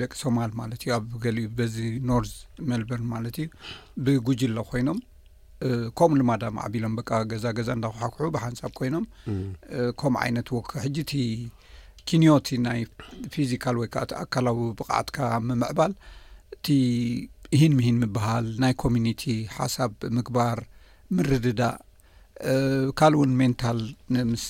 ደቂ 0.00 0.10
ሶማል 0.22 0.50
ማለት 0.60 0.80
እዩ 0.84 0.92
ኣብ 0.96 1.04
ገሊ 1.24 1.38
በዚ 1.58 1.76
ኖርዝ 2.08 2.32
መልበርን 2.70 3.06
ማለት 3.14 3.36
እዩ 3.42 3.46
ብጉጅለ 4.06 4.56
ኮይኖም 4.70 4.98
ከምኡ 5.98 6.16
ልማዳም 6.20 6.56
ዓቢሎም 6.64 6.94
በቃ 7.00 7.10
ገዛገዛ 7.30 7.68
እንዳኩሓክሑ 7.76 8.24
ብሓንሳብ 8.36 8.72
ኮይኖም 8.78 9.04
ከምኡ 10.00 10.18
ዓይነት 10.24 10.48
ወክ 10.58 10.70
ሕጂ 10.84 10.96
እቲ 11.06 11.12
ኪንዮቲ 12.10 12.48
ናይ 12.66 12.80
ፊዚካል 13.34 13.76
ወይከዓእቲ 13.82 14.12
ኣካላዊ 14.24 14.58
ብቕዓትካ 14.80 15.18
ምምዕባል 15.48 15.92
እቲ 16.56 16.66
እሂን 17.56 17.72
ምሂን 17.78 17.96
ምበሃል 18.04 18.46
ናይ 18.64 18.74
ኮሚኒቲ 18.84 19.22
ሓሳብ 19.56 19.92
ምግባር 20.18 20.60
ምርድዳእ 21.16 21.76
ካልእ 22.98 23.16
እውን 23.18 23.30
ሜንታል 23.40 23.78
ንምስ 24.14 24.42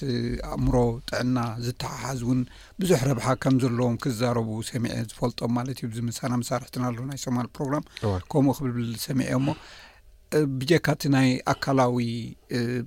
ኣእምሮ 0.55 0.75
ጥዕና 1.11 1.39
ዝተሓሓዝ 1.65 2.21
እውን 2.27 2.41
ብዙሕ 2.81 3.01
ረብሓ 3.11 3.27
ከም 3.43 3.55
ዘለዎም 3.63 3.97
ክዛረቡ 4.05 4.49
ሰሚዐ 4.71 4.95
ዝፈልጦም 5.11 5.53
ማለት 5.59 5.79
እዩ 5.85 5.89
ዚምሳና 5.99 6.33
መሳርሕትና 6.41 6.83
ኣለ 6.91 6.99
ናይ 7.11 7.19
ሶማል 7.25 7.49
ፕሮግራም 7.57 7.85
ከምኡ 8.33 8.55
ክብብል 8.59 8.89
ሰሚዐ 9.07 9.29
ሞ 9.49 9.55
ብጀካ 10.61 10.87
እቲ 10.97 11.05
ናይ 11.17 11.29
ኣካላዊ 11.53 11.99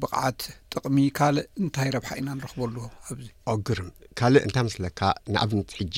ብቕዓት 0.01 0.39
ጥቕሚ 0.73 0.97
ካልእ 1.19 1.47
እንታይ 1.63 1.89
ረብሓ 1.95 2.09
ኢና 2.21 2.29
ንረክበሉዎ 2.39 2.83
ኣዚ 3.11 3.21
ኣ 3.53 3.55
ግርም 3.69 3.89
ካልእ 4.21 4.43
እንታይ 4.47 4.63
ምስለካ 4.69 4.99
ንኣብነት 5.33 5.71
ሕጂ 5.79 5.97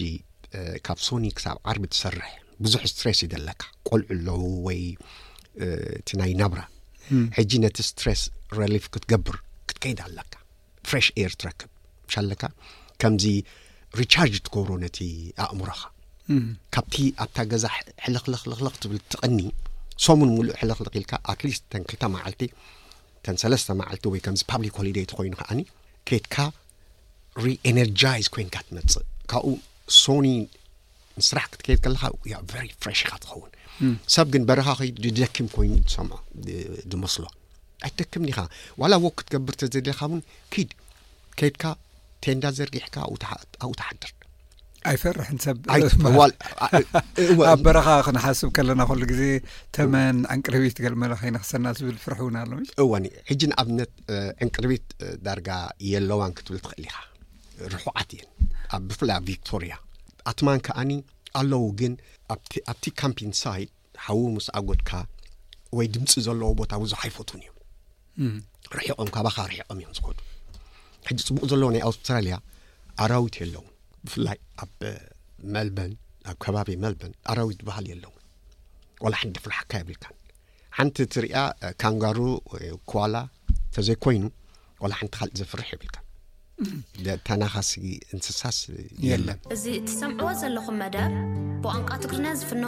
ካብ 0.87 0.99
ሶኒ 1.07 1.25
ክሳብ 1.39 1.57
ዓርቢ 1.73 1.83
ትሰርሕ 1.95 2.27
ብዙሕ 2.65 2.83
ስትረስ 2.91 3.21
እዩዘለካ 3.27 3.61
ቆልዑ 3.89 4.07
ኣለዉ 4.17 4.41
ወይ 4.67 4.81
እቲ 5.99 6.09
ናይ 6.21 6.31
ነብራ 6.43 6.61
Hmm. 7.11 7.23
ሕጂ 7.37 7.51
ነቲ 7.63 7.77
ስትረስ 7.87 8.21
ረሊፍ 8.59 8.83
ክትገብር 8.93 9.35
ክትከይድ 9.69 9.99
ኣለካ 10.05 10.31
ፍር 10.89 11.05
ኤር 11.21 11.33
ትረክብ 11.41 11.69
ምሻለካ 12.07 12.43
ከምዚ 13.01 13.23
ሪቻርጅ 14.01 14.35
ትገብሮ 14.45 14.69
ነቲ 14.83 14.97
ኣእምሮኻ 15.45 15.81
hmm. 16.29 16.45
ካብቲ 16.75 16.95
ኣብታ 17.25 17.37
ገዛ 17.53 17.65
ሕልክልኽ 18.05 18.71
ትብል 18.83 18.99
ትቕኒ 19.13 19.39
ሶሙን 20.05 20.31
ምሉእ 20.37 20.57
ሕለኽልክ 20.61 20.93
ኢልካ 21.01 21.13
ኣትሊስት 21.33 21.63
ተን 21.73 21.83
ክልተ 21.89 22.03
መዓልቲ 22.15 22.41
ተን 23.27 23.35
ሰለስተ 23.43 23.67
መዓልቲ 23.81 24.05
ወይ 24.13 24.21
ከምዚ 24.27 24.41
ፓብሊክ 24.51 24.75
ሆሊደት 24.81 25.11
ኮይኑ 25.19 25.33
ከኣኒ 25.41 25.61
ከየትካ 26.09 26.35
ሪኤነርጃይዝ 27.47 28.27
ኮንካ 28.35 28.55
ትመፅእ 28.69 29.05
ካብኡ 29.33 29.49
ሶኒ 30.03 30.27
ንስራሕ 31.19 31.45
ክትከይድ 31.53 31.79
ከለካ 31.85 32.03
ፍ 32.83 32.95
ኢካ 33.03 33.11
ትኸውን 33.23 33.51
ሰብ 34.15 34.27
ግን 34.33 34.43
በረኻ 34.49 34.67
ኸይድ 34.79 34.95
ድደክም 35.05 35.47
ኮይኑ 35.55 35.71
ትሰምዖ 35.89 36.17
ድመስሎ 36.93 37.23
ኣይትደክም 37.87 38.23
ኒኻ 38.29 38.39
ዋላ 38.81 38.93
ዎ 39.05 39.09
ክትገብር 39.19 39.55
ተ 39.61 39.69
ዘድካ 39.79 40.01
ውን 40.13 40.21
ከድ 40.53 40.71
ከይድካ 41.39 41.63
ቴንዳ 42.25 42.43
ዘርጊሕካ 42.57 42.95
ኣብኡ 43.07 43.17
ተሓድር 43.79 44.11
ኣይፈርሕን 44.91 45.39
ሰብኣብ 45.45 45.97
በረኻ 47.65 47.87
ክነሓስብ 48.05 48.49
ከለና 48.57 48.81
ሉ 48.99 49.01
ግዜ 49.11 49.23
ተመን 49.75 50.17
ዕንቅርቢት 50.35 50.73
ትገልመላኸይንክሰና 50.77 51.65
ዝብል 51.79 51.97
ፍርሕእውን 52.03 52.37
ኣሎ 52.41 52.51
እወ 52.83 52.91
ሕጂ 53.29 53.41
ንኣብነት 53.51 53.91
ዕንቅርቢት 54.45 54.85
ዳርጋ 55.25 55.49
የለዋን 55.91 56.33
ክትብል 56.39 56.59
ትክእል 56.65 56.81
ኢኻ 56.87 56.95
ርሑዓት 57.73 58.09
እየን 58.17 58.29
ኣብ 58.77 58.83
ብፍላይ 58.91 59.15
ኣብ 59.19 59.25
ቨክቶሪያ 59.33 59.75
ኣትማን 60.31 60.59
ከኣኒ 60.67 60.91
ኣለዉ 61.41 61.63
ግን 61.79 61.93
ኣብቲ 62.71 62.85
ካምፒ 63.01 63.17
ሳይድ 63.43 63.69
ሓዊ 64.05 64.21
ሙስ 64.35 64.47
ኣጎድካ 64.59 64.91
ወይ 65.77 65.87
ድምፂ 65.95 66.11
ዘለዎ 66.27 66.49
ቦታ 66.59 66.71
ብዙሓይፈትን 66.83 67.41
እዮም 67.47 68.37
ርሒቆም 68.77 69.09
ካባካ 69.15 69.37
ርሒቆም 69.51 69.77
እዮም 69.83 69.93
ዝኮኑ 69.97 70.17
ሕዚ 71.09 71.19
ፅቡቅ 71.29 71.43
ዘለዎ 71.51 71.67
ናይ 71.75 71.83
ኣውስትራልያ 71.89 72.35
ኣራዊት 73.03 73.35
የለውን 73.41 73.69
ብፍላይ 74.05 74.37
ኣብ 74.63 74.71
መልበን 75.55 75.91
ኣብ 76.31 76.37
ከባቢ 76.43 76.69
መልበን 76.83 77.13
ኣራዊት 77.33 77.61
በሃል 77.67 77.85
እየ 77.89 77.95
ለውን 78.03 78.19
ዋላ 79.05 79.13
ሓንቲ 79.21 79.37
ፍርሓካ 79.45 79.71
የብልካን 79.81 80.17
ሓንቲ 80.77 80.95
እትርያ 81.07 81.35
ካንጋሩ 81.83 82.19
ወ 82.51 82.77
ኳላ 82.91 83.15
ተዘይኮይኑ 83.75 84.23
ዋላ 84.83 84.93
ሓንቲ 84.99 85.13
ካልእ 85.19 85.37
ዘፍርሕ 85.41 85.67
የብልካ 85.75 85.95
ታናኻስ 87.27 87.69
እንስሳስ 88.15 88.59
የለን 89.07 89.39
እዚ 89.55 89.63
እቲ 89.79 89.89
ሰምዕዎ 90.01 90.29
ዘለኹም 90.41 90.77
መደብ 90.83 91.13
ብቋንቋ 91.63 91.89
ትግሪና 92.03 92.27
ዝፍኖ 92.41 92.65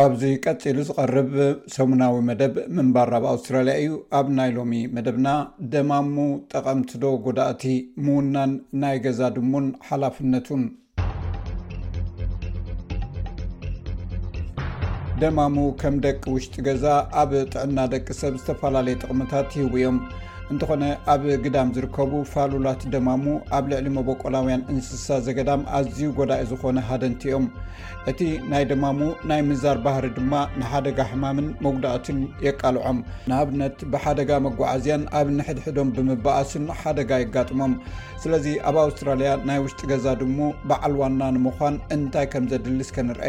ኣብዙ 0.00 0.22
ቀፂሉ 0.44 0.76
ዝቐርብ 0.88 1.32
ሰሙናዊ 1.74 2.14
መደብ 2.26 2.54
ምንባራብ 2.76 3.24
ኣውስትራልያ 3.30 3.72
እዩ 3.82 3.90
ኣብ 4.18 4.26
ናይ 4.36 4.50
ሎሚ 4.56 4.72
መደብና 4.96 5.28
ደማሙ 5.72 6.14
ጠቐምቲዶ 6.52 7.04
ጉዳእቲ 7.26 7.62
ምውናን 8.04 8.52
ናይ 8.82 8.96
ገዛ 9.06 9.20
ድሙን 9.36 9.66
ሓላፍነቱን 9.88 10.62
ደማሙ 15.22 15.56
ከም 15.82 15.96
ደቂ 16.06 16.22
ውሽጢ 16.36 16.56
ገዛ 16.68 16.86
ኣብ 17.24 17.32
ጥዕና 17.54 17.78
ደቂ 17.94 18.06
ሰብ 18.22 18.34
ዝተፈላለየ 18.42 19.00
ጥቕምታት 19.02 19.50
ይህቡ 19.60 19.74
እዮም 19.80 19.98
እንተኾነ 20.52 20.84
ኣብ 21.12 21.22
ግዳም 21.44 21.68
ዝርከቡ 21.74 22.12
ፋሉላት 22.30 22.80
ደማሙ 22.92 23.24
ኣብ 23.56 23.64
ልዕሊ 23.70 23.86
መቦቆላውያን 23.96 24.64
እንስሳ 24.72 25.06
ዘገዳም 25.26 25.60
ኣዝዩ 25.78 26.00
ጎዳኢ 26.18 26.42
ዝኾነ 26.50 26.78
ሃደንቲእዮም 26.88 27.46
እቲ 28.12 28.18
ናይ 28.52 28.64
ድማሙ 28.70 28.98
ናይ 29.30 29.40
ምዛር 29.48 29.78
ባህሪ 29.86 30.04
ድማ 30.18 30.34
ንሓደጋ 30.60 30.98
ሕማምን 31.10 31.48
መጉዳእትን 31.66 32.18
የቃልዖም 32.46 32.98
ንኣብነት 33.32 33.78
ብሓደጋ 33.92 34.30
መጓዓዝያን 34.46 35.04
ኣብ 35.20 35.30
ኒሕድሕዶም 35.38 35.92
ብምበኣስን 35.98 36.66
ሓደጋ 36.82 37.10
የጋጥሞም 37.22 37.74
ስለዚ 38.24 38.46
ኣብ 38.70 38.78
ኣውስትራልያ 38.86 39.32
ናይ 39.50 39.60
ውሽጢ 39.66 39.82
ገዛ 39.92 40.06
ድሞ 40.22 40.38
በዓል 40.70 40.96
ዋና 41.02 41.20
ንምዃን 41.38 41.76
እንታይ 41.96 42.26
ከም 42.34 42.46
ዘድልስ 42.52 42.90
ከንርአ 42.98 43.24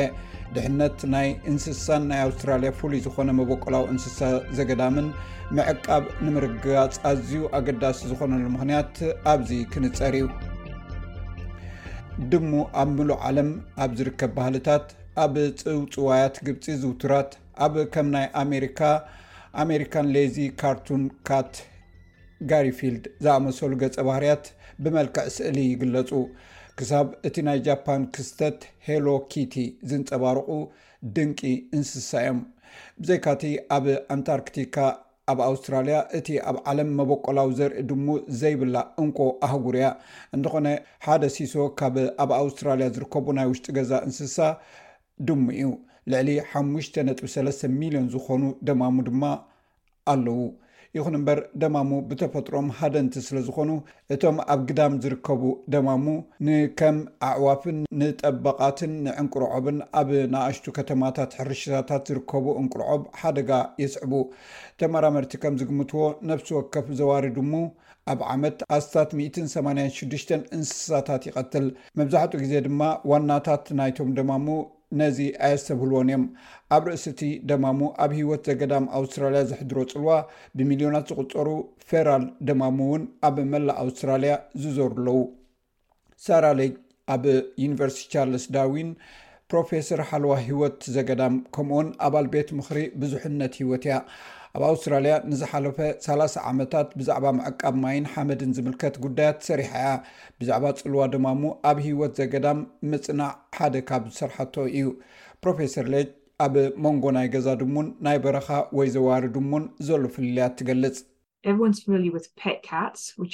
ድሕነት 0.56 1.00
ናይ 1.14 1.28
እንስሳን 1.50 2.04
ናይ 2.10 2.20
ኣውስትራልያ 2.28 2.70
ፍሉይ 2.80 3.00
ዝኾነ 3.06 3.30
መበቀላዊ 3.40 3.84
እንስሳ 3.94 4.20
ዘገዳምን 4.58 5.08
መዕቃብ 5.58 6.04
ንምርግጋፅ 6.26 6.96
ኣዝዩ 7.10 7.42
ኣገዳሲ 7.58 8.00
ዝኾነሉ 8.12 8.46
ምክንያት 8.56 8.94
ኣብዚ 9.34 9.52
ክንፀር 9.74 10.16
እዩ 10.20 10.28
ድሞ 12.32 12.52
ኣብ 12.82 12.90
ምሉእ 12.98 13.20
ዓለም 13.28 13.50
ኣብ 13.84 13.92
ዝርከብ 14.00 14.32
ባህልታት 14.38 14.88
ኣብ 15.24 15.36
ፅውፅዋያት 15.62 16.36
ግብፂ 16.48 16.64
ዝውቱራት 16.82 17.32
ኣብ 17.66 17.76
ከም 17.94 18.08
ናይ 18.16 18.28
ኣሜካ 18.44 18.80
ኣሜሪካን 19.64 20.08
ሌዚ 20.16 20.38
ካርቱን 20.60 21.04
ካት 21.28 21.54
ጋሪፊልድ 22.50 23.06
ዝኣመሰሉ 23.24 23.72
ገፀ 23.82 23.96
ባህርያት 24.10 24.46
ብመልክዕ 24.84 25.26
ስእሊ 25.38 25.58
ይግለፁ 25.72 26.12
ክሳብ 26.80 27.08
እቲ 27.28 27.36
ናይ 27.48 27.60
ጃፓን 27.68 28.02
ክስተት 28.16 28.60
ሄሎኪቲ 28.88 29.56
ዝንፀባርቑ 29.90 30.50
ድንቂ 31.16 31.40
እንስሳ 31.78 32.10
እዮም 32.24 32.40
ብዘይካቲ 33.00 33.44
ኣብ 33.76 33.86
ኣንታርክቲካ 34.16 34.76
ኣብ 35.32 35.40
ኣውስትራልያ 35.48 35.98
እቲ 36.20 36.28
ኣብ 36.50 36.58
ዓለም 36.72 36.90
መበቆላዊ 37.00 37.50
ዘርኢ 37.60 37.82
ድሙ 37.90 38.08
ዘይብላ 38.42 38.76
እንኮ 39.04 39.20
ኣህጉርእያ 39.48 39.88
እንተኾነ 40.38 40.68
ሓደ 41.06 41.24
ሲሶ 41.36 41.56
ካብ 41.82 41.98
ኣብ 42.26 42.32
ኣውስትራልያ 42.42 42.88
ዝርከቡ 42.98 43.28
ናይ 43.40 43.48
ውሽጢ 43.52 43.68
ገዛ 43.78 43.92
እንስሳ 44.08 44.38
ድሙ 45.28 45.46
እዩ 45.62 45.72
ልዕሊ 46.12 46.30
ሓሙሽተ 46.52 46.96
ነጥ3ስተ 47.10 47.72
ሚሊዮን 47.82 48.08
ዝኾኑ 48.16 48.44
ደማሙ 48.68 48.98
ድማ 49.10 49.24
ኣለዉ 50.14 50.40
ይኹን 50.98 51.16
እምበር 51.18 51.40
ደማሙ 51.62 51.92
ብተፈጥሮም 52.08 52.66
ሃደንቲ 52.78 53.14
ስለዝኾኑ 53.28 53.70
እቶም 54.14 54.38
ኣብ 54.54 54.62
ግዳም 54.70 54.96
ዝርከቡ 55.04 55.44
ደማሙ 55.74 56.06
ንከም 56.46 56.98
ኣዕዋፍን 57.30 57.78
ንጠበቃትን 58.00 58.92
ንዕንቁርዖብን 59.06 59.78
ኣብ 60.00 60.10
ናእሽቱ 60.34 60.66
ከተማታት 60.78 61.38
ሕርሽታት 61.42 62.06
ዝርከቡ 62.12 62.46
ዕንቁርዖብ 62.62 63.04
ሓደጋ 63.22 63.52
የስዕቡ 63.84 64.14
ተመራመርቲ 64.82 65.34
ከም 65.44 65.56
ዝግምትዎ 65.62 66.04
ነፍሲ 66.32 66.50
ወከፍ 66.60 66.90
ዘዋሪድሙ 67.02 67.54
ኣብ 68.12 68.20
ዓመት 68.34 68.60
ኣስታት 68.76 69.10
86ሽ 69.18 70.26
እንስሳታት 70.58 71.24
ይቐትል 71.30 71.66
መብዛሕትኡ 72.00 72.40
ግዜ 72.44 72.54
ድማ 72.68 72.82
ዋናታት 73.12 73.66
ናይቶም 73.80 74.10
ደማሙ 74.18 74.48
ነዚ 75.00 75.18
ኣየስተብህልዎን 75.48 76.06
እዮም 76.12 76.24
ኣብ 76.76 76.84
ርእሲ 76.90 77.06
ቲ 77.20 77.28
ደማሙ 77.50 77.80
ኣብ 78.04 78.12
ሂወት 78.20 78.44
ዘገዳም 78.50 78.86
ኣውስትራልያ 79.00 79.42
ዘሕድሮ 79.52 79.78
ፅልዋ 79.92 80.10
ብሚልዮናት 80.60 81.06
ዝቁፀሩ 81.12 81.50
ፌራል 81.90 82.26
ደማሙ 82.50 82.80
እውን 82.88 83.04
ኣብ 83.28 83.38
መላእ 83.54 83.78
ኣውስትራልያ 83.84 84.34
ዝዘሩኣለው 84.64 85.20
ሳራሌይ 86.26 86.72
ኣብ 87.16 87.24
ዩኒቨርሲቲ 87.64 88.10
ቻርልስ 88.16 88.46
ዳዊን 88.58 88.90
ፕሮፌሰር 89.54 90.02
ሓልዋ 90.10 90.34
ሂወት 90.50 90.82
ዘገዳም 90.98 91.38
ከምኡውን 91.58 91.88
ኣባል 92.08 92.28
ቤት 92.36 92.52
ምክሪ 92.60 92.82
ብዙሕነት 93.04 93.56
ሂወት 93.62 93.86
እያ 93.90 93.96
ኣብ 94.56 94.64
ኣውስትራልያ 94.70 95.14
ንዝሓለፈ 95.32 95.78
ሳላሳ 96.06 96.34
ዓመታት 96.50 96.88
ብዛዕባ 97.00 97.26
መዕቃብ 97.38 97.76
ማይን 97.84 98.06
ሓመድን 98.14 98.54
ዝምልከት 98.58 98.96
ጉዳያት 99.06 99.38
ሰሪሓ 99.50 99.72
እያ 99.84 99.92
ብዛዕባ 100.40 100.66
ፅልዋ 100.80 101.04
ድማሙ 101.14 101.44
ኣብ 101.70 101.78
ሂወት 101.86 102.14
ዘገዳም 102.20 102.60
ምፅናዕ 102.92 103.32
ሓደ 103.58 103.76
ካብ 103.90 104.04
ዝሰርሐቶ 104.10 104.56
እዩ 104.80 104.90
ፕሮፌሰር 105.44 105.88
ሌክ 105.94 106.10
ኣብ 106.46 106.56
ሞንጎናይ 106.86 107.30
ገዛ 107.36 107.48
ድሙን 107.62 107.88
ናይ 108.08 108.20
በረካ 108.26 108.50
ወይ 108.80 108.90
ዘዋሪ 108.98 109.24
ድሙን 109.38 109.66
ዘሉ 109.90 110.04
ፍልልያት 110.16 110.58
ትገልፅ 110.62 110.98
ካትስ 112.70 113.04
ውነ 113.20 113.34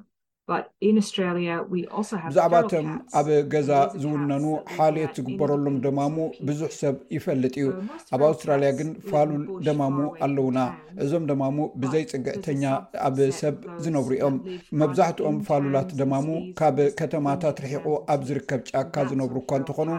ብዛዕባቶም 0.51 2.87
ኣብ 3.19 3.27
ገዛ 3.53 3.71
ዝውነኑ 4.03 4.45
ሓልየት 4.75 5.15
ዝግበረሎም 5.19 5.75
ደማሙ 5.85 6.17
ብዙሕ 6.49 6.71
ሰብ 6.81 6.97
ይፈልጥ 7.17 7.53
እዩ 7.61 7.67
ኣብ 8.15 8.23
ኣውስትራልያ 8.29 8.71
ግን 8.79 8.91
ፋሉል 9.11 9.43
ደማሙ 9.67 9.97
ኣለውና 10.27 10.59
እዞም 11.05 11.25
ደማሙ 11.31 11.57
ብዘይ 11.83 12.05
ፅግዕተኛ 12.13 12.63
ኣብ 13.09 13.19
ሰብ 13.41 13.57
ዝነብሩ 13.87 14.13
ዮም 14.23 14.37
መብዛሕትኦም 14.83 15.37
ፋሉላት 15.49 15.91
ደማሙ 16.01 16.29
ካብ 16.61 16.79
ከተማታት 17.01 17.59
ርሒቁ 17.67 17.85
ኣብ 18.15 18.23
ዝርከብ 18.31 18.63
ጫካ 18.71 18.95
ዝነብሩ 19.11 19.37
እኳ 19.45 19.51
እንትኾኑ 19.63 19.91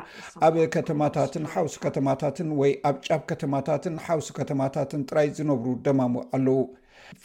ኣብ 0.47 0.57
ከተማታትን 0.77 1.45
ሓውሲ 1.53 1.75
ከተማታትን 1.85 2.49
ወይ 2.61 2.73
ኣብ 2.91 2.97
ጫብ 3.09 3.21
ከተማታትን 3.31 3.95
ሓውሲ 4.07 4.27
ከተማታትን 4.39 5.03
ጥራይ 5.11 5.29
ዝነብሩ 5.39 5.67
ደማሙ 5.85 6.15
ኣለው 6.37 6.59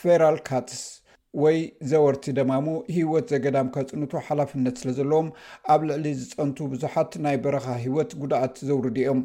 ፌራልካትስ 0.03 0.83
ወይ 1.43 1.57
ዘወርቲ 1.91 2.25
ደማሞ 2.39 2.67
ሂወት 2.97 3.27
ዘገዳም 3.33 3.69
ካፅንቱ 3.77 4.11
ሓላፍነት 4.27 4.77
ስለ 4.83 4.89
ዘለዎም 4.99 5.29
ኣብ 5.75 5.81
ልዕሊ 5.91 6.07
ዝፀንቱ 6.23 6.57
ብዙሓት 6.75 7.13
ናይ 7.25 7.39
በረኻ 7.45 7.67
ህወት 7.85 8.13
ጉዳኣት 8.23 8.57
ዘውርድዮም 8.69 9.21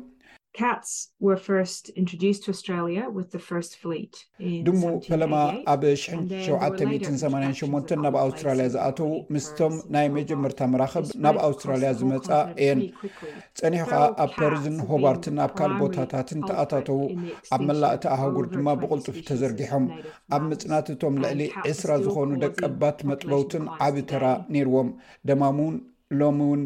ድሙ 4.67 4.81
ፈለማ 5.07 5.35
ኣብ 5.73 5.81
788 5.89 7.91
ናብ 8.03 8.15
ኣውስትራልያ 8.23 8.65
ዝኣተው 8.73 9.11
ምስቶም 9.35 9.73
ናይ 9.95 10.07
መጀመርታ 10.17 10.59
መራከብ 10.73 11.05
ናብ 11.25 11.35
ኣውስትራልያ 11.47 11.89
ዝመፃ 11.99 12.27
እየን 12.61 12.79
ፀኒሑ 13.59 13.79
ከዓ 13.91 14.01
ኣብ 14.25 14.31
ፐርዝን 14.37 14.77
ሆባርትን 14.89 15.37
ኣብ 15.45 15.51
ካል 15.59 15.71
ቦታታትን 15.83 16.41
ተኣታተው 16.49 16.99
ኣብ 17.55 17.61
መላእቲ 17.69 18.03
ኣህጉር 18.15 18.45
ድማ 18.55 18.67
ብቁልጡፍ 18.81 19.17
ተዘርጊሖም 19.29 19.85
ኣብ 20.37 20.43
ምፅናት 20.51 20.87
እቶም 20.95 21.15
ልዕሊ 21.25 21.41
እስራ 21.73 21.89
ዝኾኑ 22.05 22.29
ደቀባት 22.45 22.99
መጥበውትን 23.11 23.65
ዓብ 23.87 23.95
ተራ 24.11 24.25
ነይርዎም 24.55 24.91
ደማሙን 25.29 25.77
ሎምእውን 26.21 26.61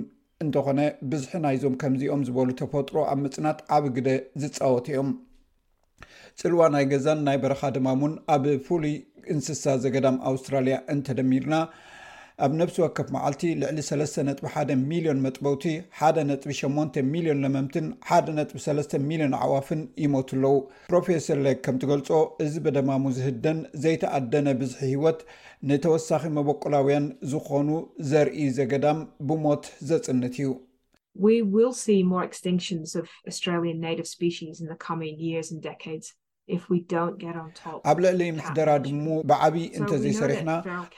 እንተኾነ 0.46 0.82
ብዙሒ 1.12 1.32
ናይዞም 1.46 1.76
ከምዚኦም 1.82 2.22
ዝበሉ 2.28 2.48
ተፈጥሮ 2.62 2.96
ኣብ 3.12 3.20
ምፅናት 3.26 3.60
ዓብ 3.76 3.86
ግደ 3.96 4.10
ዝፃወት 4.42 4.88
ዮም 4.96 5.10
ፅልዋ 6.42 6.62
ናይ 6.76 6.86
ገዛን 6.92 7.20
ናይ 7.28 7.38
በረኻ 7.44 7.62
ድማ 7.76 7.88
ን 8.12 8.14
ኣብ 8.36 8.44
ፍሉይ 8.68 8.96
እንስሳ 9.34 9.64
ዘገዳም 9.84 10.18
ኣውስትራልያ 10.30 10.78
እንተደሚሩና 10.94 11.56
ኣብ 12.46 12.52
ነብሲ 12.60 12.78
ወከፍ 12.84 13.08
መዓልቲ 13.16 13.42
ልዕሊ 13.62 13.78
3ስነጥ 13.90 14.38
ሓ 14.54 14.62
ሚሊዮን 14.92 15.20
መጥበውቲ 15.26 15.66
ሓ 15.98 16.10
ነጥ 16.30 16.42
8 16.60 17.04
ሚሊዮን 17.14 17.42
ለመምትን 17.44 17.88
ሓ 18.08 18.20
ነጥ 18.38 18.50
ሰስተ 18.64 18.92
ሚሊዮን 19.10 19.34
ዓዋፍን 19.42 19.82
ይሞት 20.04 20.30
ኣለው 20.38 20.56
ፕሮፌሰር 20.90 21.40
ሌግ 21.48 21.60
ከምትገልፆ 21.66 22.10
እዚ 22.46 22.54
በደማሙ 22.68 23.04
ዝህደን 23.18 23.60
ዘይተኣደነ 23.84 24.48
ብዙሒ 24.62 24.82
ሂወት 24.94 25.22
ንተወሳኺ 25.72 26.24
መበቆላውያን 26.38 27.06
ዝኾኑ 27.34 27.70
ዘርኢ 28.12 28.48
ዘገዳም 28.60 29.02
ብሞት 29.30 29.66
ዘፅንት 29.92 30.34
እዩ 30.40 30.50
ኣስ 32.24 32.42
ስ 32.94 33.46
ስ 35.62 36.12
ኣብ 37.90 37.98
ልዕሊ 38.04 38.22
ምሕደራ 38.38 38.70
ድሞ 38.86 39.06
ብዓብይ 39.30 39.66
እንተዘይሰሪሕና 39.80 40.52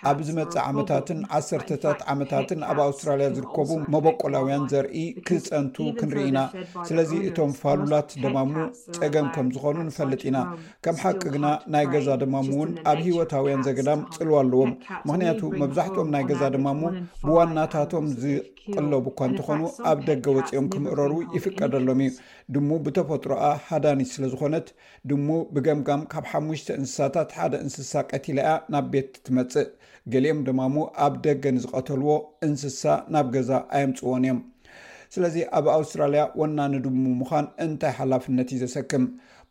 ኣብ 0.09 0.17
ዝመፅእ 0.27 0.57
ዓመታትን 0.69 1.19
ዓሰርተታት 1.37 1.99
ዓመታትን 2.13 2.59
ኣብ 2.69 2.79
ኣውስትራልያ 2.85 3.27
ዝርከቡ 3.35 3.69
መበቆላውያን 3.95 4.63
ዘርኢ 4.71 5.03
ክፀንቱ 5.27 5.75
ክንርኢ 5.99 6.23
ኢና 6.29 6.39
ስለዚ 6.89 7.11
እቶም 7.29 7.51
ፋሉላት 7.61 8.09
ድማሙ 8.23 8.53
ፀገም 8.97 9.27
ከም 9.35 9.49
ዝኾኑ 9.57 9.77
ንፈልጥ 9.91 10.21
ኢና 10.29 10.39
ከም 10.87 10.97
ሓቂ 11.03 11.21
ግና 11.37 11.45
ናይ 11.75 11.85
ገዛ 11.93 12.09
ድማሙ 12.25 12.49
እውን 12.57 12.73
ኣብ 12.93 12.99
ሂወታውያን 13.09 13.65
ዘገዳም 13.69 14.01
ፅልዋ 14.17 14.35
ኣለዎም 14.45 14.73
ምክንያቱ 15.09 15.41
መብዛሕትኦም 15.63 16.11
ናይ 16.17 16.25
ገዛ 16.31 16.41
ድማሙ 16.57 16.81
ብዋናታቶም 17.29 18.07
ዝ 18.23 18.35
ቅለቡ 18.73 19.05
እኳ 19.11 19.19
እንትኾኑ 19.29 19.61
ኣብ 19.89 19.99
ደገ 20.09 20.25
ወፂኦም 20.37 20.67
ክምእረሩ 20.73 21.13
ይፍቀደሎም 21.35 21.99
እዩ 22.05 22.13
ድሙ 22.53 22.69
ብተፈጥሮኣ 22.85 23.43
ሃዳኒት 23.67 24.09
ስለዝኾነት 24.15 24.67
ድሙ 25.09 25.27
ብገምጋም 25.55 26.01
ካብ 26.11 26.25
ሓሙሽተ 26.31 26.69
እንስሳታት 26.79 27.29
ሓደ 27.39 27.53
እንስሳ 27.65 27.91
ቀቲላእያ 28.11 28.53
ናብ 28.75 28.87
ቤት 28.93 29.11
ትመፅእ 29.27 29.69
ገሊኦም 30.13 30.41
ድማሞ 30.47 30.75
ኣብ 31.05 31.13
ደገ 31.27 31.43
ንዝቀተልዎ 31.57 32.09
እንስሳ 32.47 32.81
ናብ 33.15 33.29
ገዛ 33.37 33.51
ኣየምፅዎን 33.77 34.25
እዮም 34.27 34.39
ስለዚ 35.15 35.35
ኣብ 35.57 35.65
ኣውስትራልያ 35.77 36.23
ወና 36.41 36.57
ንድሙ 36.75 37.03
ምኳን 37.21 37.45
እንታይ 37.65 37.93
ሓላፍነት 37.99 38.49
እዩ 38.55 38.59
ዘሰክም 38.63 39.03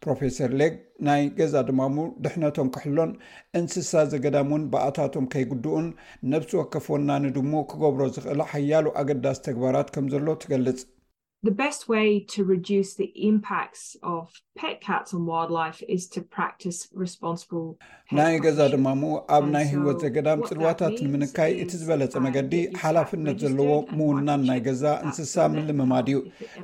ፕሮፌሰር 0.05 0.50
ሌግ 0.61 0.74
ናይ 1.07 1.22
ገዛ 1.38 1.55
ድማሙ 1.68 1.96
ድሕነቶም 2.24 2.68
ክሕሎን 2.74 3.12
እንስሳ 3.59 3.92
ዘገዳም 4.12 4.50
ውን 4.55 4.64
ብኣታቶም 4.72 5.28
ከይግድኡን 5.34 5.86
ነብሲ 6.32 6.52
ወከፍ 6.61 6.86
ወናኒ 6.94 7.24
ድሞ 7.38 7.52
ክገብሮ 7.72 8.02
ዝኽእላ 8.16 8.42
ሓያሉ 8.52 8.86
ኣገዳሲ 9.02 9.40
ተግባራት 9.48 9.90
ከም 9.96 10.07
ዘሎ 10.14 10.26
ትገልጽ 10.44 10.82
ናይ 18.16 18.34
ገዛ 18.45 18.59
ድማ 18.72 18.86
እም 18.95 19.03
ኣብ 19.36 19.45
ናይ 19.55 19.66
ህወት 19.72 19.99
ዘገዳም 20.05 20.40
ፅልዋታት 20.49 20.95
ንምንካይ 21.05 21.53
እቲ 21.62 21.70
ዝበለፀ 21.80 22.14
um, 22.20 22.24
መገዲ 22.26 22.55
ሓላፍነት 22.82 23.36
ዘለዎ 23.45 23.72
ምውናን 23.99 24.42
ናይ 24.51 24.61
ገዛ 24.68 24.84
እንስሳ 25.07 25.34
ምልምማድ 25.57 26.09
እዩ 26.12 26.18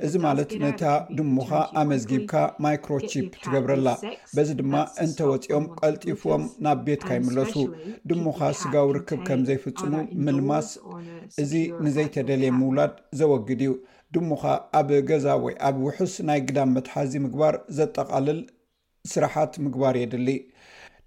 እዚ 0.07 0.13
ማለት 0.25 0.49
ነታ 0.63 0.81
ድሙካ 1.17 1.51
ኣመዝጊብካ 1.83 2.33
ማይክሮችፕ 2.65 3.29
ትገብረላ 3.43 3.91
በዚ 4.37 4.49
ድማ 4.63 4.73
እንተወፂኦም 5.05 5.67
ቀልጢፍቦም 5.81 6.45
ናብ 6.67 6.81
ቤትካ 6.89 7.09
ይምለሱ 7.19 7.55
ድሙካ 8.11 8.41
ስጋው 8.61 8.89
ርክብ 8.99 9.21
ከም 9.29 9.43
ዘይፍፅሙ 9.51 9.93
ምልማስ 10.27 10.69
እዚ 11.45 11.53
ንዘይተደልየ 11.85 12.53
ምውላድ 12.61 12.95
ዘወግድ 13.21 13.61
እዩ 13.69 13.73
ድሙካ 14.15 14.45
ኣብ 14.77 14.89
ገዛ 15.09 15.25
ወይ 15.43 15.53
ኣብ 15.67 15.75
ውሑስ 15.87 16.13
ናይ 16.27 16.39
ግዳም 16.47 16.69
መትሓዚ 16.75 17.11
ምግባር 17.25 17.55
ዘጠቓልል 17.77 18.39
ስራሓት 19.11 19.53
ምግባር 19.65 19.95
የድሊ 19.99 20.29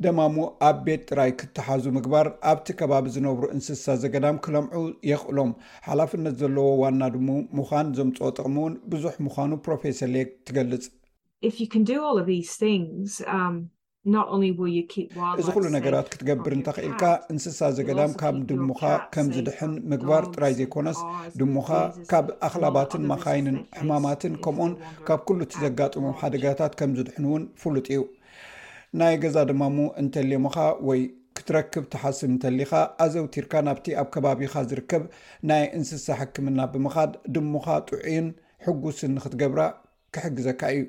ደማሙ 0.05 0.37
ኣብ 0.69 0.79
ቤት 0.87 1.03
ጥራይ 1.11 1.31
ክትሓዙ 1.41 1.85
ምግባር 1.97 2.29
ኣብቲ 2.51 2.67
ከባቢ 2.79 3.05
ዝነብሩ 3.17 3.45
እንስሳ 3.57 3.85
ዘገዳም 4.03 4.41
ክለምዑ 4.45 4.83
የኽእሎም 5.11 5.53
ሓላፍነት 5.89 6.35
ዘለዎ 6.43 6.67
ዋና 6.83 7.03
ድሙ 7.17 7.29
ምዃን 7.59 7.91
ዘምፅ 7.99 8.17
ጥቕሙ 8.39 8.57
እውን 8.65 8.75
ብዙሕ 8.95 9.15
ምዃኑ 9.27 9.53
ፕሮፌሰር 9.67 10.11
ሌክ 10.17 10.31
ትገልፅ 10.51 10.87
እዚ 15.41 15.47
ኩሉ 15.57 15.67
ነገራት 15.75 16.07
ክትገብር 16.13 16.53
እንተኽኢልካ 16.57 17.05
እንስሳ 17.33 17.59
ዘገዳም 17.77 18.13
ካብ 18.21 18.35
ድሙካ 18.49 18.83
ከም 19.15 19.27
ዝድሕን 19.35 19.73
ምግባር 19.91 20.25
ጥራይ 20.33 20.53
ዘይኮነስ 20.59 20.99
ድሙካ 21.41 21.71
ካብ 22.11 22.27
ኣኽላባትን 22.49 23.05
መካይንን 23.13 23.57
ሕማማትን 23.79 24.35
ከምኡን 24.47 24.73
ካብ 25.07 25.21
ኩሉ 25.31 25.41
እቲ 25.47 25.55
ዘጋጥሞ 25.65 26.05
ሓደጋታት 26.23 26.75
ከም 26.81 26.93
ዝድሕን 26.99 27.27
እውን 27.29 27.45
ፍሉጥ 27.63 27.87
እዩ 27.95 28.03
ናይ 29.01 29.15
ገዛ 29.25 29.37
ድማእሙ 29.53 29.79
እንተልምካ 30.03 30.57
ወይ 30.91 31.01
ክትረክብ 31.39 31.85
ትሓስብ 31.93 32.29
እንተሊኻ 32.35 32.73
ኣዘውቲርካ 33.07 33.53
ናብቲ 33.69 33.87
ኣብ 34.01 34.09
ከባቢካ 34.17 34.55
ዝርከብ 34.71 35.05
ናይ 35.51 35.65
እንስሳ 35.81 36.07
ሕክምና 36.21 36.59
ብምኻድ 36.75 37.13
ድሙኻ 37.37 37.67
ጥዑዩን 37.89 38.29
ሕጉስን 38.67 39.15
ንክትገብራ 39.17 39.61
ክሕግዘካ 40.15 40.63
እዩ 40.77 40.83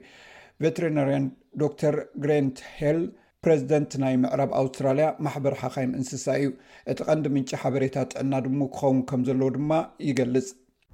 ቨተረናርያን 0.63 1.25
ዶር 1.61 1.95
ግራንት 2.23 2.57
ሄል 2.79 2.99
ፕሬዚደንት 3.45 3.91
ናይ 4.03 4.13
ምዕራብ 4.23 4.51
ኣውስትራልያ 4.59 5.07
ማሕበር 5.25 5.53
ሓካይን 5.61 5.91
እንስሳ 5.99 6.25
እዩ 6.41 6.49
እቲ 6.91 6.99
ቀንዲ 7.07 7.25
ምንጪ 7.35 7.49
ሓበሬታት 7.61 8.09
ጥዕና 8.15 8.31
ድሙ 8.45 8.59
ክኸውን 8.75 8.99
ከም 9.09 9.23
ዘለዎ 9.27 9.49
ድማ 9.57 9.71
ይገልፅዓመታዊ 10.09 10.91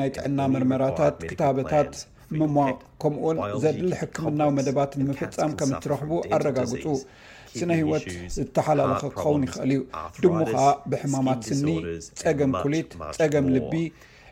ናይ 0.00 0.10
ጥዕና 0.18 0.40
ምርመራታት 0.54 1.16
ክታበታት 1.30 1.94
ምሞቅ 2.40 2.76
ከምኡውን 3.04 3.40
ዘድል 3.62 3.90
ሕክምናዊ 4.00 4.48
መደባት 4.58 4.92
ንምፍፃም 5.00 5.52
ከም 5.60 5.72
ትረክቡ 5.84 6.12
ኣረጋግፁ 6.38 6.84
ስነ 7.60 7.70
ህወት 7.80 8.06
ዝተሓላለኸ 8.36 9.02
ክኸውን 9.14 9.42
ይኽእል 9.46 9.70
እዩ 9.76 9.80
ድሙ 10.22 10.36
ከዓ 10.52 10.66
ብሕማማት 10.92 11.42
ስኒ 11.50 11.66
ፀገም 12.22 12.52
ኩሊት 12.64 12.92
ፀገም 13.20 13.48
ልቢ 13.56 13.74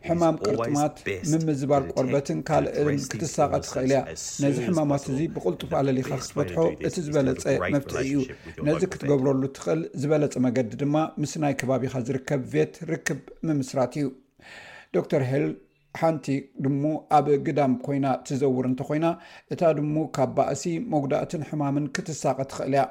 ሕማም 0.09 0.37
ቅርጥማት 0.47 0.97
ምምዝባር 1.31 1.83
ቆርበትን 1.97 2.39
ካልእን 2.49 2.89
ክትሳቐ 3.11 3.53
ትኽእል 3.67 3.91
እያ 3.93 4.01
ነዚ 4.43 4.57
ሕማማት 4.67 5.05
እዚ 5.13 5.21
ብቁልጡፍ 5.35 5.71
ኣለሊካ 5.81 6.11
ክትፈትሖ 6.23 6.59
እቲ 6.89 6.95
ዝበለፀ 7.07 7.45
መብትዒ 7.75 7.97
እዩ 8.07 8.17
ነዚ 8.69 8.81
ክትገብረሉ 8.95 9.43
ትኽእል 9.59 9.81
ዝበለፀ 10.03 10.37
መገዲ 10.47 10.71
ድማ 10.83 10.97
ምስ 11.23 11.33
ናይ 11.45 11.55
ከባቢካ 11.63 11.95
ዝርከብ 12.09 12.43
ቤት 12.55 12.75
ርክብ 12.91 13.23
ምምስራት 13.51 13.95
እዩ 14.01 14.09
ዶር 15.13 15.25
ሄል 15.31 15.47
ሓንቲ 16.01 16.27
ድሞ 16.65 16.85
ኣብ 17.17 17.27
ግዳም 17.47 17.75
ኮይና 17.87 18.07
ትዘውር 18.27 18.67
እንተኮይና 18.71 19.07
እታ 19.55 19.61
ድሞ 19.79 19.97
ካብ 20.17 20.31
ባእሲ 20.37 20.65
መጉዳእትን 20.93 21.45
ሕማምን 21.51 21.87
ክትሳቐ 21.97 22.39
ትኽእል 22.53 22.75
እያ 22.77 22.85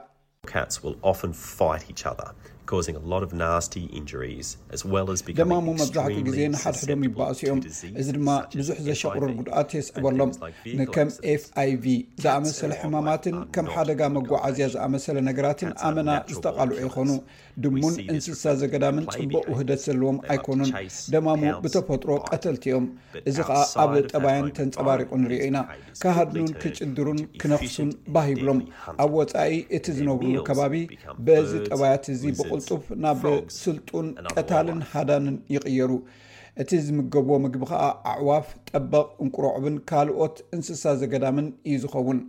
ደማሙ 5.40 5.66
መብዛሕትኡ 5.80 6.14
ግዜ 6.28 6.38
ንሓድሕዶም 6.54 7.02
ይባእሲ 7.08 7.42
ኦም 7.54 7.60
እዚ 8.02 8.08
ድማ 8.18 8.30
ብዙሕ 8.60 8.76
ዘሸቕርር 8.88 9.32
ጉድኣት 9.40 9.72
የስዕበሎም 9.78 10.32
ንከም 10.80 11.10
ኤፍኣይv 11.34 11.86
ዝኣመሰለ 12.26 12.72
ሕማማትን 12.82 13.36
ከም 13.56 13.68
ሓደጋ 13.74 14.02
መጓዓዝያ 14.18 14.68
ዝኣመሰለ 14.76 15.18
ነገራትን 15.30 15.72
ኣመና 15.90 16.10
ዝጠቓልዑ 16.36 16.78
ይኮኑ 16.86 17.10
ድሙን 17.64 17.96
እንስሳ 18.14 18.44
ዘገዳምን 18.62 19.06
ፅቡቅ 19.16 19.44
ውህደት 19.54 19.82
ዘለዎም 19.88 20.18
ኣይኮኑን 20.36 20.70
ደማሙ 21.16 21.42
ብተፈጥሮ 21.66 22.12
ቀተልቲኦም 22.30 22.86
እዚ 23.32 23.38
ከዓ 23.50 23.58
ኣብ 23.84 23.92
ጠባያን 24.12 24.48
ተንፀባሪቁ 24.60 25.10
እንሪዮ 25.20 25.40
ኢና 25.50 25.58
ካሃድኑን 26.04 26.50
ክጭድሩን 26.64 27.20
ክነኽሱን 27.44 27.92
ባህይብሎም 28.16 28.62
ኣብ 29.06 29.12
ወፃኢ 29.20 29.54
እቲ 29.80 29.86
ዝነብሩሉ 30.00 30.38
ከባቢ 30.50 30.76
በዚ 31.28 31.52
ጠባያት 31.70 32.06
እዚብ 32.16 32.36
ፅፍ 32.68 32.84
ናብ 33.04 33.22
ስልጡን 33.62 34.08
ቀታልን 34.36 34.80
ሃዳንን 34.94 35.36
ይቕየሩ 35.56 35.92
እቲ 36.62 36.72
ዝምገብዎ 36.86 37.36
ምግቢ 37.44 37.64
ከዓ 37.72 37.84
ኣዕዋፍ 38.14 38.48
ጠበቕ 38.70 39.08
እንቁርዕብን 39.24 39.76
ካልኦት 39.90 40.36
እንስሳ 40.56 40.84
ዘገዳምን 41.02 41.48
እዩ 41.70 41.76
ዝኸውን 41.84 42.20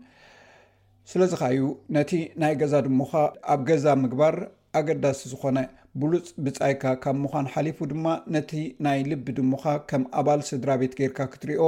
ስለዚ 1.12 1.33
ካእዩ 1.41 1.64
ነቲ 1.97 2.12
ናይ 2.43 2.55
ገዛ 2.61 2.75
ድሙካ 2.87 3.14
ኣብ 3.55 3.61
ገዛ 3.70 3.87
ምግባር 4.05 4.37
ኣገዳሲ 4.79 5.20
ዝኮነ 5.33 5.59
ብሉፅ 6.03 6.29
ብፃይካ 6.45 6.85
ካብ 7.03 7.16
ምኳን 7.25 7.51
ሓሊፉ 7.55 7.79
ድማ 7.91 8.07
ነቲ 8.35 8.53
ናይ 8.85 9.01
ልቢ 9.11 9.27
ድሙካ 9.39 9.66
ከም 9.91 10.05
ኣባል 10.20 10.41
ስድራ 10.49 10.70
ቤት 10.81 10.95
ጌርካ 11.01 11.18
ክትሪዮ 11.35 11.61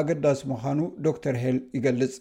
ኣገዳሲ 0.00 0.42
ምዃኑ 0.50 0.78
ዶተር 1.06 1.38
ሄል 1.44 1.58
ይገልፅ 1.78 2.12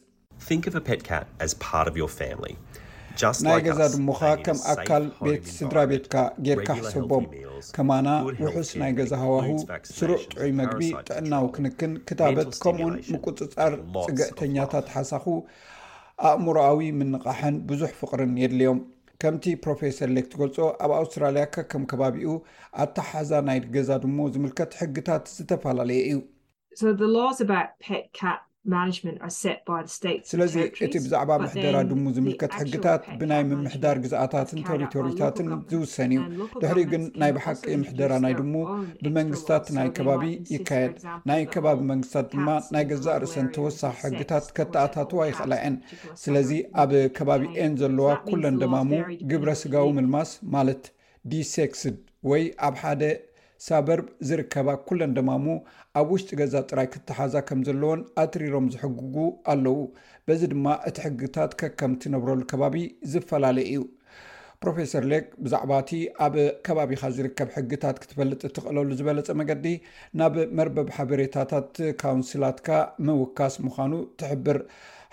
ናይ 3.45 3.59
ገዛ 3.65 3.79
ድሞካ 3.93 4.21
ከም 4.45 4.57
ኣካል 4.73 5.03
ቤት 5.25 5.45
ስድራ 5.55 5.79
ቤትካ 5.91 6.15
ጌርካ 6.45 6.69
ሕሰቦም 6.81 7.25
ከማና 7.75 8.07
ውሑስ 8.43 8.69
ናይ 8.81 8.91
ገዛ 8.99 9.11
ሃዋሁ 9.23 9.47
ስሩዕ 9.97 10.21
ጥዑይ 10.31 10.51
መግቢ 10.59 10.81
ጥዕናዊ 11.07 11.47
ክንክን 11.55 11.93
ክታበት 12.09 12.51
ከምኡን 12.63 12.95
ምቁፅፃር 13.13 13.73
ፅግዕተኛታት 14.07 14.87
ሓሳኹ 14.95 15.25
ኣእምሮኣዊ 16.29 16.79
ምንቃሐን 16.99 17.57
ብዙሕ 17.71 17.91
ፍቅርን 18.01 18.33
የድልዮም 18.43 18.79
ከምቲ 19.23 19.45
ፕሮፌሰር 19.65 20.09
ሌክቲገልፆ 20.17 20.57
ኣብ 20.85 20.91
ኣውስትራልያካ 20.99 21.55
ከም 21.71 21.83
ከባቢኡ 21.93 22.29
ኣታሓዛ 22.83 23.31
ናይ 23.49 23.59
ገዛ 23.75 23.89
ድሞ 24.05 24.17
ዝምልከት 24.35 24.71
ሕግታት 24.83 25.25
ዝተፈላለየ 25.37 26.03
እዩ 26.13 26.17
ስለዚ 30.31 30.55
እቲ 30.85 30.93
ብዛዕባ 31.03 31.29
ምሕደራ 31.43 31.77
ድሙ 31.89 32.03
ዝምልከት 32.15 32.51
ሕግታት 32.59 33.01
ብናይ 33.19 33.41
ምምሕዳር 33.51 33.97
ግዛኣታትን 34.03 34.59
ተሪቶሪታትን 34.67 35.47
ዝውሰን 35.71 36.11
እዩ 36.17 36.25
ድሕሪኡ 36.61 36.85
ግን 36.91 37.03
ናይ 37.21 37.31
ብሓቂ 37.37 37.63
ምሕደራ 37.83 38.11
ናይ 38.25 38.33
ድሙ 38.39 38.53
ብመንግስትታት 39.05 39.65
ናይ 39.77 39.89
ከባቢ 39.99 40.23
ይካየድ 40.55 40.93
ናይ 41.31 41.41
ከባቢ 41.55 41.79
መንግስታት 41.91 42.27
ድማ 42.33 42.47
ናይ 42.75 42.85
ገዛእ 42.91 43.17
ርእሰን 43.23 43.47
ተወሳሕ 43.55 43.95
ሕግታት 44.05 44.45
ከተኣታተዋ 44.59 45.21
ይኽእላአን 45.31 45.77
ስለዚ 46.25 46.51
ኣብ 46.83 46.93
ከባቢ 47.17 47.43
ኤን 47.63 47.73
ዘለዋ 47.81 48.09
ኩለን 48.29 48.59
ደማሙ 48.65 48.91
ግብረ 49.33 49.49
ስጋዊ 49.63 49.89
ምልማስ 49.97 50.31
ማለት 50.57 50.85
ዲሰክስድ 51.33 51.97
ወይ 52.31 52.45
ኣብ 52.69 52.75
ሓደ 52.83 53.01
ሳበርብ 53.65 54.05
ዝርከባ 54.27 54.69
ኩለን 54.87 55.11
ደማሙ 55.17 55.45
ኣብ 55.99 56.07
ውሽጢ 56.13 56.29
ገዛ 56.39 56.53
ጥራይ 56.69 56.87
ክትሓዛ 56.93 57.33
ከም 57.47 57.59
ዘለዎን 57.67 57.99
ኣትሪሮም 58.23 58.67
ዝሕግጉ 58.73 59.15
ኣለው 59.51 59.75
በዚ 60.27 60.41
ድማ 60.53 60.65
እቲ 60.89 60.97
ሕግታት 61.07 61.51
ከከም 61.61 61.93
ትነብረሉ 62.03 62.41
ከባቢ 62.51 62.77
ዝፈላለየ 63.11 63.67
እዩ 63.73 63.83
ፕሮፈሰር 64.63 65.03
ሌክ 65.11 65.27
ብዛዕባ 65.43 65.71
እቲ 65.83 65.91
ኣብ 66.27 66.33
ከባቢካ 66.65 67.03
ዝርከብ 67.17 67.51
ሕግታት 67.57 67.95
ክትፈልጥ 68.01 68.39
እትኽእለሉ 68.49 68.89
ዝበለፀ 68.99 69.29
መገዲ 69.41 69.65
ናብ 70.21 70.35
መርበብ 70.57 70.89
ሓበሬታታት 70.97 71.71
ካውንስላትካ 72.01 72.69
ምውካስ 73.07 73.55
ምዃኑ 73.67 73.93
ትሕብር 74.21 74.59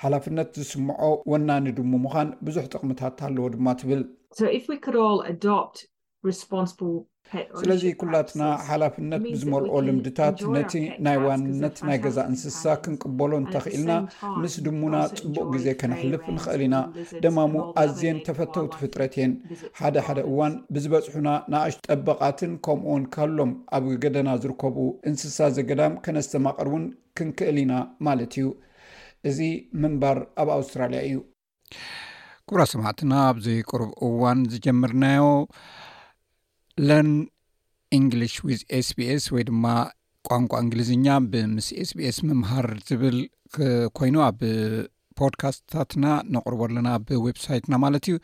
ሓላፍነት 0.05 0.51
ዝስምዖ 0.61 1.01
ወናኒ 1.33 1.67
ድሙ 1.79 1.93
ምኳን 2.07 2.29
ብዙሕ 2.49 2.67
ጥቕምታት 2.75 3.19
ኣለዎ 3.29 3.47
ድማ 3.57 3.69
ትብል 3.83 4.03
ስለዚ 7.59 7.83
ኩላትና 8.01 8.43
ሓላፍነት 8.67 9.23
ብዝመልኦ 9.33 9.75
ልምድታት 9.87 10.39
ነቲ 10.55 10.73
ናይ 11.07 11.17
ዋነት 11.25 11.79
ናይ 11.89 11.99
ገዛ 12.05 12.19
እንስሳ 12.31 12.63
ክንቅበሎ 12.85 13.31
እንተኽኢልና 13.41 13.93
ምስ 14.43 14.55
ድሙና 14.67 14.97
ፅቡቅ 15.19 15.45
ግዜ 15.55 15.67
ከነሕልፍ 15.81 16.23
ንኽእል 16.37 16.63
ኢና 16.67 16.77
ደማሙ 17.25 17.55
ኣዝየን 17.83 18.19
ተፈተውቲ 18.29 18.73
ፍጥረት 18.83 19.15
እየን 19.19 19.35
ሓደ 19.81 19.97
ሓደ 20.07 20.19
እዋን 20.31 20.55
ብዝበፅሑና 20.77 21.29
ንኣሽ 21.55 21.77
ጠበቃትን 21.87 22.55
ከምኡን 22.67 23.05
ካሎም 23.17 23.53
ኣብ 23.79 23.87
ገደና 24.05 24.31
ዝርከቡ 24.45 24.79
እንስሳ 25.11 25.39
ዘገዳም 25.59 25.99
ከነስተ 26.07 26.35
ማቐር 26.47 26.71
ውን 26.75 26.87
ክንክእል 27.21 27.59
ኢና 27.65 27.75
ማለት 28.09 28.33
እዩ 28.39 28.47
እዚ 29.31 29.39
ምንባር 29.85 30.21
ኣብ 30.45 30.51
ኣውስትራልያ 30.59 31.01
እዩ 31.11 31.19
ኩብራ 32.49 32.63
ሰማዕትና 32.75 33.13
ኣብዚ 33.31 33.47
ቅርብ 33.71 33.91
እዋን 34.07 34.39
ዝጀምርናዮ 34.53 35.25
ለርን 36.87 37.13
እንግሊሽ 37.99 38.35
ዊዝ 38.49 38.61
ስቢስ 38.89 39.25
ወይ 39.35 39.45
ድማ 39.49 39.65
ቋንቋ 40.29 40.53
እንግሊዝኛ 40.65 41.07
ብምስ 41.33 41.69
ኤስቢኤስ 41.83 42.19
ምምሃር 42.29 42.67
ዝብል 42.89 43.17
ኮይኑ 43.99 44.17
ኣብ 44.29 44.41
ፖድካስትታትና 45.21 46.05
ነቅርቦ 46.35 46.61
ኣለና 46.69 46.89
ኣብወብ 46.99 47.37
ሳይትና 47.45 47.73
ማለት 47.85 48.05
እዩ 48.11 48.17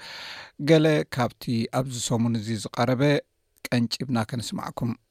ገለ 0.71 0.87
ካብቲ 1.17 1.45
ኣብዝሰሙን 1.81 2.37
እዚ 2.41 2.49
ዝቀረበ 2.65 3.03
ቀንጭብና 3.71 4.19
ከንስማዕኩምልኣ 4.33 5.03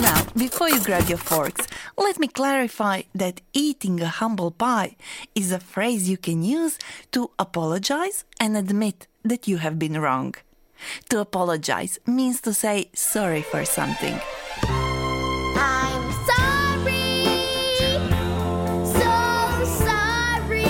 now 0.00 0.22
before 0.36 0.68
you 0.70 0.80
grab 0.80 1.06
your 1.10 1.18
forks 1.18 1.66
let 1.98 2.18
me 2.18 2.26
clarify 2.26 3.02
that 3.14 3.42
eating 3.52 4.00
a 4.00 4.06
humble 4.08 4.50
pie 4.50 4.96
is 5.34 5.52
a 5.52 5.60
phrase 5.60 6.08
you 6.08 6.16
can 6.16 6.42
use 6.42 6.78
to 7.12 7.30
apologize 7.38 8.24
and 8.40 8.56
admit 8.56 9.06
that 9.22 9.46
you 9.46 9.58
have 9.58 9.78
been 9.78 10.00
wrong 10.00 10.34
to 11.10 11.18
apologize 11.20 11.98
means 12.06 12.40
to 12.40 12.54
say 12.54 12.88
sorry 12.94 13.42
for 13.42 13.62
something 13.66 14.18
i'm 15.56 16.04
sory 16.28 17.26
so 18.98 19.14
sorrry 19.86 20.64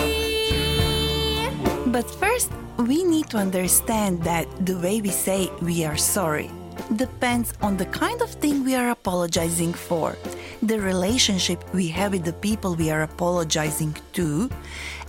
but 1.95 2.07
first 2.22 2.51
we 2.78 3.05
need 3.05 3.28
to 3.31 3.37
understand 3.39 4.22
that 4.24 4.47
the 4.66 4.76
way 4.78 5.01
we 5.01 5.11
say 5.11 5.49
we 5.62 5.85
are 5.85 5.97
sorry 5.97 6.51
depends 6.97 7.53
on 7.62 7.76
the 7.76 7.87
kind 7.87 8.20
of 8.22 8.31
thing 8.31 8.64
we 8.64 8.74
are 8.74 8.91
apologizing 8.91 9.72
for 9.72 10.14
the 10.62 10.81
relationship 10.81 11.59
we 11.74 11.89
have 11.89 12.12
with 12.12 12.24
the 12.24 12.33
people 12.33 12.74
we 12.74 12.91
are 12.91 13.03
apologizing 13.03 13.95
to 14.12 14.49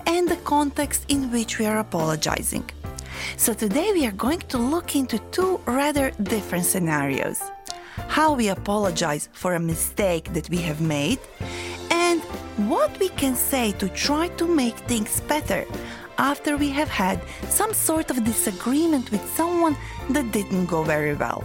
and 0.05 0.27
the 0.27 0.35
context 0.37 1.05
in 1.09 1.31
which 1.31 1.59
we 1.59 1.65
are 1.65 1.79
apologizing 1.79 2.67
so 3.37 3.53
today 3.53 3.91
we 3.93 4.05
are 4.05 4.17
going 4.17 4.39
to 4.39 4.57
look 4.57 4.95
into 4.95 5.19
two 5.31 5.59
rather 5.65 6.11
different 6.23 6.65
scenarios 6.65 7.39
how 8.07 8.33
we 8.33 8.49
apologize 8.49 9.29
for 9.33 9.55
a 9.55 9.59
mistake 9.59 10.31
that 10.33 10.49
we 10.49 10.57
have 10.57 10.81
made 10.81 11.19
and 11.91 12.21
what 12.69 12.91
we 12.99 13.09
can 13.09 13.35
say 13.35 13.71
to 13.73 13.87
try 13.89 14.27
to 14.29 14.45
make 14.47 14.75
things 14.91 15.21
better 15.21 15.65
after 16.17 16.55
we 16.57 16.69
have 16.69 16.89
had 16.89 17.19
some 17.49 17.73
sort 17.73 18.09
of 18.11 18.23
disagreement 18.23 19.09
with 19.11 19.25
someone 19.35 19.75
that 20.09 20.31
didn't 20.31 20.65
go 20.67 20.83
very 20.83 21.15
well 21.15 21.43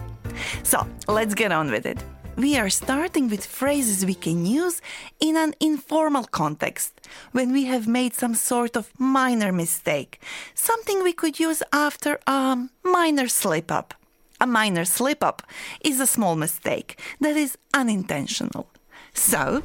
so 0.62 0.87
let's 1.09 1.34
get 1.34 1.53
on 1.53 1.70
with 1.70 1.87
it 1.87 1.99
we 2.37 2.59
are 2.59 2.68
starting 2.68 3.28
with 3.28 3.45
phrases 3.47 4.05
we 4.05 4.14
can 4.14 4.45
use 4.45 4.82
in 5.20 5.37
an 5.37 5.55
informal 5.59 6.24
context 6.24 6.93
when 7.32 7.51
we 7.53 7.64
have 7.64 7.89
made 7.89 8.12
some 8.12 8.34
sort 8.34 8.76
of 8.76 8.91
minor 8.99 9.51
mistake 9.53 10.20
something 10.55 11.03
we 11.03 11.12
could 11.12 11.39
use 11.41 11.62
after 11.72 12.18
a 12.26 12.57
minor 12.84 13.28
slip 13.28 13.70
up 13.72 13.95
a 14.41 14.47
minor 14.47 14.84
slip 14.84 15.24
up 15.24 15.43
is 15.82 15.99
a 16.01 16.07
small 16.07 16.37
mistake 16.37 17.01
that 17.20 17.37
is 17.37 17.57
unintentional 17.74 18.68
so 19.14 19.62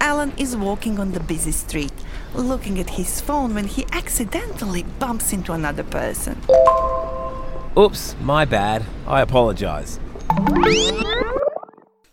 alan 0.00 0.32
is 0.36 0.56
walking 0.56 0.98
on 1.00 1.12
the 1.12 1.20
busy 1.20 1.50
street 1.52 1.92
looking 2.34 2.78
at 2.78 2.90
his 2.90 3.20
phone 3.20 3.54
when 3.54 3.66
he 3.66 3.84
accidentally 3.92 4.84
bumps 5.00 5.32
into 5.32 5.52
another 5.52 5.82
person 5.84 6.40
oops 7.76 8.16
my 8.20 8.44
bad 8.44 8.82
i 9.06 9.20
apologize 9.20 10.00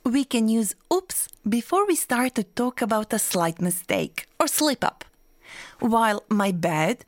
we 0.04 0.24
can 0.26 0.48
use 0.50 0.76
oops 0.94 1.28
before 1.48 1.88
we 1.88 1.96
start 1.96 2.36
to 2.36 2.44
talk 2.44 2.82
about 2.82 3.14
a 3.14 3.20
slight 3.20 3.60
mistake 3.62 4.28
or 4.40 4.48
slip 4.48 4.84
up 4.84 5.06
while 5.80 6.22
my 6.30 6.52
bad 6.52 7.04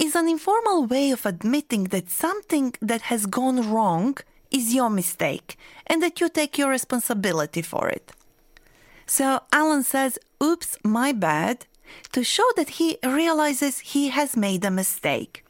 is 0.00 0.16
an 0.16 0.28
informal 0.28 0.86
way 0.86 1.10
of 1.10 1.26
admitting 1.26 1.84
that 1.84 2.10
something 2.10 2.74
that 2.80 3.02
has 3.02 3.26
gone 3.26 3.70
wrong 3.70 4.16
is 4.50 4.74
your 4.74 4.88
mistake 4.90 5.56
and 5.86 6.02
that 6.02 6.20
you 6.20 6.28
take 6.28 6.56
your 6.58 6.70
responsibility 6.70 7.62
for 7.62 7.88
it 7.90 8.12
so 9.06 9.40
allan 9.52 9.84
says 9.84 10.18
oops 10.42 10.76
my 10.82 11.12
bad 11.12 11.66
to 12.12 12.24
show 12.24 12.48
that 12.56 12.70
he 12.80 12.96
realizes 13.04 13.80
he 13.94 14.08
has 14.08 14.36
made 14.38 14.64
a 14.64 14.70
mistake 14.70 15.44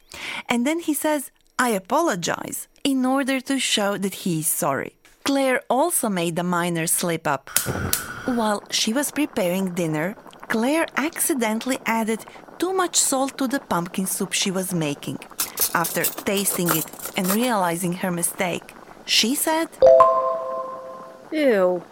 and 0.49 0.67
then 0.67 0.79
he 0.81 0.93
says 0.93 1.31
i 1.67 1.69
apologize 1.69 2.57
in 2.83 3.05
order 3.05 3.39
to 3.39 3.59
show 3.59 3.95
that 4.03 4.13
he's 4.25 4.47
sorry 4.47 4.91
clare 5.23 5.61
also 5.69 6.09
made 6.09 6.35
the 6.35 6.43
miner 6.43 6.87
slip 6.87 7.27
up 7.27 7.51
while 8.39 8.63
she 8.71 8.91
was 8.91 9.11
preparing 9.11 9.71
dinner 9.81 10.15
claire 10.53 10.87
accidentally 10.97 11.77
added 11.85 12.25
too 12.57 12.73
much 12.73 12.95
salt 12.95 13.37
to 13.37 13.47
the 13.47 13.59
pumpkin 13.59 14.07
soup 14.07 14.33
she 14.33 14.49
was 14.49 14.73
making 14.73 15.19
after 15.75 16.03
tasting 16.03 16.69
it 16.81 16.85
and 17.15 17.27
realizing 17.35 17.93
her 17.93 18.09
mistake 18.09 18.73
she 19.05 19.35
said 19.35 19.67
o 19.81 21.83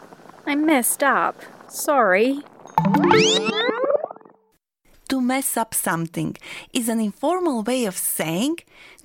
i 0.48 0.56
messed 0.56 1.04
up 1.04 1.36
sorry 1.68 2.40
to 5.10 5.20
mess 5.20 5.52
up 5.62 5.74
something 5.74 6.32
is 6.80 6.88
an 6.94 7.00
informal 7.10 7.58
way 7.70 7.82
of 7.92 7.98
saying 8.20 8.56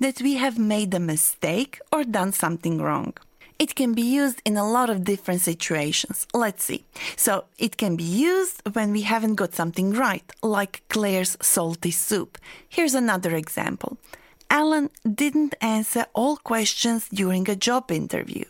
that 0.03 0.21
we 0.25 0.31
have 0.43 0.69
made 0.75 0.91
a 0.93 1.07
mistake 1.13 1.73
or 1.91 2.01
done 2.19 2.31
something 2.43 2.75
wrong 2.85 3.11
it 3.65 3.71
can 3.79 3.91
be 4.01 4.07
used 4.23 4.39
in 4.49 4.55
a 4.57 4.69
lot 4.77 4.89
of 4.91 5.03
different 5.11 5.41
situations 5.51 6.17
let's 6.43 6.63
see 6.69 6.81
so 7.25 7.31
it 7.65 7.73
can 7.81 7.93
be 8.03 8.09
used 8.35 8.57
when 8.77 8.89
we 8.97 9.01
haven't 9.13 9.39
got 9.41 9.53
something 9.59 9.87
right 10.07 10.27
like 10.59 10.75
clare's 10.93 11.35
salty 11.55 11.91
soup 12.07 12.31
here's 12.75 12.95
another 12.97 13.33
example 13.43 13.91
allan 14.61 14.87
didn't 15.21 15.55
answer 15.75 16.03
all 16.19 16.35
questions 16.51 17.01
during 17.21 17.43
a 17.49 17.61
job 17.67 17.85
interview 18.01 18.45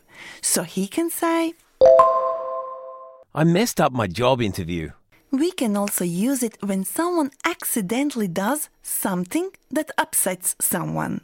so 0.52 0.60
he 0.76 0.86
can 0.96 1.10
say 1.22 1.54
i 3.34 3.44
messed 3.58 3.80
up 3.86 3.92
my 4.02 4.08
job 4.22 4.38
interview 4.52 4.88
we 5.32 5.52
can 5.52 5.76
also 5.76 6.04
use 6.04 6.44
it 6.44 6.58
when 6.62 6.84
someone 6.84 7.32
accidentally 7.46 8.28
does 8.28 8.70
something 8.84 9.50
that 9.72 9.92
upsets 9.98 10.56
someone 10.60 11.22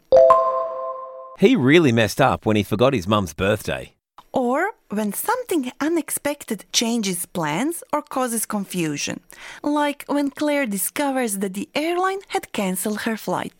he 1.39 1.55
really 1.55 1.91
messed 1.91 2.19
up 2.21 2.45
when 2.45 2.55
he 2.55 2.63
forgot 2.63 2.93
his 2.93 3.07
mum's 3.07 3.33
birthday 3.33 3.93
or 4.33 4.71
when 4.89 5.13
something 5.13 5.71
unexpected 5.79 6.65
changes 6.73 7.25
plans 7.25 7.83
or 7.93 8.01
causes 8.01 8.45
confusion 8.45 9.19
like 9.63 10.03
when 10.07 10.31
claire 10.31 10.65
discovers 10.65 11.37
that 11.39 11.53
the 11.53 11.69
airline 11.75 12.19
had 12.29 12.51
cancelled 12.53 13.01
her 13.01 13.15
flight 13.17 13.53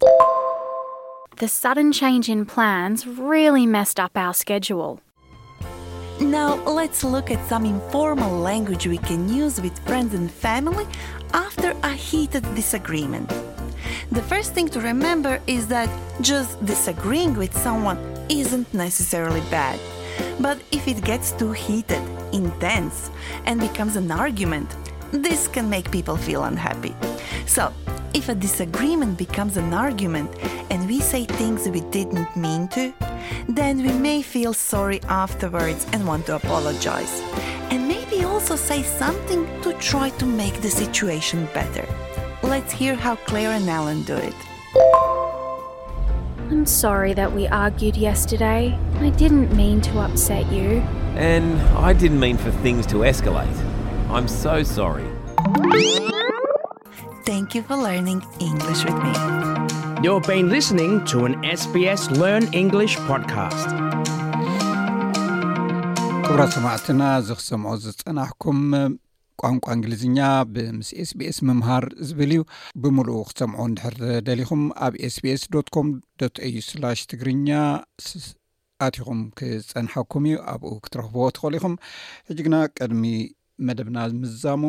the 1.37 1.47
sudden 1.47 1.91
changing 1.91 2.45
plans 2.45 3.05
really 3.05 3.65
messed 3.65 3.99
up 3.99 4.17
our 4.17 4.33
schedule 4.33 4.99
now 6.21 6.55
let's 6.69 7.03
look 7.03 7.31
at 7.31 7.45
some 7.49 7.65
informal 7.65 8.31
language 8.39 8.85
we 8.85 8.99
can 8.99 9.27
use 9.27 9.59
with 9.59 9.77
friends 9.87 10.13
and 10.13 10.29
family 10.29 10.85
after 11.33 11.71
a 11.81 11.89
heated 11.89 12.43
disagreement 12.53 13.27
the 14.11 14.21
first 14.23 14.53
thing 14.53 14.67
to 14.67 14.79
remember 14.79 15.39
is 15.47 15.67
that 15.67 15.89
just 16.21 16.63
disagreeing 16.65 17.33
with 17.33 17.55
someone 17.57 17.97
isn't 18.29 18.71
necessarily 18.71 19.41
bad 19.49 19.79
but 20.39 20.61
if 20.71 20.87
it 20.87 21.03
gets 21.03 21.31
too 21.31 21.51
heated 21.51 22.01
intense 22.33 23.09
and 23.47 23.59
becomes 23.59 23.95
an 23.95 24.11
argument 24.11 24.69
this 25.11 25.47
can 25.47 25.67
make 25.67 25.89
people 25.89 26.15
feel 26.15 26.43
unhappy 26.43 26.95
so 27.47 27.73
if 28.13 28.29
a 28.29 28.35
disagreement 28.35 29.17
becomes 29.17 29.57
an 29.57 29.73
argument 29.73 30.29
and 30.69 30.85
we 30.87 30.99
say 30.99 31.25
things 31.25 31.67
we 31.67 31.81
didn't 31.89 32.33
mean 32.35 32.67
to 32.67 32.93
then 33.47 33.77
we 33.81 33.91
may 33.93 34.21
feel 34.21 34.53
sorry 34.53 35.01
afterwards 35.03 35.85
and 35.93 36.07
want 36.07 36.25
to 36.25 36.35
apologize 36.35 37.21
and 37.69 37.87
maybe 37.87 38.23
also 38.23 38.55
say 38.55 38.83
something 38.83 39.45
to 39.61 39.73
try 39.73 40.09
to 40.09 40.25
make 40.25 40.61
the 40.61 40.69
situation 40.69 41.47
better 41.53 41.85
let's 42.43 42.71
hear 42.71 42.95
how 42.95 43.15
claire 43.27 43.51
and 43.51 43.69
alan 43.69 44.01
do 44.03 44.15
it 44.15 44.35
i'm 46.51 46.65
sorry 46.65 47.13
that 47.13 47.31
we 47.31 47.47
argued 47.47 47.95
yesterday 47.95 48.77
i 48.99 49.09
didn't 49.11 49.55
mean 49.55 49.81
to 49.81 49.99
upset 49.99 50.49
you 50.51 50.79
and 51.17 51.59
i 51.77 51.93
didn't 51.93 52.19
mean 52.19 52.37
for 52.37 52.51
things 52.51 52.85
to 52.85 52.95
escalate 52.97 53.57
i'm 54.09 54.27
so 54.27 54.63
sorry 54.63 55.05
thank 57.25 57.53
you 57.53 57.61
for 57.61 57.75
learning 57.75 58.25
english 58.39 58.83
with 58.85 58.95
me 59.03 59.90
ክብራት 60.05 60.71
ሰማዕትና 66.55 67.01
እዚ 67.21 67.29
ክሰምዖ 67.39 67.73
ዝፀናሕኩም 67.83 68.59
ቋንቋ 69.41 69.65
እንግሊዝኛ 69.77 70.19
ብምስ 70.53 70.89
ስቢስ 71.11 71.37
ምምሃር 71.49 71.85
ዝብል 72.07 72.31
እዩ 72.37 72.41
ብምሉእ 72.83 73.23
ክሰምዖ 73.29 73.59
እንድሕር 73.71 73.97
ደሊኹም 74.29 74.63
ኣብ 74.87 74.95
ኤስቢስ 75.09 75.43
ዶኮም 75.57 75.87
ዩ 76.55 76.65
ትግርኛ 77.13 77.49
ኣትኹም 78.87 79.21
ክፀንሐኩም 79.39 80.25
እዩ 80.31 80.37
ኣብኡ 80.53 80.73
ክትረኽቦዎ 80.87 81.27
ትኸእሉ 81.37 81.55
ኢኹም 81.63 81.75
ሕጂ 82.31 82.39
ግና 82.47 82.55
ቀድሚ 82.79 83.03
መደብና 83.69 83.97
ዝምዛሙ 84.13 84.63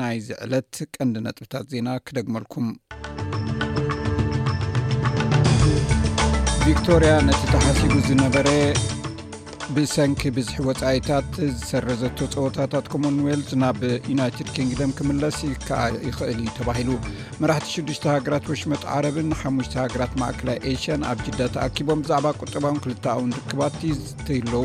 ናይ 0.00 0.18
ዝዕለት 0.28 0.72
ቀንዲ 0.96 1.16
ነጥብታት 1.28 1.66
ዜና 1.74 1.88
ክደግመልኩም 2.08 2.68
ቪቶሪያ 6.68 7.12
ነቲ 7.26 7.42
ተሓሲቡ 7.52 7.92
ዝነበረ 8.06 8.48
ብሰንኪ 9.74 10.22
ብዝሒ 10.36 10.56
ወፃኢታት 10.66 11.28
ዝሰረዘቶ 11.58 12.18
ፀወታታት 12.34 12.86
ኮሞንዌልት 12.94 13.50
ናብ 13.62 13.78
ዩናይትድ 14.10 14.48
ኪንግዶም 14.56 14.92
ክምለስ 14.98 15.38
ከ 15.66 15.70
ይኽእል 16.08 16.40
እዩ 16.42 16.50
ተባሂሉ 16.58 16.90
መራሕቲ 17.42 17.70
6ሽ 17.90 18.02
ሃገራት 18.16 18.46
ወሽመጥ 18.52 18.82
ዓረብን 18.96 19.30
5ሽ 19.38 19.70
ሃገራት 19.84 20.12
ማእክላይ 20.22 20.58
ኤሽን 20.72 21.06
ኣብ 21.12 21.20
ጅዳ 21.28 21.40
ተኣኪቦም 21.56 22.02
ብዛዕባ 22.04 22.26
ቁጥባው 22.42 22.76
2ል 22.90 22.96
ኣውን 23.14 23.32
ርክባት 23.38 23.78
ዩ 23.90 23.94
ተይለዉ 24.26 24.64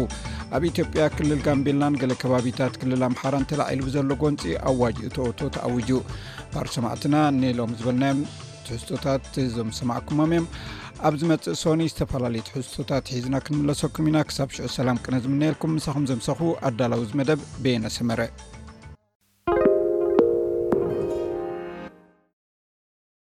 ኣብ 0.57 0.63
ኢትዮጵያ 0.73 1.05
ክልል 1.17 1.41
ጋንቤልናን 1.47 1.99
ገለ 2.03 2.13
ከባቢታት 2.23 2.75
ክልል 2.83 3.03
ኣምሓራ 3.11 3.33
እተላዒሉ 3.47 3.81
ብዘሎ 3.89 4.09
ጎንፂ 4.25 4.43
ኣዋጅ 4.71 4.99
ተወ 5.17 5.27
ተኣውጁ 5.57 5.91
ፓር 6.55 6.67
ሰማዕትና 6.77 7.15
ነሎም 7.41 7.73
ዝበልናዮም 7.79 8.21
ትሕዝቶታት 8.67 9.33
ዞም 9.55 9.69
ዝሰማዕኩሞም 9.75 10.31
እዮም 10.33 10.45
ኣብ 11.07 11.15
ዝመጽእ 11.21 11.57
ሶኒ 11.61 11.81
ዝተፈላለየት 11.91 12.47
ሕዝቶታት 12.55 13.05
ሒዝና 13.13 13.35
ክንለሰኩም 13.45 14.05
ኢና 14.09 14.17
ክሳብ 14.29 14.49
ሽዑ 14.55 14.67
ሰላም 14.77 15.01
ቅነ 15.05 15.15
ዝምንየልኩም 15.25 15.75
ምሳኹም 15.77 16.07
ዘምሰኹ 16.11 16.41
ኣዳላው 16.69 17.03
ዝ 17.11 17.13
መደብ 17.21 17.41
ቤነሰመር 17.65 18.21